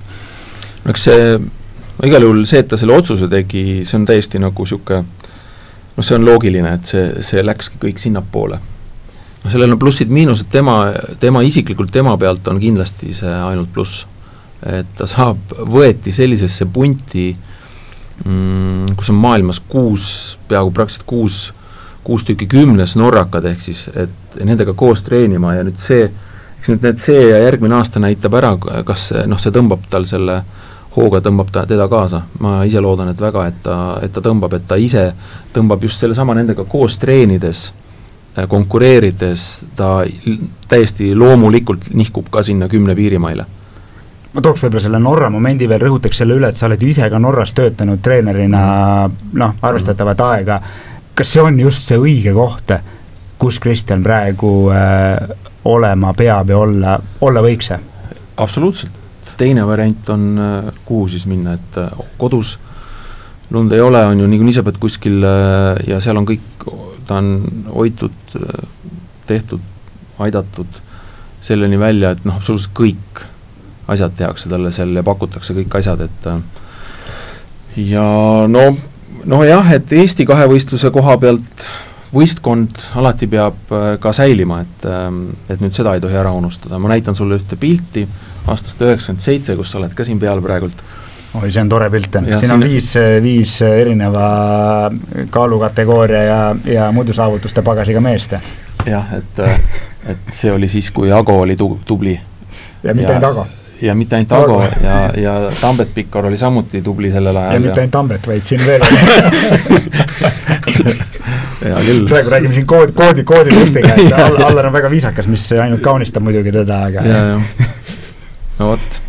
no 0.85 0.95
eks 0.95 1.09
see, 1.09 1.33
igal 2.07 2.29
juhul 2.29 2.45
see, 2.47 2.63
et 2.63 2.71
ta 2.71 2.79
selle 2.79 2.95
otsuse 2.95 3.27
tegi, 3.33 3.83
see 3.83 3.99
on 3.99 4.07
täiesti 4.07 4.39
nagu 4.39 4.69
niisugune 4.69 5.03
noh, 5.03 6.07
see 6.07 6.15
on 6.15 6.31
loogiline, 6.31 6.79
et 6.79 6.95
see, 6.95 7.09
see 7.27 7.43
läkski 7.43 7.83
kõik 7.89 7.99
sinnapoole 8.07 8.63
noh, 9.45 9.51
sellel 9.51 9.73
on 9.73 9.79
plussid-miinused, 9.79 10.49
tema, 10.51 10.79
tema 11.21 11.43
isiklikult, 11.47 11.93
tema 11.93 12.17
pealt 12.19 12.47
on 12.49 12.61
kindlasti 12.63 13.13
see 13.17 13.35
ainult 13.35 13.73
pluss. 13.75 14.07
et 14.67 14.89
ta 14.99 15.07
saab, 15.07 15.53
võeti 15.71 16.11
sellisesse 16.11 16.67
punti 16.75 17.29
mm,, 18.25 18.97
kus 18.99 19.13
on 19.13 19.21
maailmas 19.23 19.61
kuus, 19.61 20.39
peaaegu 20.51 20.73
praktiliselt 20.75 21.07
kuus, 21.07 21.37
kuus 22.05 22.25
tükki 22.27 22.49
kümnes 22.51 22.97
norrakad, 22.99 23.47
ehk 23.47 23.63
siis 23.63 23.85
et 23.95 24.41
nendega 24.43 24.75
koos 24.75 25.05
treenima 25.07 25.55
ja 25.55 25.63
nüüd 25.63 25.79
see, 25.79 26.09
eks 26.59 26.73
nüüd 26.73 26.89
need 26.89 26.99
see 26.99 27.23
ja 27.29 27.39
järgmine 27.45 27.79
aasta 27.79 28.03
näitab 28.03 28.35
ära, 28.35 28.57
kas 28.59 29.13
noh, 29.31 29.39
see 29.39 29.55
tõmbab 29.55 29.87
tal 29.91 30.09
selle 30.11 30.41
hooga 30.97 31.23
tõmbab 31.23 31.55
ta, 31.55 31.63
teda 31.69 31.87
kaasa, 31.87 32.25
ma 32.43 32.65
ise 32.67 32.83
loodan, 32.83 33.13
et 33.13 33.21
väga, 33.23 33.47
et 33.53 33.63
ta, 33.63 33.77
et 34.03 34.11
ta 34.11 34.25
tõmbab, 34.25 34.59
et 34.59 34.67
ta 34.67 34.75
ise 34.75 35.13
tõmbab 35.55 35.87
just 35.87 36.03
sellesama 36.03 36.35
nendega 36.35 36.67
koos 36.67 36.99
treenides 36.99 37.69
Äh, 37.71 37.88
konkureerides 38.47 39.45
ta 39.77 40.05
täiesti 40.69 41.15
loomulikult 41.15 41.91
nihkub 41.95 42.29
ka 42.31 42.43
sinna 42.43 42.69
kümne 42.69 42.95
piirimaile 42.95 43.47
ma 44.33 44.45
tooks 44.45 44.63
võib-olla 44.65 44.85
selle 44.85 45.01
Norra 45.03 45.31
momendi 45.33 45.69
veel, 45.69 45.81
rõhutaks 45.83 46.21
selle 46.21 46.37
üle, 46.39 46.51
et 46.51 46.59
sa 46.59 46.69
oled 46.69 46.83
ju 46.83 46.91
ise 46.93 47.09
ka 47.11 47.21
Norras 47.23 47.55
töötanud 47.57 48.03
treenerina 48.05 48.61
noh, 49.09 49.57
arvestatavat 49.63 50.21
aega. 50.29 50.61
kas 51.15 51.33
see 51.33 51.43
on 51.43 51.59
just 51.61 51.89
see 51.89 51.99
õige 51.99 52.35
koht, 52.37 52.73
kus 53.39 53.59
Kristjan 53.59 54.03
praegu 54.03 54.71
äh, 54.71 55.17
olema 55.65 56.13
peab 56.15 56.51
ja 56.51 56.59
olla, 56.59 56.99
olla 57.21 57.43
võiks? 57.43 57.73
absoluutselt, 58.37 58.93
teine 59.37 59.67
variant 59.67 60.11
on 60.15 60.29
äh,, 60.39 60.73
kuhu 60.85 61.09
siis 61.09 61.27
minna, 61.27 61.57
et 61.59 61.79
äh, 61.81 61.91
kodus 62.19 62.59
lund 63.51 63.73
ei 63.73 63.81
ole, 63.81 64.05
on 64.07 64.21
ju, 64.21 64.29
niikuinii 64.29 64.55
sa 64.55 64.63
pead 64.63 64.79
kuskil 64.79 65.25
äh, 65.25 65.89
ja 65.89 66.03
seal 66.05 66.21
on 66.21 66.29
kõik 66.29 66.69
ta 67.09 67.19
on 67.23 67.33
hoitud, 67.73 68.37
tehtud, 69.27 69.65
aidatud 70.21 70.81
selleni 71.41 71.79
välja, 71.81 72.13
et 72.13 72.25
noh, 72.29 72.37
absoluutselt 72.37 72.75
kõik 72.77 73.25
asjad 73.89 74.15
tehakse 74.19 74.51
talle 74.53 74.71
seal 74.75 74.93
ja 74.97 75.05
pakutakse 75.07 75.57
kõik 75.57 75.79
asjad, 75.81 76.05
et 76.05 76.31
ja 77.89 78.05
no, 78.51 78.65
nojah, 79.25 79.73
et 79.77 79.93
Eesti 79.93 80.27
kahevõistluse 80.29 80.91
koha 80.95 81.17
pealt 81.23 81.67
võistkond 82.15 82.79
alati 82.97 83.29
peab 83.29 83.73
äh, 83.75 83.91
ka 84.01 84.13
säilima, 84.17 84.63
et, 84.65 84.87
ähm, 84.89 85.25
et 85.49 85.61
nüüd 85.61 85.77
seda 85.77 85.95
ei 85.97 86.03
tohi 86.05 86.17
ära 86.17 86.33
unustada, 86.37 86.81
ma 86.81 86.93
näitan 86.93 87.17
sulle 87.17 87.37
ühte 87.37 87.59
pilti 87.61 88.07
aastast 88.49 88.81
üheksakümmend 88.81 89.25
seitse, 89.25 89.57
kus 89.59 89.73
sa 89.73 89.81
oled 89.81 89.93
ka 89.97 90.07
siin 90.09 90.21
peal 90.21 90.41
praegult 90.45 90.81
oi, 91.35 91.53
see 91.53 91.61
on 91.61 91.69
tore 91.69 91.91
pilt, 91.91 92.17
siin 92.41 92.53
on 92.55 92.65
viis, 92.65 92.95
viis 93.23 93.61
erineva 93.63 94.29
kaalukategooria 95.31 96.23
ja, 96.23 96.57
ja 96.65 96.93
muidu 96.93 97.13
saavutuste 97.13 97.63
pagasiga 97.63 98.01
meest. 98.01 98.33
jah, 98.87 99.15
et, 99.19 99.41
et 100.09 100.33
see 100.33 100.53
oli 100.53 100.69
siis, 100.69 100.91
kui 100.95 101.13
Ago 101.13 101.41
oli 101.41 101.57
tu-, 101.57 101.81
tubli. 101.85 102.21
ja 102.83 102.95
mitte 102.95 103.13
ainult 103.13 103.31
Ago. 103.31 103.47
ja 103.83 103.95
mitte 103.95 104.17
ainult 104.17 104.33
Ago 104.33 104.63
ja, 104.83 105.01
ja 105.17 105.35
Tambet 105.61 105.95
Pikkar 105.95 106.27
oli 106.27 106.37
samuti 106.37 106.83
tubli 106.83 107.11
sellel 107.13 107.37
ajal. 107.37 107.53
ja 107.53 107.61
mitte 107.61 107.81
ainult 107.81 107.93
Tambet, 107.93 108.27
vaid 108.27 108.43
siin 108.43 108.67
veel 108.67 108.81
praegu 112.09 112.31
räägime 112.31 112.55
siin 112.55 112.67
koodi, 112.67 112.93
koodi, 112.93 113.25
kooditestega, 113.25 113.95
et 113.95 114.13
Allar 114.47 114.67
on 114.71 114.73
väga 114.73 114.91
viisakas, 114.91 115.27
mis 115.29 115.53
ainult 115.53 115.85
kaunistab 115.85 116.23
muidugi 116.25 116.53
teda, 116.55 116.85
aga. 116.89 117.05
no 118.59 118.73
vot 118.73 119.03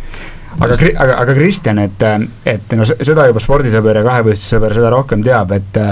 aga, 0.60 0.76
aga, 1.04 1.18
aga 1.24 1.34
Kristjan, 1.34 1.78
et, 1.78 2.06
et 2.46 2.76
no 2.76 2.86
seda 2.88 3.26
juba 3.30 3.42
spordisõber 3.42 4.00
ja 4.00 4.06
kahevõistlussõber 4.06 4.76
seda 4.78 4.92
rohkem 4.96 5.24
teab, 5.26 5.56
et 5.56 5.82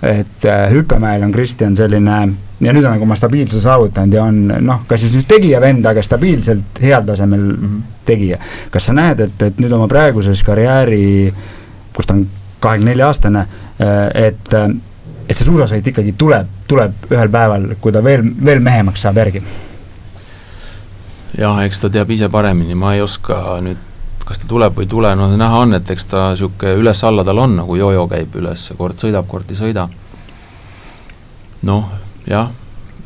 et 0.00 0.44
hüppemäel 0.72 1.26
on 1.26 1.32
Kristjan 1.32 1.74
selline 1.76 2.14
ja 2.60 2.72
nüüd 2.72 2.84
on 2.84 2.94
nagu 2.94 3.04
oma 3.04 3.16
stabiilsuse 3.16 3.60
saavutanud 3.64 4.14
ja 4.16 4.24
on 4.24 4.38
noh, 4.64 4.82
kas 4.88 5.02
siis 5.04 5.12
nüüd 5.12 5.26
tegija 5.28 5.60
vend, 5.60 5.84
aga 5.86 6.02
stabiilselt 6.04 6.80
heal 6.80 7.04
tasemel 7.04 7.40
mm 7.40 7.56
-hmm. 7.64 7.80
tegija. 8.04 8.38
kas 8.70 8.86
sa 8.86 8.92
näed, 8.92 9.20
et, 9.20 9.42
et 9.42 9.58
nüüd 9.58 9.72
oma 9.72 9.88
praeguses 9.88 10.42
karjääri, 10.42 11.34
kus 11.92 12.06
ta 12.06 12.14
on 12.14 12.26
kahekümne 12.60 12.90
nelja 12.90 13.06
aastane, 13.06 13.46
et, 14.14 14.54
et 15.28 15.36
see 15.36 15.44
suusasõit 15.44 15.86
ikkagi 15.86 16.12
tuleb, 16.12 16.46
tuleb 16.68 16.92
ühel 17.10 17.28
päeval, 17.28 17.68
kui 17.80 17.92
ta 17.92 18.04
veel, 18.04 18.24
veel 18.44 18.60
mehemaks 18.60 19.02
saab 19.02 19.16
järgi? 19.16 19.42
jah, 21.38 21.62
eks 21.64 21.80
ta 21.80 21.90
teab 21.90 22.10
ise 22.10 22.28
paremini, 22.28 22.74
ma 22.74 22.94
ei 22.94 23.00
oska 23.00 23.60
nüüd 23.60 23.89
kas 24.30 24.38
ta 24.38 24.46
tuleb 24.46 24.76
või 24.78 24.86
ei 24.86 24.90
tule, 24.90 25.10
no 25.18 25.26
näha 25.34 25.64
on, 25.64 25.74
et 25.74 25.88
eks 25.90 26.06
ta 26.12 26.28
niisugune 26.30 26.76
üles-alla 26.78 27.24
tal 27.26 27.40
on, 27.42 27.56
nagu 27.58 27.74
jojo 27.74 28.04
käib 28.12 28.36
üles, 28.38 28.68
kord 28.78 29.02
sõidab, 29.02 29.26
kord 29.26 29.50
ei 29.50 29.58
sõida. 29.58 29.88
noh, 31.66 31.88
jah, 32.30 32.52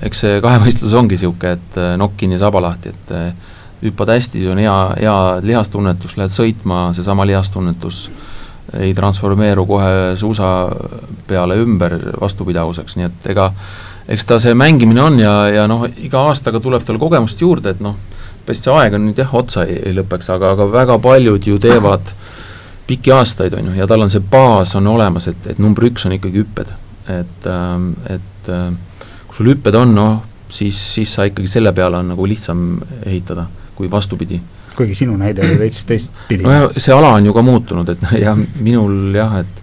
eks 0.05 0.21
see 0.21 0.43
kahevõistlus 0.45 0.93
ongi 0.93 1.17
niisugune, 1.17 1.57
et 1.57 1.81
äh, 1.81 1.95
nokk 1.97 2.19
kinni, 2.21 2.37
saba 2.39 2.61
lahti, 2.61 2.93
et 2.93 3.15
äh, 3.17 3.57
hüppad 3.87 4.13
hästi, 4.13 4.43
see 4.45 4.53
on 4.53 4.61
hea, 4.61 4.77
hea 5.01 5.17
lihastunnetus, 5.49 6.19
lähed 6.21 6.35
sõitma, 6.35 6.87
seesama 6.97 7.25
lihastunnetus 7.29 8.05
ei 8.81 8.93
transformeeru 8.97 9.65
kohe 9.69 9.91
suusa 10.21 10.47
peale 11.29 11.57
ümber 11.61 11.97
vastupidavuseks, 12.21 12.99
nii 12.99 13.09
et 13.09 13.33
ega 13.33 13.51
eks 14.13 14.29
ta 14.29 14.39
see 14.43 14.53
mängimine 14.57 15.01
on 15.01 15.19
ja, 15.21 15.35
ja 15.53 15.67
noh, 15.71 15.87
iga 16.05 16.27
aastaga 16.29 16.61
tuleb 16.61 16.85
tal 16.85 17.01
kogemust 17.01 17.41
juurde, 17.41 17.73
et 17.73 17.81
noh, 17.85 17.97
vist 18.49 18.67
see 18.67 18.75
aeg 18.75 18.97
on 18.97 19.09
nüüd 19.09 19.21
jah, 19.21 19.35
otsa 19.35 19.65
ei, 19.69 19.79
ei 19.91 19.97
lõpeks, 19.97 20.31
aga, 20.35 20.55
aga 20.57 20.69
väga 20.73 20.99
paljud 21.03 21.49
ju 21.49 21.59
teevad 21.63 22.13
pikki 22.89 23.15
aastaid, 23.17 23.55
on 23.57 23.71
ju, 23.71 23.77
ja 23.81 23.89
tal 23.89 24.05
on 24.05 24.13
see 24.13 24.25
baas 24.31 24.75
on 24.79 24.89
olemas, 24.91 25.29
et, 25.33 25.47
et 25.55 25.61
number 25.63 25.87
üks 25.89 26.05
on 26.09 26.17
ikkagi 26.17 26.43
hüpped. 26.43 26.73
et, 27.09 27.47
ähm, 27.49 27.93
et 28.09 28.49
äh, 28.53 28.71
kui 29.29 29.39
sul 29.39 29.53
hüpped 29.53 29.77
on, 29.77 29.95
noh, 29.97 30.23
siis, 30.49 30.79
siis 30.95 31.15
sa 31.17 31.27
ikkagi 31.29 31.49
selle 31.51 31.73
peale 31.77 32.01
on 32.01 32.13
nagu 32.15 32.29
lihtsam 32.29 32.79
ehitada, 33.05 33.49
kui 33.77 33.91
vastupidi 33.91 34.41
kuigi 34.75 34.95
sinu 34.95 35.17
näide 35.17 35.45
oli 35.45 35.59
veits 35.59 35.85
teistpidi. 35.87 36.43
nojah, 36.43 36.73
see 36.77 36.95
ala 36.95 37.15
on 37.19 37.27
ju 37.27 37.35
ka 37.35 37.43
muutunud, 37.47 37.89
et 37.95 38.09
ja 38.25 38.35
minul 38.37 39.15
jah, 39.15 39.39
et 39.43 39.63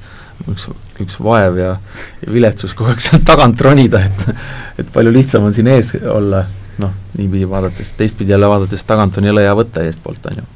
üks, 0.51 0.67
üks 1.03 1.19
vaev 1.23 1.59
ja, 1.59 1.75
ja 2.23 2.33
viletsus 2.33 2.73
kogu 2.77 2.93
aeg 2.93 3.03
sealt 3.03 3.25
tagant 3.27 3.61
ronida, 3.61 4.03
et 4.07 4.81
et 4.81 4.91
palju 4.93 5.13
lihtsam 5.13 5.45
on 5.47 5.53
siin 5.53 5.69
ees 5.71 5.93
olla, 5.99 6.45
noh, 6.81 6.95
niipidi 7.17 7.49
vaadates, 7.49 7.93
teistpidi 7.99 8.33
jälle 8.35 8.49
vaadates 8.49 8.83
tagant 8.87 9.17
on 9.17 9.29
jälle 9.29 9.45
hea 9.45 9.53
võtta 9.57 9.85
eestpoolt, 9.87 10.25
on 10.31 10.41
ju. 10.41 10.47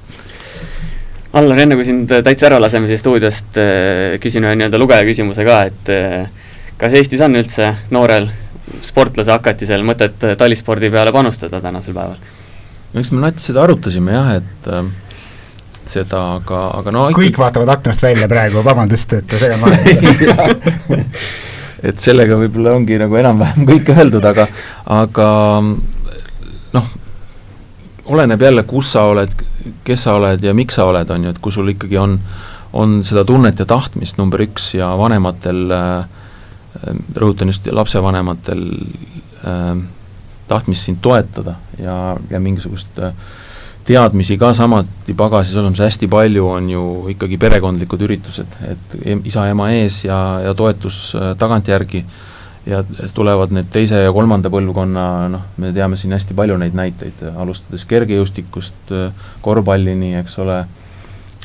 Allar, 1.35 1.59
enne 1.65 1.75
kui 1.75 1.85
sind 1.87 2.11
täitsa 2.23 2.47
ära 2.47 2.61
laseme 2.63 2.87
siit 2.87 3.03
stuudiost, 3.03 3.57
eh, 3.59 4.15
küsin 4.23 4.47
ühe 4.47 4.55
nii-öelda 4.55 4.79
lugeja 4.79 5.07
küsimuse 5.07 5.45
ka, 5.47 5.61
et 5.71 5.91
eh, 5.91 6.49
kas 6.79 6.95
Eestis 6.95 7.23
on 7.25 7.35
üldse 7.35 7.73
noorel 7.91 8.29
sportlase 8.85 9.33
hakatisel 9.33 9.83
mõtet 9.85 10.23
talispordi 10.39 10.89
peale 10.93 11.13
panustada 11.15 11.61
tänasel 11.61 11.93
päeval? 11.95 12.21
no 12.93 13.01
eks 13.01 13.11
me 13.11 13.19
Nats 13.21 13.49
seda 13.49 13.65
arutasime 13.65 14.15
jah, 14.15 14.29
et 14.39 14.69
äh, 14.71 14.85
seda, 15.89 16.21
aga, 16.39 16.61
aga 16.79 16.93
no 16.95 17.07
kõik 17.15 17.33
ikka... 17.33 17.43
vaatavad 17.45 17.73
aknast 17.77 18.03
välja 18.05 18.29
praegu, 18.31 18.63
vabandust, 18.65 19.17
et 19.19 19.35
segan 19.39 19.61
vahele. 19.63 21.03
Et 21.85 21.99
sellega 22.01 22.33
võib-olla 22.39 22.71
ongi 22.73 22.95
nagu 22.97 23.17
enam-vähem 23.19 23.65
kõik 23.67 23.89
öeldud, 23.93 24.23
aga, 24.25 24.47
aga 24.89 25.25
noh, 26.75 26.89
oleneb 28.11 28.41
jälle, 28.41 28.63
kus 28.67 28.91
sa 28.95 29.07
oled, 29.11 29.31
kes 29.83 30.05
sa 30.07 30.17
oled 30.19 30.43
ja 30.43 30.53
miks 30.53 30.77
sa 30.77 30.85
oled, 30.89 31.09
on 31.09 31.25
ju, 31.25 31.33
et 31.33 31.41
kui 31.41 31.53
sul 31.55 31.71
ikkagi 31.73 31.97
on, 32.01 32.19
on 32.73 32.99
seda 33.07 33.25
tunnet 33.25 33.59
ja 33.59 33.65
tahtmist, 33.69 34.19
number 34.21 34.43
üks, 34.45 34.73
ja 34.77 34.91
vanematel 34.99 35.65
äh, 35.73 36.21
rõhutan 37.15 37.49
just 37.49 37.67
lapsevanematel 37.71 38.67
äh, 39.47 39.73
tahtmist 40.47 40.85
sind 40.85 41.01
toetada 41.01 41.55
ja, 41.79 42.17
ja 42.29 42.39
mingisugust 42.39 42.99
äh, 42.99 43.15
teadmisi 43.85 44.37
ka 44.41 44.53
samuti 44.57 45.13
pagasis 45.17 45.57
olemas, 45.61 45.79
hästi 45.85 46.07
palju 46.09 46.47
on 46.49 46.69
ju 46.69 46.85
ikkagi 47.13 47.37
perekondlikud 47.37 48.01
üritused, 48.07 48.57
et 48.65 48.95
isa-ema 49.29 49.69
ees 49.77 50.03
ja, 50.07 50.19
ja 50.45 50.53
toetus 50.57 51.13
äh, 51.15 51.33
tagantjärgi 51.37 52.05
ja 52.65 52.83
tulevad 53.13 53.53
need 53.53 53.69
teise 53.73 53.99
ja 54.01 54.13
kolmanda 54.13 54.49
põlvkonna, 54.53 55.05
noh, 55.29 55.45
me 55.61 55.71
teame 55.75 55.97
siin 55.99 56.15
hästi 56.15 56.33
palju 56.37 56.57
neid 56.61 56.73
näiteid, 56.77 57.21
alustades 57.37 57.85
kergejõustikust 57.89 58.93
korvpallini, 59.45 60.15
eks 60.21 60.39
ole, 60.41 60.63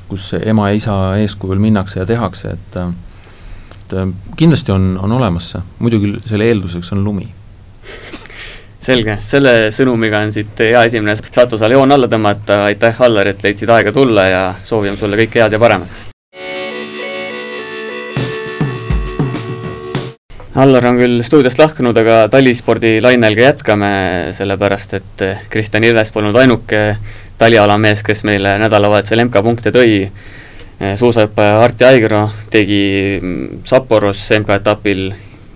kus 0.08 0.32
ema 0.40 0.70
ja 0.70 0.80
isa 0.80 0.96
eeskujul 1.20 1.60
minnakse 1.62 2.00
ja 2.00 2.08
tehakse, 2.08 2.56
et 2.56 2.82
et 3.90 4.36
kindlasti 4.38 4.72
on, 4.72 4.92
on 5.02 5.12
olemas 5.12 5.50
see, 5.54 5.62
muidugi 5.82 6.12
selle 6.30 6.46
eelduseks 6.46 6.92
on 6.94 7.04
lumi. 7.04 7.26
Selge, 8.80 9.18
selle 9.20 9.54
sõnumiga 9.74 10.22
on 10.24 10.32
siit 10.32 10.62
hea 10.64 10.84
esimene 10.88 11.16
saatusala 11.18 11.76
joon 11.76 11.92
alla 11.92 12.08
tõmmata, 12.08 12.62
aitäh, 12.70 13.02
Allar, 13.04 13.34
et 13.34 13.42
leidsid 13.44 13.68
aega 13.68 13.92
tulla 13.92 14.30
ja 14.30 14.46
soovime 14.64 14.96
sulle 14.96 15.20
kõike 15.20 15.42
head 15.42 15.58
ja 15.58 15.60
paremat! 15.60 16.09
Allar 20.60 20.84
on 20.90 20.98
küll 21.00 21.22
stuudiost 21.24 21.56
lahkunud, 21.56 21.96
aga 21.96 22.26
talispordi 22.28 22.98
lainel 23.00 23.32
ka 23.32 23.44
jätkame, 23.46 23.90
sellepärast 24.36 24.90
et 24.98 25.22
Kristjan 25.48 25.86
Ilves 25.88 26.10
polnud 26.12 26.36
ainuke 26.36 26.80
talialamees, 27.40 28.02
kes 28.04 28.20
meile 28.28 28.58
nädalavahetusel 28.60 29.22
MK-punkte 29.24 29.72
tõi. 29.72 29.94
suusahüppaja 31.00 31.62
Arti 31.62 31.84
Aigro 31.84 32.20
tegi 32.52 32.82
Sapporos 33.64 34.20
MK-etapil 34.36 35.06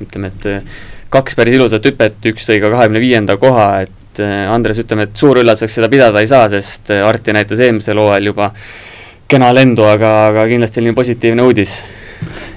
ütleme, 0.07 0.31
et 0.33 0.73
kaks 1.13 1.37
päris 1.37 1.59
ilusat 1.59 1.85
hüpet, 1.85 2.17
üks 2.33 2.49
tõi 2.49 2.61
ka 2.63 2.73
kahekümne 2.73 3.01
viienda 3.01 3.37
koha, 3.37 3.69
et 3.85 4.23
Andres, 4.49 4.81
ütleme, 4.81 5.05
et 5.05 5.17
suurüllatuseks 5.21 5.81
seda 5.81 5.91
pidada 5.93 6.25
ei 6.25 6.31
saa, 6.31 6.49
sest 6.49 6.95
Arti 7.05 7.37
näitas 7.37 7.61
eelmisel 7.61 8.01
hooajal 8.01 8.33
juba 8.33 8.53
kena 9.29 9.53
lendu, 9.53 9.85
aga, 9.85 10.15
aga 10.31 10.49
kindlasti 10.49 10.81
selline 10.81 10.97
positiivne 10.97 11.45
uudis. 11.45 11.83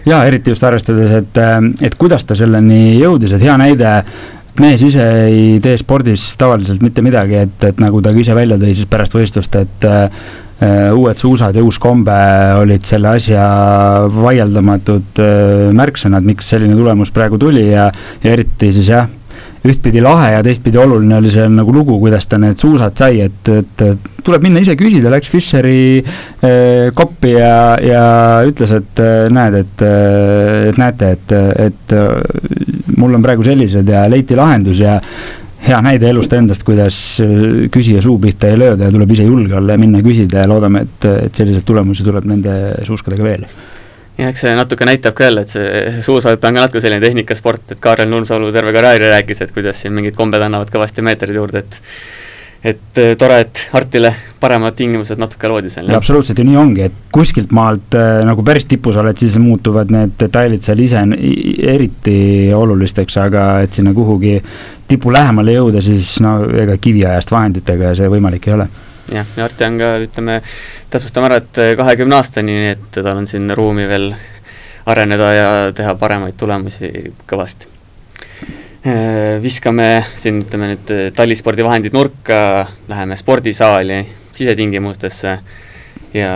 Jaa, 0.07 0.23
eriti 0.29 0.53
just 0.53 0.65
arvestades, 0.67 1.13
et, 1.21 1.39
äh, 1.41 1.59
et 1.87 1.95
kuidas 1.99 2.25
ta 2.27 2.37
selleni 2.37 2.97
jõudis, 2.97 3.35
et 3.37 3.45
hea 3.45 3.57
näide, 3.59 3.93
mees 4.61 4.81
ise 4.81 5.05
ei 5.27 5.61
tee 5.63 5.77
spordis 5.77 6.31
tavaliselt 6.39 6.81
mitte 6.81 7.03
midagi, 7.05 7.43
et, 7.45 7.69
et 7.71 7.79
nagu 7.83 8.01
ta 8.01 8.13
ka 8.13 8.21
ise 8.23 8.35
välja 8.37 8.57
tõi 8.61 8.73
siis 8.73 8.89
pärast 8.89 9.17
võistlust, 9.17 9.61
et 9.61 9.89
Uh, 10.57 10.89
uued 10.97 11.19
suusad 11.21 11.53
ja 11.53 11.61
uus 11.61 11.77
kombe 11.77 12.15
olid 12.57 12.81
selle 12.81 13.11
asja 13.13 13.43
vaieldamatud 14.09 15.19
uh, 15.21 15.67
märksõnad, 15.77 16.25
miks 16.25 16.49
selline 16.49 16.73
tulemus 16.73 17.11
praegu 17.13 17.37
tuli 17.37 17.67
ja, 17.67 17.83
ja 18.23 18.31
eriti 18.33 18.71
siis 18.73 18.89
jah, 18.89 19.05
ühtpidi 19.67 20.01
lahe 20.03 20.31
ja 20.35 20.43
teistpidi 20.45 20.79
oluline 20.79 21.17
oli 21.17 21.31
see 21.33 21.47
nagu 21.51 21.73
lugu, 21.75 21.97
kuidas 21.99 22.27
ta 22.29 22.39
need 22.41 22.59
suusad 22.61 22.95
sai, 22.97 23.21
et, 23.25 23.49
et 23.51 23.85
tuleb 24.23 24.45
minna 24.45 24.61
ise 24.63 24.77
küsida, 24.79 25.11
läks 25.13 25.31
Fischeri 25.31 25.79
eh, 25.99 26.91
koppi 26.95 27.33
ja, 27.35 27.57
ja 27.83 28.03
ütles, 28.47 28.75
et 28.77 29.03
näed, 29.33 29.59
et, 29.63 29.87
et 30.69 30.79
näete, 30.79 31.11
et, 31.17 31.35
et 31.67 31.97
mul 32.97 33.17
on 33.17 33.25
praegu 33.25 33.45
sellised 33.47 33.89
ja 33.91 34.05
leiti 34.11 34.37
lahendus 34.37 34.81
ja 34.83 35.01
hea 35.67 35.79
näide 35.83 36.09
elust 36.11 36.33
endast, 36.37 36.63
kuidas 36.67 36.97
äh, 37.23 37.67
küsija 37.73 38.01
suu 38.03 38.17
pihta 38.21 38.51
ei 38.51 38.59
lööda 38.59 38.87
ja 38.87 38.93
tuleb 38.93 39.15
ise 39.15 39.25
julge 39.27 39.57
olla 39.57 39.75
ja 39.75 39.81
minna 39.81 40.03
küsida 40.05 40.43
ja 40.43 40.51
loodame, 40.51 40.85
et, 40.87 41.09
et 41.27 41.41
selliseid 41.41 41.65
tulemusi 41.67 42.05
tuleb 42.07 42.27
nende 42.29 42.53
suuskadega 42.87 43.25
veel 43.25 43.47
jah, 44.17 44.31
eks 44.31 44.45
see 44.45 44.53
natuke 44.57 44.87
näitab 44.87 45.17
ka 45.17 45.27
jälle, 45.27 45.45
et 45.45 45.53
see 45.53 46.05
suusahüpe 46.05 46.49
on 46.49 46.59
ka 46.59 46.67
natuke 46.67 46.83
selline 46.83 47.03
tehnikasport, 47.03 47.73
et 47.73 47.81
Kaarel 47.83 48.09
Nurmsalu 48.11 48.51
terve 48.55 48.73
karjääri 48.75 49.11
rääkis, 49.13 49.43
et 49.45 49.53
kuidas 49.55 49.81
siin 49.83 49.93
mingid 49.97 50.17
kombed 50.17 50.41
annavad 50.41 50.71
kõvasti 50.73 51.05
meetreid 51.05 51.37
juurde, 51.37 51.65
et 51.65 51.81
et 52.67 52.97
äh, 52.97 53.11
tore, 53.17 53.35
et 53.45 53.59
Hartile 53.71 54.09
paremad 54.41 54.73
tingimused 54.75 55.19
natuke 55.21 55.47
loodi 55.47 55.69
seal. 55.69 55.91
absoluutselt 55.93 56.39
ju 56.41 56.45
nii 56.47 56.57
ongi, 56.57 56.87
et 56.89 56.95
kuskilt 57.13 57.53
maalt 57.53 57.93
äh, 57.95 58.23
nagu 58.25 58.43
päris 58.43 58.65
tipus 58.65 58.97
oled, 58.97 59.17
siis 59.17 59.37
muutuvad 59.41 59.93
need 59.93 60.17
detailid 60.19 60.65
seal 60.65 60.81
ise 60.81 61.03
eriti 61.75 62.17
olulisteks, 62.57 63.19
aga 63.21 63.45
et 63.67 63.77
sinna 63.77 63.93
kuhugi 63.93 64.39
tipu 64.89 65.13
lähemale 65.13 65.53
jõuda, 65.53 65.85
siis 65.85 66.15
no 66.25 66.39
ega 66.49 66.79
kiviajast 66.81 67.31
vahenditega 67.31 67.93
see 67.95 68.09
võimalik 68.11 68.49
ei 68.49 68.57
ole 68.57 68.69
jah, 69.11 69.29
ja 69.37 69.45
Arti 69.45 69.67
on 69.67 69.79
ka, 69.81 69.91
ütleme, 70.03 70.41
täpsustame 70.93 71.29
ära, 71.29 71.39
et 71.43 71.61
kahekümne 71.79 72.17
aastani, 72.19 72.57
nii 72.63 72.73
et 72.75 72.89
tal 72.99 73.15
on 73.15 73.27
siin 73.29 73.49
ruumi 73.55 73.87
veel 73.89 74.11
areneda 74.87 75.31
ja 75.35 75.49
teha 75.75 75.95
paremaid 75.99 76.37
tulemusi 76.39 76.91
kõvasti. 77.27 77.73
Äh, 78.87 79.37
viskame 79.43 80.05
siin, 80.15 80.43
ütleme 80.45 80.71
nüüd 80.71 80.91
äh, 80.95 81.07
talispordivahendid 81.15 81.95
nurka, 81.95 82.39
läheme 82.87 83.17
spordisaali 83.19 84.03
sisetingimustesse 84.37 85.33
ja 86.13 86.31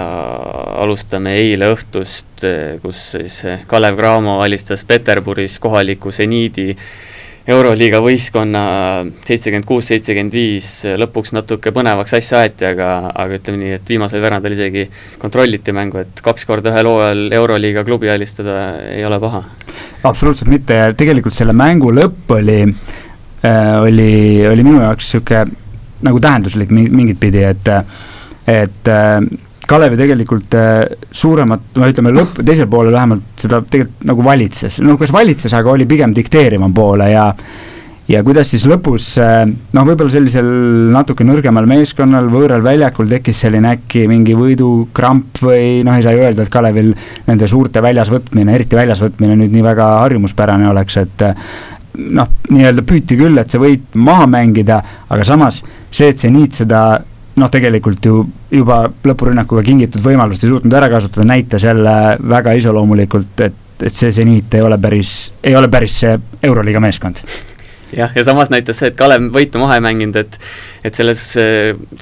alustame 0.81 1.35
eile 1.39 1.69
õhtust, 1.71 2.43
kus 2.81 3.03
siis 3.13 3.37
Kalev 3.69 3.95
Cramo 3.97 4.39
alistas 4.43 4.83
Peterburis 4.89 5.59
kohaliku 5.61 6.11
seniidi 6.11 6.73
Euroliiga 7.49 7.97
võistkonna 8.05 8.63
seitsekümmend 9.25 9.65
kuus, 9.65 9.87
seitsekümmend 9.89 10.35
viis, 10.35 10.67
lõpuks 11.01 11.33
natuke 11.33 11.71
põnevaks 11.73 12.13
asja 12.19 12.43
aeti, 12.43 12.67
aga, 12.69 12.89
aga 13.09 13.39
ütleme 13.39 13.57
nii, 13.63 13.71
et 13.79 13.89
viimasel 13.89 14.21
veerandil 14.21 14.53
isegi 14.53 14.83
kontrolliti 15.21 15.73
mängu, 15.73 16.03
et 16.03 16.21
kaks 16.21 16.45
korda 16.45 16.69
ühel 16.69 16.89
hooajal 16.91 17.23
Euroliiga 17.39 17.83
klubi 17.87 18.11
alistada 18.13 18.59
ei 18.91 19.05
ole 19.07 19.17
paha. 19.23 19.41
absoluutselt 20.03 20.53
mitte 20.53 20.77
ja 20.77 20.93
tegelikult 20.93 21.33
selle 21.33 21.53
mängu 21.57 21.89
lõpp 21.93 22.35
oli 22.37 22.59
äh,, 22.61 23.81
oli, 23.81 24.11
oli 24.47 24.67
minu 24.67 24.83
jaoks 24.85 25.09
niisugune 25.09 25.57
nagu 26.05 26.19
tähenduslik 26.21 26.69
mingit 26.73 27.19
pidi, 27.21 27.43
et, 27.45 27.67
et 28.49 28.89
äh, 28.89 29.17
Kalevi 29.71 29.99
tegelikult 29.99 30.55
äh, 30.59 30.83
suuremat, 31.15 31.69
no 31.79 31.87
ütleme 31.87 32.11
lõpp, 32.15 32.41
teisel 32.43 32.67
poolel 32.71 32.95
vähemalt 32.95 33.39
seda 33.39 33.61
tegelikult 33.63 34.07
nagu 34.09 34.25
valitses, 34.25 34.81
no 34.83 34.97
kas 34.99 35.13
valitses, 35.15 35.53
aga 35.55 35.75
oli 35.75 35.87
pigem 35.89 36.15
dikteeriva 36.15 36.67
poole 36.75 37.11
ja 37.13 37.29
ja 38.11 38.19
kuidas 38.27 38.49
siis 38.51 38.65
lõpus 38.67 39.13
äh, 39.21 39.45
noh, 39.47 39.85
võib-olla 39.87 40.11
sellisel 40.11 40.47
natuke 40.91 41.23
nõrgemal 41.23 41.69
meeskonnal 41.69 42.27
võõral 42.33 42.63
väljakul 42.65 43.07
tekkis 43.11 43.43
selline 43.45 43.71
äkki 43.77 44.07
mingi 44.11 44.35
võidukramp 44.35 45.39
või 45.45 45.85
noh, 45.87 45.95
ei 45.95 46.03
saa 46.03 46.17
ju 46.17 46.25
öelda, 46.25 46.43
et 46.43 46.51
Kalevil 46.51 46.91
nende 47.29 47.47
suurte 47.47 47.83
väljasvõtmine, 47.85 48.57
eriti 48.57 48.79
väljasvõtmine 48.79 49.37
nüüd 49.39 49.55
nii 49.55 49.63
väga 49.69 49.87
harjumuspärane 50.01 50.67
oleks, 50.73 50.99
et 50.99 51.23
noh, 52.11 52.27
nii-öelda 52.49 52.83
püüti 52.87 53.15
küll, 53.19 53.39
et 53.39 53.51
see 53.51 53.61
võit 53.61 53.95
maha 53.95 54.27
mängida, 54.31 54.81
aga 55.11 55.27
samas 55.27 55.61
see, 55.91 56.11
et 56.11 56.19
seniit 56.19 56.59
seda 56.59 56.83
noh, 57.41 57.51
tegelikult 57.51 58.05
ju 58.05 58.23
juba 58.53 58.83
lõpurünnakuga 59.07 59.65
kingitud 59.65 60.03
võimalust 60.05 60.45
ei 60.45 60.53
suutnud 60.53 60.77
ära 60.77 60.89
kasutada, 60.93 61.27
näitas 61.33 61.65
jälle 61.67 61.95
väga 62.21 62.55
iseloomulikult, 62.59 63.45
et, 63.47 63.61
et 63.81 63.95
see 63.95 64.11
seniit 64.15 64.53
ei 64.57 64.65
ole 64.65 64.77
päris, 64.81 65.31
ei 65.43 65.57
ole 65.57 65.71
päris 65.71 66.01
see 66.03 66.17
Euroliiga 66.43 66.83
meeskond. 66.83 67.23
Jah, 67.91 68.11
ja 68.15 68.23
samas 68.23 68.47
näitas 68.47 68.77
see, 68.79 68.87
et 68.87 68.95
Kalev 68.95 69.25
võitu 69.35 69.59
maha 69.59 69.75
ei 69.75 69.83
mänginud, 69.83 70.15
et 70.21 70.37
et 70.87 70.95
selles 70.97 71.19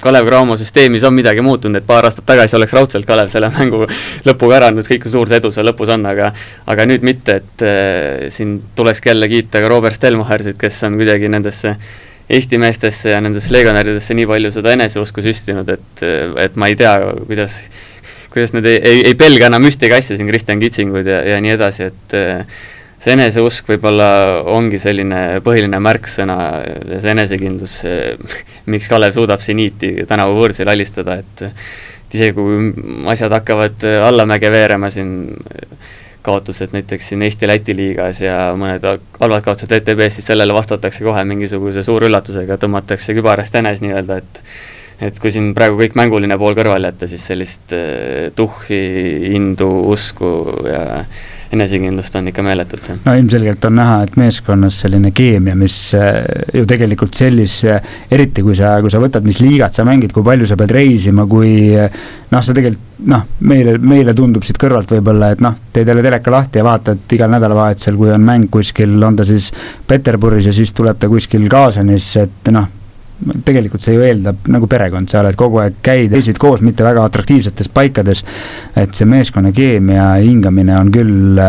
Kalev 0.00 0.28
Cramo 0.28 0.54
süsteemis 0.56 1.02
on 1.04 1.16
midagi 1.16 1.42
muutunud, 1.44 1.80
et 1.80 1.86
paar 1.86 2.06
aastat 2.06 2.24
tagasi 2.28 2.56
oleks 2.56 2.72
raudselt 2.76 3.08
Kalev 3.08 3.32
selle 3.32 3.50
mängu 3.56 3.82
lõpuga 4.28 4.60
ära 4.60 4.68
andnud, 4.70 4.84
ükskõik 4.84 5.02
kui 5.04 5.12
suur 5.12 5.28
see 5.28 5.40
edu 5.42 5.50
seal 5.52 5.66
lõpus 5.66 5.90
on, 5.92 6.06
aga 6.06 6.30
aga 6.70 6.86
nüüd 6.88 7.04
mitte, 7.06 7.40
et 7.42 7.66
äh, 7.66 8.28
siin 8.32 8.60
tulekski 8.78 9.10
jälle 9.10 9.28
kiita 9.32 9.64
ka 9.64 9.72
Robert 9.72 9.98
Stelmachersit, 9.98 10.60
kes 10.62 10.78
on 10.86 11.00
kuidagi 11.00 11.32
nendesse 11.32 11.74
Eesti 12.30 12.58
meestesse 12.62 13.14
ja 13.14 13.20
nendesse 13.22 13.50
legionäridesse 13.54 14.14
nii 14.14 14.26
palju 14.30 14.52
seda 14.54 14.74
eneseusku 14.76 15.22
süstinud, 15.24 15.70
et, 15.72 16.04
et 16.44 16.58
ma 16.60 16.68
ei 16.70 16.76
tea, 16.78 16.92
kuidas 17.26 17.60
kuidas 18.30 18.52
nad 18.54 18.66
ei, 18.70 18.78
ei, 18.78 19.00
ei 19.10 19.16
pelga 19.18 19.48
enam 19.50 19.66
ühtegi 19.66 19.96
asja 19.96 20.16
siin, 20.16 20.28
Kristjan 20.30 20.60
Kitsingud 20.62 21.08
ja, 21.10 21.20
ja 21.26 21.40
nii 21.42 21.56
edasi, 21.56 21.88
et 21.90 22.14
see 23.00 23.14
eneseusk 23.16 23.70
võib-olla 23.72 24.08
ongi 24.52 24.78
selline 24.80 25.40
põhiline 25.44 25.80
märksõna, 25.82 26.36
see 26.92 27.14
enesekindlus, 27.14 27.78
miks 28.70 28.90
Kalev 28.92 29.16
suudab 29.16 29.42
seniiti 29.44 29.94
tänavu 30.08 30.36
võõrsil 30.40 30.70
alistada, 30.70 31.20
et 31.24 31.48
et 32.10 32.16
isegi 32.18 32.34
kui 32.34 32.70
asjad 33.12 33.30
hakkavad 33.30 33.84
allamäge 34.02 34.48
veerema 34.50 34.88
siin, 34.90 35.12
kaotused 36.22 36.74
näiteks 36.76 37.12
siin 37.12 37.22
Eesti-Läti 37.26 37.76
liigas 37.76 38.20
ja 38.24 38.50
mõned 38.58 38.84
halvad 39.20 39.46
kaotused 39.46 39.72
ETB-s, 39.78 40.18
siis 40.18 40.30
sellele 40.32 40.54
vastatakse 40.56 41.04
kohe 41.04 41.24
mingisuguse 41.28 41.84
suurüllatusega, 41.86 42.58
tõmmatakse 42.60 43.16
kübarast 43.16 43.56
jänes 43.56 43.82
nii-öelda, 43.84 44.20
et 44.20 44.44
et 45.00 45.16
kui 45.16 45.32
siin 45.32 45.54
praegu 45.56 45.78
kõik 45.80 45.94
mänguline 45.96 46.36
pool 46.36 46.52
kõrvale 46.58 46.90
jätta, 46.90 47.08
siis 47.08 47.24
sellist 47.30 47.72
uh, 47.72 48.28
tuhhi, 48.36 48.80
indu, 49.32 49.68
usku 49.94 50.28
ja 50.68 50.82
enesekindlust 51.52 52.14
on 52.18 52.30
ikka 52.30 52.44
meeletult, 52.46 52.86
jah. 52.86 52.98
no 53.04 53.14
ilmselgelt 53.18 53.64
on 53.66 53.76
näha, 53.80 53.96
et 54.06 54.16
meeskonnas 54.20 54.80
selline 54.84 55.10
keemia, 55.16 55.56
mis 55.58 55.76
äh, 55.98 56.20
ju 56.54 56.66
tegelikult 56.68 57.16
sellise, 57.18 57.80
eriti 58.12 58.44
kui 58.46 58.54
sa, 58.58 58.76
kui 58.82 58.92
sa 58.92 59.02
võtad, 59.02 59.26
mis 59.26 59.40
liigat 59.42 59.76
sa 59.76 59.86
mängid, 59.88 60.14
kui 60.14 60.26
palju 60.26 60.48
sa 60.50 60.58
pead 60.60 60.74
reisima, 60.76 61.26
kui 61.30 61.52
äh, 61.74 61.90
noh, 62.30 62.44
sa 62.44 62.54
tegelikult 62.56 62.88
noh, 63.10 63.24
meile, 63.48 63.78
meile 63.78 64.14
tundub 64.16 64.44
siit 64.46 64.58
kõrvalt 64.60 64.90
võib-olla, 64.92 65.32
et 65.34 65.42
noh, 65.44 65.56
teed 65.74 65.88
jälle 65.88 66.04
teleka 66.04 66.34
lahti 66.34 66.60
ja 66.60 66.66
vaatad 66.66 67.16
igal 67.16 67.32
nädalavahetusel, 67.32 67.96
kui 67.98 68.12
on 68.14 68.26
mäng 68.26 68.50
kuskil, 68.52 68.98
on 69.02 69.16
ta 69.18 69.26
siis 69.28 69.50
Peterburis 69.88 70.50
ja 70.50 70.54
siis 70.54 70.74
tuleb 70.76 71.00
ta 71.00 71.08
kuskil 71.10 71.48
Kaasanis, 71.50 72.12
et 72.20 72.52
noh, 72.54 72.68
tegelikult 73.44 73.84
see 73.84 73.96
ju 73.96 74.06
eeldab 74.06 74.48
nagu 74.52 74.68
perekond, 74.70 75.10
sa 75.10 75.20
oled 75.24 75.36
kogu 75.38 75.60
aeg, 75.62 75.78
käid, 75.84 76.12
reisid 76.14 76.40
koos, 76.40 76.64
mitte 76.64 76.86
väga 76.86 77.04
atraktiivsetes 77.08 77.70
paikades, 77.74 78.24
et 78.78 78.96
see 78.96 79.08
meeskonna 79.08 79.52
keemia 79.56 80.12
hingamine 80.24 80.76
on 80.78 80.92
küll 80.94 81.40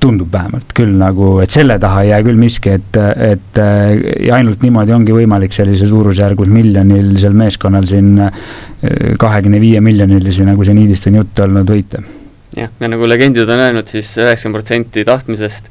tundub 0.00 0.30
vähemalt 0.32 0.72
küll 0.76 0.94
nagu, 0.96 1.34
et 1.44 1.52
selle 1.52 1.76
taha 1.80 2.04
ei 2.04 2.12
jää 2.12 2.20
küll 2.24 2.40
miski, 2.40 2.72
et, 2.78 2.98
et 3.20 3.60
ja 3.60 4.38
ainult 4.38 4.62
niimoodi 4.64 4.94
ongi 4.96 5.12
võimalik 5.12 5.52
sellise 5.52 5.88
suurusjärgus 5.90 6.48
miljonilisel 6.48 7.36
meeskonnal 7.36 7.88
siin 7.88 8.14
kahekümne 9.20 9.60
viie 9.60 9.82
miljonilisi, 9.84 10.46
nagu 10.48 10.64
siin 10.64 10.80
Iidist 10.80 11.10
on 11.10 11.20
juttu 11.20 11.44
olnud, 11.44 11.68
võita. 11.68 12.00
jah, 12.56 12.72
ja 12.80 12.92
nagu 12.92 13.08
legendid 13.08 13.48
on 13.48 13.66
öelnud 13.66 13.92
siis, 13.92 14.14
üheksakümmend 14.22 14.62
protsenti 14.62 15.04
tahtmisest 15.04 15.68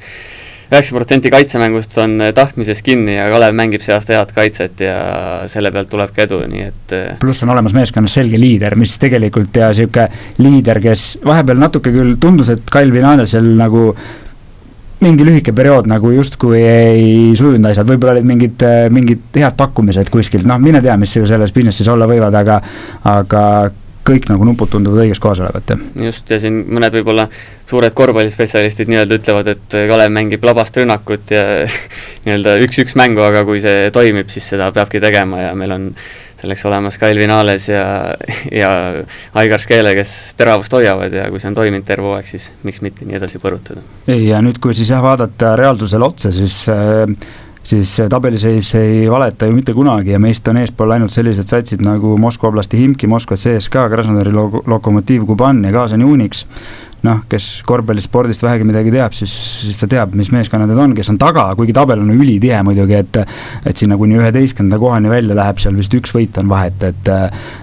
üheksa 0.69 0.93
protsenti 0.93 1.31
kaitsemängust 1.33 1.97
on 2.01 2.21
eh, 2.21 2.33
tahtmises 2.35 2.81
kinni 2.85 3.15
ja 3.15 3.25
Kalev 3.33 3.55
mängib 3.57 3.81
see 3.81 3.95
aasta 3.95 4.15
head 4.15 4.33
kaitset 4.35 4.83
ja 4.85 4.95
selle 5.49 5.71
pealt 5.73 5.89
tuleb 5.89 6.13
ka 6.15 6.25
edu, 6.27 6.43
nii 6.49 6.65
et 6.67 6.95
eh, 6.95 7.11
pluss 7.21 7.43
on 7.45 7.53
olemas 7.55 7.73
meeskonnas 7.77 8.19
selge 8.19 8.39
liider, 8.41 8.77
mis 8.79 8.97
tegelikult 9.01 9.57
ja 9.57 9.71
niisugune 9.73 10.07
liider, 10.45 10.81
kes 10.83 11.09
vahepeal 11.25 11.61
natuke 11.61 11.93
küll 11.93 12.17
tundus, 12.21 12.53
et 12.53 12.69
Kalvin 12.69 13.07
Andersel 13.09 13.49
nagu 13.57 13.89
mingi 14.99 15.25
lühike 15.25 15.53
periood 15.55 15.87
nagu 15.87 16.11
justkui 16.11 16.59
ei 16.59 17.11
sujunud 17.39 17.69
asjad, 17.71 17.87
võib-olla 17.87 18.17
olid 18.17 18.27
mingid, 18.27 18.65
mingid 18.91 19.39
head 19.39 19.55
pakkumised 19.57 20.11
kuskilt, 20.11 20.45
noh, 20.49 20.59
mine 20.61 20.83
tea, 20.83 20.97
mis 20.99 21.13
selles 21.15 21.53
business'is 21.55 21.87
olla 21.89 22.07
võivad, 22.09 22.35
aga 22.35 22.59
aga 23.07 23.43
kõik 24.09 24.29
nagu 24.31 24.47
nupud 24.47 24.71
tunduvad 24.73 25.05
õiges 25.05 25.21
kohas 25.21 25.41
olevat, 25.43 25.73
jah. 25.73 25.83
just, 26.09 26.29
ja 26.29 26.39
siin 26.41 26.63
mõned 26.67 26.95
võib-olla 26.99 27.27
suured 27.69 27.93
korvpallispetsialistid 27.97 28.89
nii-öelda 28.89 29.19
ütlevad, 29.19 29.51
et 29.53 29.77
Kalev 29.91 30.13
mängib 30.13 30.45
labast 30.47 30.77
rünnakut 30.79 31.33
ja 31.33 31.43
nii-öelda 32.25 32.57
üks-üks 32.65 32.97
mängu, 32.99 33.21
aga 33.25 33.45
kui 33.47 33.61
see 33.63 33.91
toimib, 33.95 34.31
siis 34.33 34.49
seda 34.55 34.71
peabki 34.75 35.01
tegema 35.03 35.45
ja 35.47 35.53
meil 35.57 35.75
on 35.75 35.91
selleks 36.39 36.63
olemas 36.69 36.97
ka 36.99 37.09
Elvin 37.11 37.31
Ales 37.35 37.67
ja, 37.69 37.83
ja 38.51 38.69
Aigar 39.39 39.61
Skeele, 39.61 39.91
kes 39.97 40.15
teravust 40.39 40.73
hoiavad 40.73 41.13
ja 41.13 41.27
kui 41.31 41.41
see 41.41 41.51
on 41.51 41.57
toiminud 41.57 41.85
terve 41.87 42.07
hooaeg, 42.07 42.29
siis 42.29 42.49
miks 42.63 42.81
mitte 42.85 43.07
nii 43.07 43.19
edasi 43.19 43.41
põrutada. 43.43 43.83
ei, 44.07 44.29
ja 44.29 44.39
nüüd, 44.43 44.61
kui 44.63 44.77
siis 44.77 44.91
jah, 44.93 45.03
vaadata 45.03 45.55
reaalsusele 45.59 46.07
otsa, 46.07 46.31
siis 46.35 46.61
äh, 46.71 47.03
siis 47.69 48.01
tabeliseis 48.09 48.73
ei 48.79 49.11
valeta 49.11 49.45
ju 49.45 49.53
mitte 49.53 49.73
kunagi 49.77 50.15
ja 50.15 50.19
meist 50.19 50.47
on 50.49 50.57
eespool 50.61 50.95
ainult 50.95 51.13
sellised 51.13 51.49
satsid 51.49 51.83
nagu 51.85 52.15
Moskva 52.17 52.49
oblasti 52.49 52.79
Himki, 52.81 53.07
Moskva 53.07 53.37
CSKA, 53.37 53.87
Krasnodari 53.91 54.33
Lok-, 54.33 54.63
Lokomotiiv 54.67 55.27
Kuban 55.29 55.63
ja 55.65 55.73
Kaasan 55.75 56.05
Unix. 56.05 56.45
noh, 56.99 57.21
kes 57.31 57.61
korvpallispordist 57.63 58.41
vähegi 58.43 58.65
midagi 58.67 58.91
teab, 58.91 59.13
siis, 59.15 59.31
siis 59.61 59.77
ta 59.79 59.87
teab, 59.87 60.11
mis 60.19 60.33
meeskonnad 60.35 60.67
need 60.67 60.81
on, 60.83 60.91
kes 60.97 61.07
on 61.13 61.15
taga, 61.21 61.45
kuigi 61.55 61.71
tabel 61.71 62.01
on 62.03 62.09
ülitihe 62.11 62.57
muidugi, 62.67 62.97
et 62.99 63.19
et 63.23 63.79
sinna 63.79 63.95
kuni 63.97 64.17
üheteistkümnenda 64.19 64.75
kohani 64.81 65.07
välja 65.07 65.37
läheb, 65.37 65.61
seal 65.63 65.77
vist 65.79 65.95
üks 65.95 66.11
võit 66.11 66.35
on 66.41 66.51
vahet, 66.51 66.83
et 66.83 67.13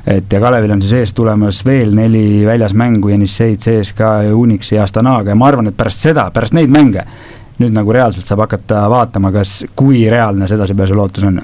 et 0.08 0.32
ja 0.32 0.40
Kalevil 0.40 0.72
on 0.72 0.80
siis 0.80 0.96
ees 1.02 1.12
tulemas 1.12 1.60
veel 1.68 1.92
neli 1.98 2.46
väljas 2.48 2.72
mängu, 2.72 3.12
Jenisseid, 3.12 3.60
CSKA 3.60 4.14
ja 4.30 4.36
Unix 4.36 4.72
ja 4.72 4.88
Astanaga 4.88 5.34
ja 5.34 5.36
ma 5.36 5.50
arvan, 5.52 5.68
et 5.68 5.76
pärast 5.76 6.08
seda, 6.08 6.30
pärast 6.32 6.56
neid 6.56 6.72
mänge 6.72 7.04
nüüd 7.58 7.72
nagu 7.76 7.92
reaalselt 7.94 8.28
saab 8.28 8.44
hakata 8.44 8.86
vaatama, 8.92 9.32
kas, 9.34 9.62
kui 9.76 10.04
reaalne 10.10 10.48
see 10.48 10.58
edasipääsu 10.58 10.96
lootus 10.96 11.24
on. 11.24 11.40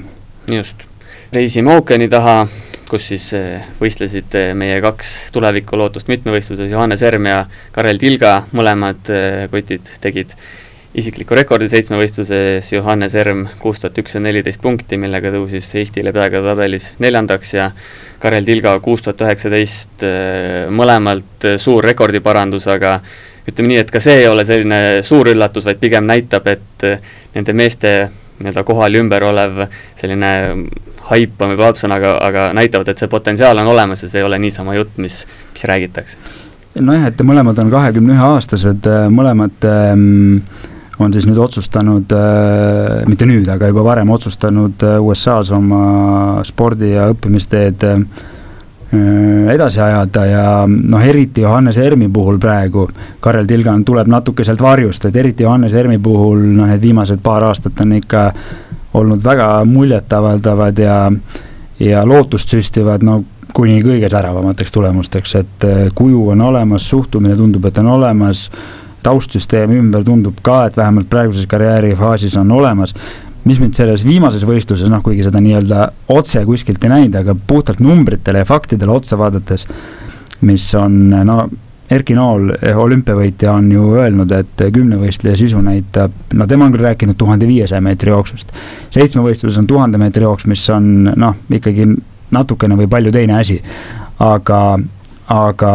just, 0.51 0.85
reisime 1.33 1.75
ookeani 1.77 2.09
taha, 2.13 2.43
kus 2.91 3.09
siis 3.13 3.31
eh, 3.39 3.69
võistlesid 3.81 4.35
eh, 4.37 4.51
meie 4.59 4.81
kaks 4.85 5.15
tulevikulootust 5.33 6.11
mitmevõistluses, 6.13 6.71
Johannes 6.71 7.05
Erm 7.09 7.31
ja 7.31 7.47
Karel 7.73 8.01
Tilga, 8.03 8.43
mõlemad 8.53 9.09
eh, 9.13 9.47
kotid 9.53 9.89
tegid 10.05 10.37
isikliku 10.93 11.33
rekordi 11.39 11.71
seitsmevõistluses, 11.73 12.69
Johannes 12.75 13.15
Erm 13.17 13.47
kuus 13.63 13.81
tuhat 13.81 13.97
ükssada 14.03 14.27
neliteist 14.27 14.61
punkti, 14.61 15.01
millega 15.01 15.33
tõusis 15.33 15.71
Eestile 15.81 16.13
peaga 16.13 16.43
tabelis 16.45 16.91
neljandaks 17.01 17.55
ja 17.57 17.71
Karel 18.21 18.45
Tilga 18.45 18.75
kuus 18.85 19.01
tuhat 19.07 19.25
üheksateist, 19.25 20.05
mõlemalt 20.69 21.49
suur 21.65 21.89
rekordiparandus, 21.89 22.69
aga 22.69 22.99
ütleme 23.49 23.73
nii, 23.73 23.81
et 23.83 23.91
ka 23.91 24.01
see 24.03 24.23
ei 24.23 24.29
ole 24.31 24.45
selline 24.47 24.81
suur 25.07 25.33
üllatus, 25.33 25.67
vaid 25.67 25.81
pigem 25.83 26.07
näitab, 26.09 26.47
et 26.53 26.87
eh, 26.87 27.15
nende 27.35 27.55
meeste 27.57 27.93
nii-öelda 28.43 28.65
kohal 28.67 28.99
ümber 28.99 29.25
olev 29.29 29.65
selline 29.99 30.33
haip 31.11 31.43
on 31.43 31.53
võib-olla 31.53 31.71
halb 31.71 31.79
sõna, 31.81 31.99
aga, 32.01 32.17
aga 32.23 32.49
näitavad, 32.57 32.91
et 32.93 33.03
see 33.03 33.11
potentsiaal 33.11 33.59
on 33.63 33.71
olemas 33.75 34.03
ja 34.05 34.11
see 34.11 34.23
ei 34.23 34.27
ole 34.27 34.39
niisama 34.43 34.77
jutt, 34.79 34.99
mis, 35.03 35.23
mis 35.53 35.65
räägitakse. 35.69 36.19
nojah, 36.81 37.09
et 37.11 37.23
mõlemad 37.27 37.59
on 37.63 37.73
kahekümne 37.73 38.15
ühe 38.17 38.29
aastased, 38.33 38.87
mõlemad 39.13 39.67
ähm, 39.69 40.39
on 41.03 41.15
siis 41.15 41.27
nüüd 41.27 41.41
otsustanud 41.43 42.15
äh,, 42.15 43.03
mitte 43.11 43.27
nüüd, 43.27 43.49
aga 43.51 43.71
juba 43.71 43.85
varem 43.91 44.11
otsustanud 44.15 44.87
äh, 44.87 45.01
USA-s 45.03 45.51
oma 45.55 45.83
spordi 46.47 46.95
ja 46.95 47.11
õppimisteed 47.13 47.91
Äh, 47.91 48.31
edasi 48.93 49.81
ajada 49.81 50.25
ja 50.27 50.45
noh, 50.67 51.01
eriti 51.01 51.41
Johannes 51.41 51.79
Ermi 51.79 52.09
puhul 52.13 52.39
praegu, 52.39 52.89
Karel 53.21 53.47
Tilgan 53.49 53.85
tuleb 53.85 54.11
natuke 54.13 54.45
sealt 54.45 54.61
varjust, 54.61 55.07
et 55.09 55.17
eriti 55.17 55.47
Johannes 55.47 55.75
Ermi 55.75 55.99
puhul 55.99 56.43
noh, 56.59 56.69
need 56.69 56.83
viimased 56.83 57.23
paar 57.25 57.47
aastat 57.49 57.81
on 57.81 57.97
ikka 57.97 58.27
olnud 59.01 59.25
väga 59.25 59.65
muljetavaldavad 59.65 60.79
ja, 60.79 60.99
ja 61.81 62.05
lootust 62.07 62.53
süstivad, 62.53 63.05
no 63.05 63.23
kuni 63.57 63.81
kõige 63.85 64.09
säravamateks 64.13 64.73
tulemusteks, 64.73 65.35
et 65.41 65.67
äh, 65.69 65.83
kuju 65.95 66.29
on 66.35 66.41
olemas, 66.41 66.89
suhtumine 66.89 67.37
tundub, 67.37 67.65
et 67.69 67.81
on 67.81 67.89
olemas, 67.97 68.51
taustsüsteem 69.03 69.73
ümber 69.77 70.05
tundub 70.05 70.39
ka, 70.45 70.67
et 70.69 70.77
vähemalt 70.77 71.09
praeguses 71.11 71.49
karjäärifaasis 71.51 72.37
on 72.37 72.53
olemas 72.53 72.95
mis 73.45 73.59
mind 73.59 73.75
selles 73.75 74.05
viimases 74.07 74.45
võistluses, 74.47 74.91
noh, 74.91 75.03
kuigi 75.03 75.27
seda 75.27 75.41
nii-öelda 75.43 75.89
otse 76.15 76.45
kuskilt 76.47 76.85
ei 76.85 76.93
näinud, 76.93 77.19
aga 77.19 77.35
puhtalt 77.35 77.83
numbritele 77.83 78.43
ja 78.43 78.49
faktidele 78.49 78.95
otsa 78.95 79.19
vaadates, 79.19 79.67
mis 80.47 80.69
on, 80.79 80.99
no 81.27 81.43
Erki 81.93 82.15
Nool, 82.17 82.53
olümpiavõitja, 82.79 83.53
on 83.53 83.67
ju 83.73 83.91
öelnud, 83.99 84.31
et 84.33 84.63
kümnevõistleja 84.73 85.37
sisu 85.37 85.61
näitab, 85.65 86.15
no 86.33 86.47
tema 86.49 86.69
on 86.69 86.73
küll 86.73 86.87
rääkinud 86.87 87.19
tuhande 87.21 87.49
viiesaja 87.49 87.83
meetri 87.85 88.15
jooksust. 88.15 88.55
seitsmevõistluses 88.95 89.59
on 89.61 89.67
tuhande 89.69 90.01
meetri 90.01 90.25
jooks, 90.25 90.47
mis 90.49 90.63
on 90.73 91.11
noh, 91.11 91.37
ikkagi 91.53 91.89
natukene 92.33 92.79
või 92.79 92.89
palju 92.89 93.13
teine 93.13 93.37
asi. 93.41 93.61
aga, 94.23 94.79
aga 95.35 95.73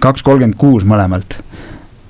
kaks 0.00 0.22
kolmkümmend 0.24 0.56
kuus 0.58 0.84
mõlemalt, 0.88 1.38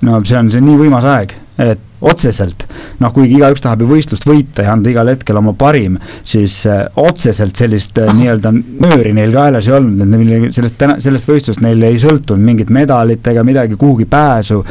no 0.06 0.22
see 0.24 0.38
on, 0.38 0.50
see 0.50 0.62
on 0.62 0.68
nii 0.70 0.80
võimas 0.84 1.04
aeg, 1.10 1.34
et 1.58 1.89
otseselt, 2.00 2.64
noh, 3.00 3.12
kuigi 3.12 3.36
igaüks 3.38 3.64
tahab 3.64 3.84
ju 3.84 3.90
võistlust 3.90 4.24
võita 4.28 4.64
ja 4.64 4.74
anda 4.74 4.90
igal 4.92 5.10
hetkel 5.12 5.40
oma 5.40 5.52
parim, 5.58 5.98
siis 6.24 6.62
äh, 6.70 6.86
otseselt 7.00 7.60
sellist 7.60 7.98
äh, 8.00 8.12
nii-öelda 8.16 8.52
nööri 8.54 9.12
neil 9.16 9.34
kaelas 9.34 9.68
ei 9.68 9.76
olnud, 9.76 10.00
et 10.04 10.14
neil 10.14 10.48
sellest 10.56 10.78
täna, 10.80 10.96
sellest 11.02 11.28
võistlust 11.28 11.64
neil 11.64 11.82
ei 11.88 12.00
sõltunud 12.00 12.44
mingit 12.46 12.72
medalit 12.72 13.26
ega 13.32 13.44
midagi, 13.46 13.76
kuhugi 13.80 14.08
pääsu, 14.10 14.62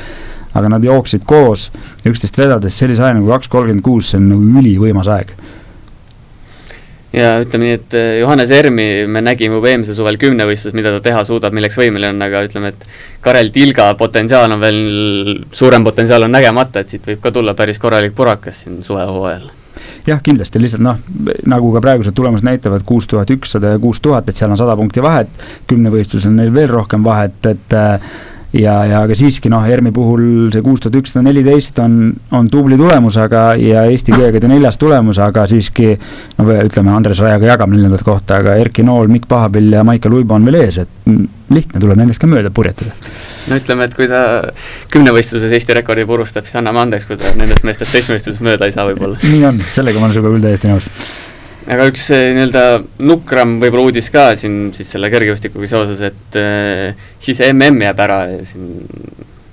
aga 0.58 0.74
nad 0.74 0.86
jooksid 0.86 1.28
koos 1.30 1.70
üksteist 2.10 2.42
vedades 2.42 2.78
sellise 2.82 3.06
aja 3.06 3.20
nagu 3.20 3.30
kaks 3.30 3.52
kolmkümmend 3.54 3.86
kuus, 3.86 4.10
see 4.10 4.22
on 4.22 4.32
nagu 4.34 4.62
ülivõimas 4.64 5.10
aeg 5.14 5.36
ja 7.14 7.36
ütleme 7.44 7.66
nii, 7.66 7.78
et 7.80 7.96
eh, 7.98 8.10
Johannes 8.22 8.52
Ermi 8.54 8.88
me 9.10 9.22
nägime 9.26 9.58
juba 9.58 9.72
eelmisel 9.72 9.98
suvel 9.98 10.20
kümnevõistluses, 10.22 10.76
mida 10.78 10.94
ta 10.96 11.04
teha 11.10 11.24
suudab, 11.28 11.56
milleks 11.58 11.78
võimeline 11.80 12.14
on, 12.14 12.26
aga 12.26 12.44
ütleme, 12.46 12.74
et 12.74 12.86
Karel 13.26 13.54
Tilga 13.56 13.92
potentsiaal 14.00 14.54
on 14.56 14.62
veel, 14.62 14.82
suurem 15.56 15.86
potentsiaal 15.88 16.28
on 16.28 16.36
nägemata, 16.38 16.84
et 16.84 16.94
siit 16.94 17.08
võib 17.10 17.24
ka 17.24 17.34
tulla 17.36 17.56
päris 17.58 17.82
korralik 17.82 18.16
purakas 18.18 18.64
siin 18.64 18.84
suvehooajal. 18.86 19.50
Jah, 20.08 20.22
kindlasti 20.24 20.62
lihtsalt 20.62 20.84
noh, 20.84 21.00
nagu 21.50 21.70
ka 21.74 21.82
praegused 21.84 22.16
tulemused 22.16 22.46
näitavad, 22.48 22.84
kuus 22.88 23.08
tuhat 23.10 23.30
ükssada 23.34 23.76
ja 23.76 23.80
kuus 23.82 24.00
tuhat, 24.02 24.30
et 24.30 24.38
seal 24.38 24.52
on 24.52 24.60
sada 24.60 24.76
punkti 24.80 25.04
vahet, 25.04 25.32
kümnevõistlusel 25.70 26.34
neil 26.36 26.54
veel 26.56 26.70
rohkem 26.72 27.04
vahet, 27.06 27.40
et 27.50 27.76
äh, 27.78 28.12
ja, 28.54 28.74
ja 28.90 29.02
aga 29.06 29.16
siiski 29.18 29.50
noh, 29.52 29.66
ERM-i 29.70 29.92
puhul 29.94 30.50
see 30.54 30.64
kuus 30.66 30.82
tuhat 30.84 30.98
ükssada 31.00 31.24
neliteist 31.26 31.80
on, 31.84 31.98
on 32.36 32.50
tubli 32.52 32.78
tulemus, 32.80 33.18
aga, 33.22 33.52
ja 33.60 33.86
Eesti 33.90 34.16
G-kadi 34.16 34.50
neljas 34.50 34.80
tulemus, 34.82 35.20
aga 35.24 35.46
siiski 35.50 35.92
no 36.38 36.48
ütleme, 36.56 36.94
Andres 36.96 37.22
Rajaga 37.24 37.52
jagame 37.54 37.78
neljandat 37.78 38.06
kohta, 38.08 38.40
aga 38.42 38.58
Erki 38.62 38.86
Nool, 38.86 39.12
Mikk 39.12 39.30
Pahapill 39.30 39.74
ja 39.78 39.86
Maicel 39.88 40.18
Uibo 40.18 40.38
on 40.38 40.50
veel 40.50 40.62
ees, 40.64 40.82
et 40.84 41.14
lihtne 41.54 41.82
tuleb 41.82 41.98
nendest 42.00 42.22
ka 42.22 42.30
mööda 42.30 42.52
purjetada. 42.54 42.94
no 43.50 43.58
ütleme, 43.62 43.90
et 43.90 43.98
kui 43.98 44.10
ta 44.10 44.24
kümnevõistluses 44.94 45.54
Eesti 45.54 45.78
rekordi 45.80 46.06
purustab, 46.10 46.46
siis 46.48 46.60
anname 46.60 46.86
andeks, 46.86 47.10
kui 47.10 47.18
ta 47.22 47.34
nendest 47.38 47.66
meestest 47.68 47.94
seitsmevõistluses 47.94 48.46
mööda 48.46 48.70
ei 48.70 48.76
saa 48.76 48.90
võib-olla. 48.90 49.22
nii 49.26 49.46
on, 49.50 49.62
sellega 49.70 50.02
ma 50.02 50.10
olen 50.10 50.18
sinuga 50.18 50.36
küll 50.36 50.48
täiesti 50.50 50.74
nõus 50.74 50.90
aga 51.68 51.88
üks 51.92 52.06
eh, 52.16 52.30
nii-öelda 52.38 52.66
nukram 53.08 53.58
võib-olla 53.62 53.90
uudis 53.90 54.12
ka 54.14 54.30
siin 54.40 54.70
siis 54.76 54.94
selle 54.96 55.12
kergejõustikuga 55.12 55.70
seoses, 55.70 56.04
et 56.12 56.40
äh, 56.40 57.10
siis 57.22 57.42
mm 57.46 57.82
jääb 57.84 58.06
ära 58.06 58.22
siin 58.48 58.72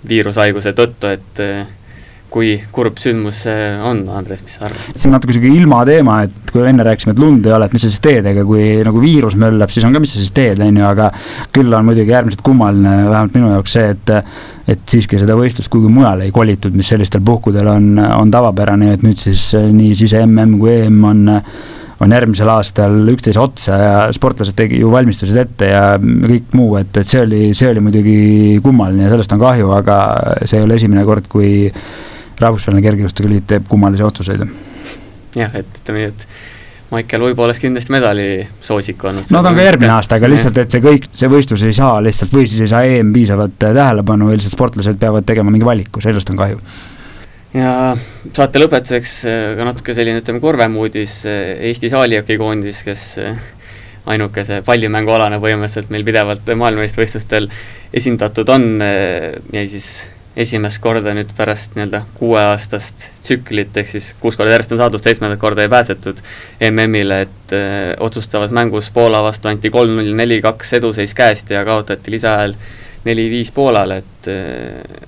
viirushaiguse 0.07 0.73
tõttu, 0.77 1.11
et 1.17 1.43
äh, 1.43 1.67
kui 2.37 2.57
kurb 2.75 2.99
sündmus 3.01 3.45
see 3.47 3.69
on, 3.87 4.03
Andres, 4.13 4.43
mis 4.45 4.57
sa 4.59 4.67
arvad? 4.67 4.89
see 4.93 5.09
on 5.09 5.15
natuke 5.17 5.33
niisugune 5.33 5.61
ilmateema, 5.63 6.17
et 6.27 6.51
kui 6.53 6.65
enne 6.67 6.85
rääkisime, 6.87 7.15
et 7.15 7.23
lund 7.23 7.47
ei 7.47 7.55
ole, 7.55 7.69
et 7.69 7.77
mis 7.77 7.85
sa 7.87 7.91
siis 7.91 8.03
teed, 8.03 8.27
ega 8.33 8.45
kui 8.47 8.65
nagu 8.87 9.03
viirus 9.03 9.37
möllab, 9.41 9.73
siis 9.73 9.87
on 9.87 9.95
ka, 9.95 10.03
mis 10.03 10.13
sa 10.15 10.21
siis 10.21 10.35
teed, 10.37 10.61
on 10.65 10.81
ju, 10.81 10.85
aga 10.89 11.09
küll 11.55 11.73
on 11.77 11.87
muidugi 11.87 12.15
äärmiselt 12.17 12.43
kummaline, 12.47 12.97
vähemalt 13.07 13.39
minu 13.39 13.53
jaoks 13.55 13.79
see, 13.79 13.95
et 13.95 14.15
et 14.67 14.83
siiski 14.91 15.21
seda 15.21 15.37
võistlust 15.39 15.71
kuhugi 15.71 15.93
mujale 15.95 16.27
ei 16.27 16.35
kolitud, 16.35 16.75
mis 16.75 16.89
sellistel 16.91 17.23
puhkudel 17.25 17.69
on, 17.71 17.93
on 18.03 18.33
tavapärane, 18.35 18.91
et 18.97 19.05
nüüd 19.07 19.21
siis 19.21 19.53
nii 19.55 19.95
siis 19.95 20.17
mm 20.19 20.57
kui 20.59 20.73
EM 20.75 21.05
on 21.07 21.23
on 22.01 22.13
järgmisel 22.13 22.51
aastal 22.53 22.97
üksteise 23.13 23.41
otsa 23.41 23.77
ja 23.81 23.93
sportlased 24.13 24.57
tegi, 24.57 24.81
ju 24.83 24.91
valmistusid 24.93 25.39
ette 25.41 25.71
ja 25.71 25.85
kõik 26.01 26.53
muu, 26.57 26.75
et, 26.81 26.93
et 27.01 27.09
see 27.09 27.23
oli, 27.25 27.43
see 27.57 27.71
oli 27.71 27.85
muidugi 27.85 28.19
kummaline 28.65 29.07
ja 29.07 29.13
sellest 29.15 29.33
on 29.37 29.41
kahju, 29.41 29.71
aga 29.79 30.01
see 30.45 30.61
ei 30.61 30.67
ole 30.67 30.77
esimene 30.77 31.07
kord, 31.09 31.29
kui 31.33 31.71
rahvusvaheline 32.41 32.85
kergejõustikuliit 32.85 33.47
teeb 33.49 33.71
kummalisi 33.71 34.05
otsuseid. 34.05 34.45
jah, 35.37 35.57
et 35.57 35.81
ütleme 35.81 36.03
nii, 36.03 36.13
et 36.13 36.29
Maicel 36.91 37.25
Uibo 37.27 37.43
oleks 37.43 37.59
kindlasti 37.59 37.91
medalisoosik 37.91 39.01
olnud. 39.09 39.31
no 39.33 39.43
ta 39.43 39.51
on 39.51 39.57
ka 39.57 39.65
järgmine 39.65 39.95
aasta, 39.97 40.21
aga 40.21 40.29
lihtsalt, 40.31 40.61
et 40.63 40.77
see 40.77 40.85
kõik, 40.85 41.09
see 41.17 41.31
võistlus 41.33 41.65
ei 41.67 41.75
saa 41.77 41.97
lihtsalt 42.05 42.37
või 42.37 42.45
siis 42.51 42.61
ei 42.67 42.71
saa 42.71 42.85
EM 42.87 43.15
piisavat 43.17 43.57
tähelepanu 43.65 44.29
ja 44.31 44.37
lihtsalt 44.37 44.55
sportlased 44.55 45.01
peavad 45.01 45.27
tegema 45.27 45.51
mingi 45.55 45.67
valiku, 45.67 46.05
sellest 46.05 46.31
on 46.35 46.45
kahju 46.45 46.61
ja 47.57 47.73
saate 48.35 48.61
lõpetuseks 48.61 49.13
äh, 49.29 49.45
ka 49.59 49.69
natuke 49.69 49.95
selline, 49.97 50.23
ütleme, 50.23 50.43
kurvem 50.43 50.77
uudis, 50.81 51.21
äh, 51.29 51.55
Eesti 51.71 51.91
saalihokikoondis, 51.93 52.83
kes 52.87 53.07
äh, 53.23 53.47
ainukese 54.13 54.61
pallimängualana 54.67 55.41
põhimõtteliselt 55.43 55.91
meil 55.95 56.05
pidevalt 56.07 56.47
maailmameistrivõistlustel 56.47 57.49
esindatud 57.97 58.53
on, 58.55 58.69
jäi 59.51 59.65
siis 59.73 59.89
esimest 60.37 60.79
korda 60.85 61.15
nüüd 61.17 61.33
pärast 61.35 61.75
nii-öelda 61.75 62.03
kuueaastast 62.15 63.09
tsüklit, 63.25 63.75
ehk 63.81 63.89
siis 63.89 64.11
kuus 64.21 64.37
korda 64.39 64.53
järjest 64.53 64.77
on 64.77 64.83
saadud, 64.83 65.03
seitsmendat 65.03 65.41
korda 65.41 65.65
ei 65.65 65.73
pääsetud 65.73 66.21
MM-ile, 66.69 67.21
et 67.25 67.57
öö, 67.57 67.95
otsustavas 68.05 68.53
mängus 68.55 68.93
Poola 68.95 69.23
vastu 69.25 69.49
anti 69.49 69.73
kolm-null, 69.75 70.13
neli-kaks 70.21 70.77
eduseis 70.79 71.17
käest 71.17 71.51
ja 71.51 71.65
kaotati 71.65 72.15
lisaajal 72.15 72.55
neli-viis 73.09 73.51
Poolale, 73.57 74.03
et 74.05 74.31
öö, 74.31 75.07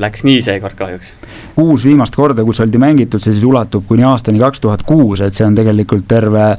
läks 0.00 0.24
nii 0.24 0.40
seekord 0.44 0.78
kahjuks. 0.78 1.12
kuus 1.56 1.84
viimast 1.84 2.16
korda, 2.16 2.44
kus 2.44 2.60
oldi 2.64 2.80
mängitud, 2.80 3.22
see 3.22 3.34
siis 3.34 3.44
ulatub 3.44 3.86
kuni 3.88 4.06
aastani 4.08 4.40
kaks 4.42 4.60
tuhat 4.64 4.82
kuus, 4.88 5.20
et 5.20 5.34
see 5.34 5.46
on 5.46 5.56
tegelikult 5.58 6.08
terve 6.08 6.56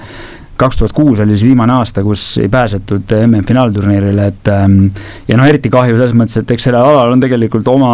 kaks 0.58 0.78
tuhat 0.78 0.94
kuus 0.94 1.20
oli 1.20 1.34
siis 1.34 1.50
viimane 1.50 1.74
aasta, 1.74 2.04
kus 2.06 2.38
ei 2.42 2.50
pääsetud 2.50 3.14
MM-finaalturniirile, 3.26 4.28
et 4.30 4.50
ähm, 4.54 4.80
ja 5.28 5.38
noh, 5.38 5.50
eriti 5.50 5.72
kahju 5.74 5.98
selles 5.98 6.16
mõttes, 6.18 6.40
et 6.40 6.52
eks 6.56 6.70
sellel 6.70 6.86
alal 6.86 7.16
on 7.16 7.24
tegelikult 7.24 7.68
oma 7.74 7.94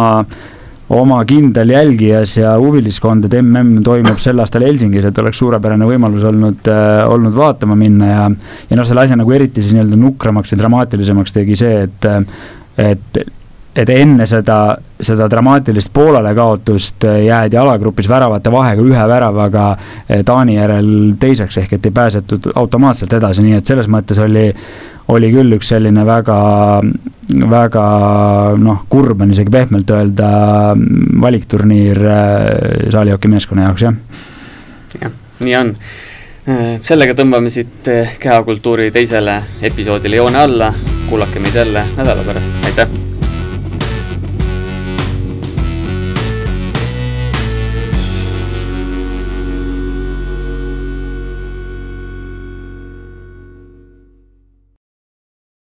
oma 0.90 1.20
kindel 1.24 1.70
jälgijas 1.70 2.36
ja 2.36 2.56
huviliskond, 2.58 3.24
et 3.24 3.36
mm 3.38 3.82
toimub 3.86 4.18
sel 4.18 4.42
aastal 4.42 4.64
Helsingis, 4.66 5.06
et 5.06 5.18
oleks 5.22 5.38
suurepärane 5.38 5.86
võimalus 5.86 6.24
olnud 6.26 6.70
äh,, 6.70 7.02
olnud 7.08 7.36
vaatama 7.36 7.76
minna 7.78 8.08
ja 8.10 8.24
ja 8.70 8.78
noh, 8.78 8.86
selle 8.86 9.06
asja 9.06 9.18
nagu 9.18 9.32
eriti 9.32 9.62
siis 9.62 9.76
nii-öelda 9.76 9.98
nukramaks 10.00 10.52
ja 10.52 10.58
dramaatilisemaks 10.58 11.36
tegi 11.36 11.58
see, 11.60 11.84
et 11.86 12.10
et 12.80 13.22
et 13.76 13.90
enne 13.94 14.26
seda, 14.26 14.74
seda 15.00 15.28
dramaatilist 15.30 15.92
Poolale 15.94 16.32
kaotust 16.34 17.04
äh, 17.06 17.20
jäädi 17.24 17.56
alagrupis 17.56 18.08
väravate 18.08 18.50
vahega 18.52 18.82
ühe 18.82 19.06
väravaga 19.08 19.66
äh, 19.70 20.24
Taani 20.26 20.56
järel 20.56 20.90
teiseks, 21.20 21.60
ehk 21.62 21.76
et 21.78 21.86
ei 21.86 21.94
pääsetud 21.94 22.50
automaatselt 22.54 23.12
edasi, 23.20 23.44
nii 23.46 23.60
et 23.60 23.70
selles 23.70 23.88
mõttes 23.90 24.18
oli, 24.22 24.48
oli 25.14 25.30
küll 25.34 25.58
üks 25.58 25.70
selline 25.70 26.04
väga, 26.06 26.38
väga 27.50 27.86
noh, 28.58 28.84
kurb 28.90 29.22
on 29.22 29.34
isegi 29.36 29.54
pehmelt 29.54 29.90
öelda 29.94 30.30
valikturniir 31.22 32.02
äh, 32.10 32.38
saalihokimeeskonna 32.90 33.68
jaoks, 33.68 33.86
jah. 33.86 34.00
jah, 35.00 35.18
nii 35.40 35.58
on 35.60 35.76
sellega 36.82 37.14
tõmbame 37.14 37.52
siit 37.52 37.86
kehakultuuri 38.18 38.88
teisele 38.90 39.36
episoodile 39.70 40.18
joone 40.18 40.40
alla, 40.40 40.72
kuulake 41.06 41.44
meid 41.44 41.62
jälle 41.62 41.86
nädala 41.94 42.26
pärast, 42.26 42.66
aitäh! 42.66 43.09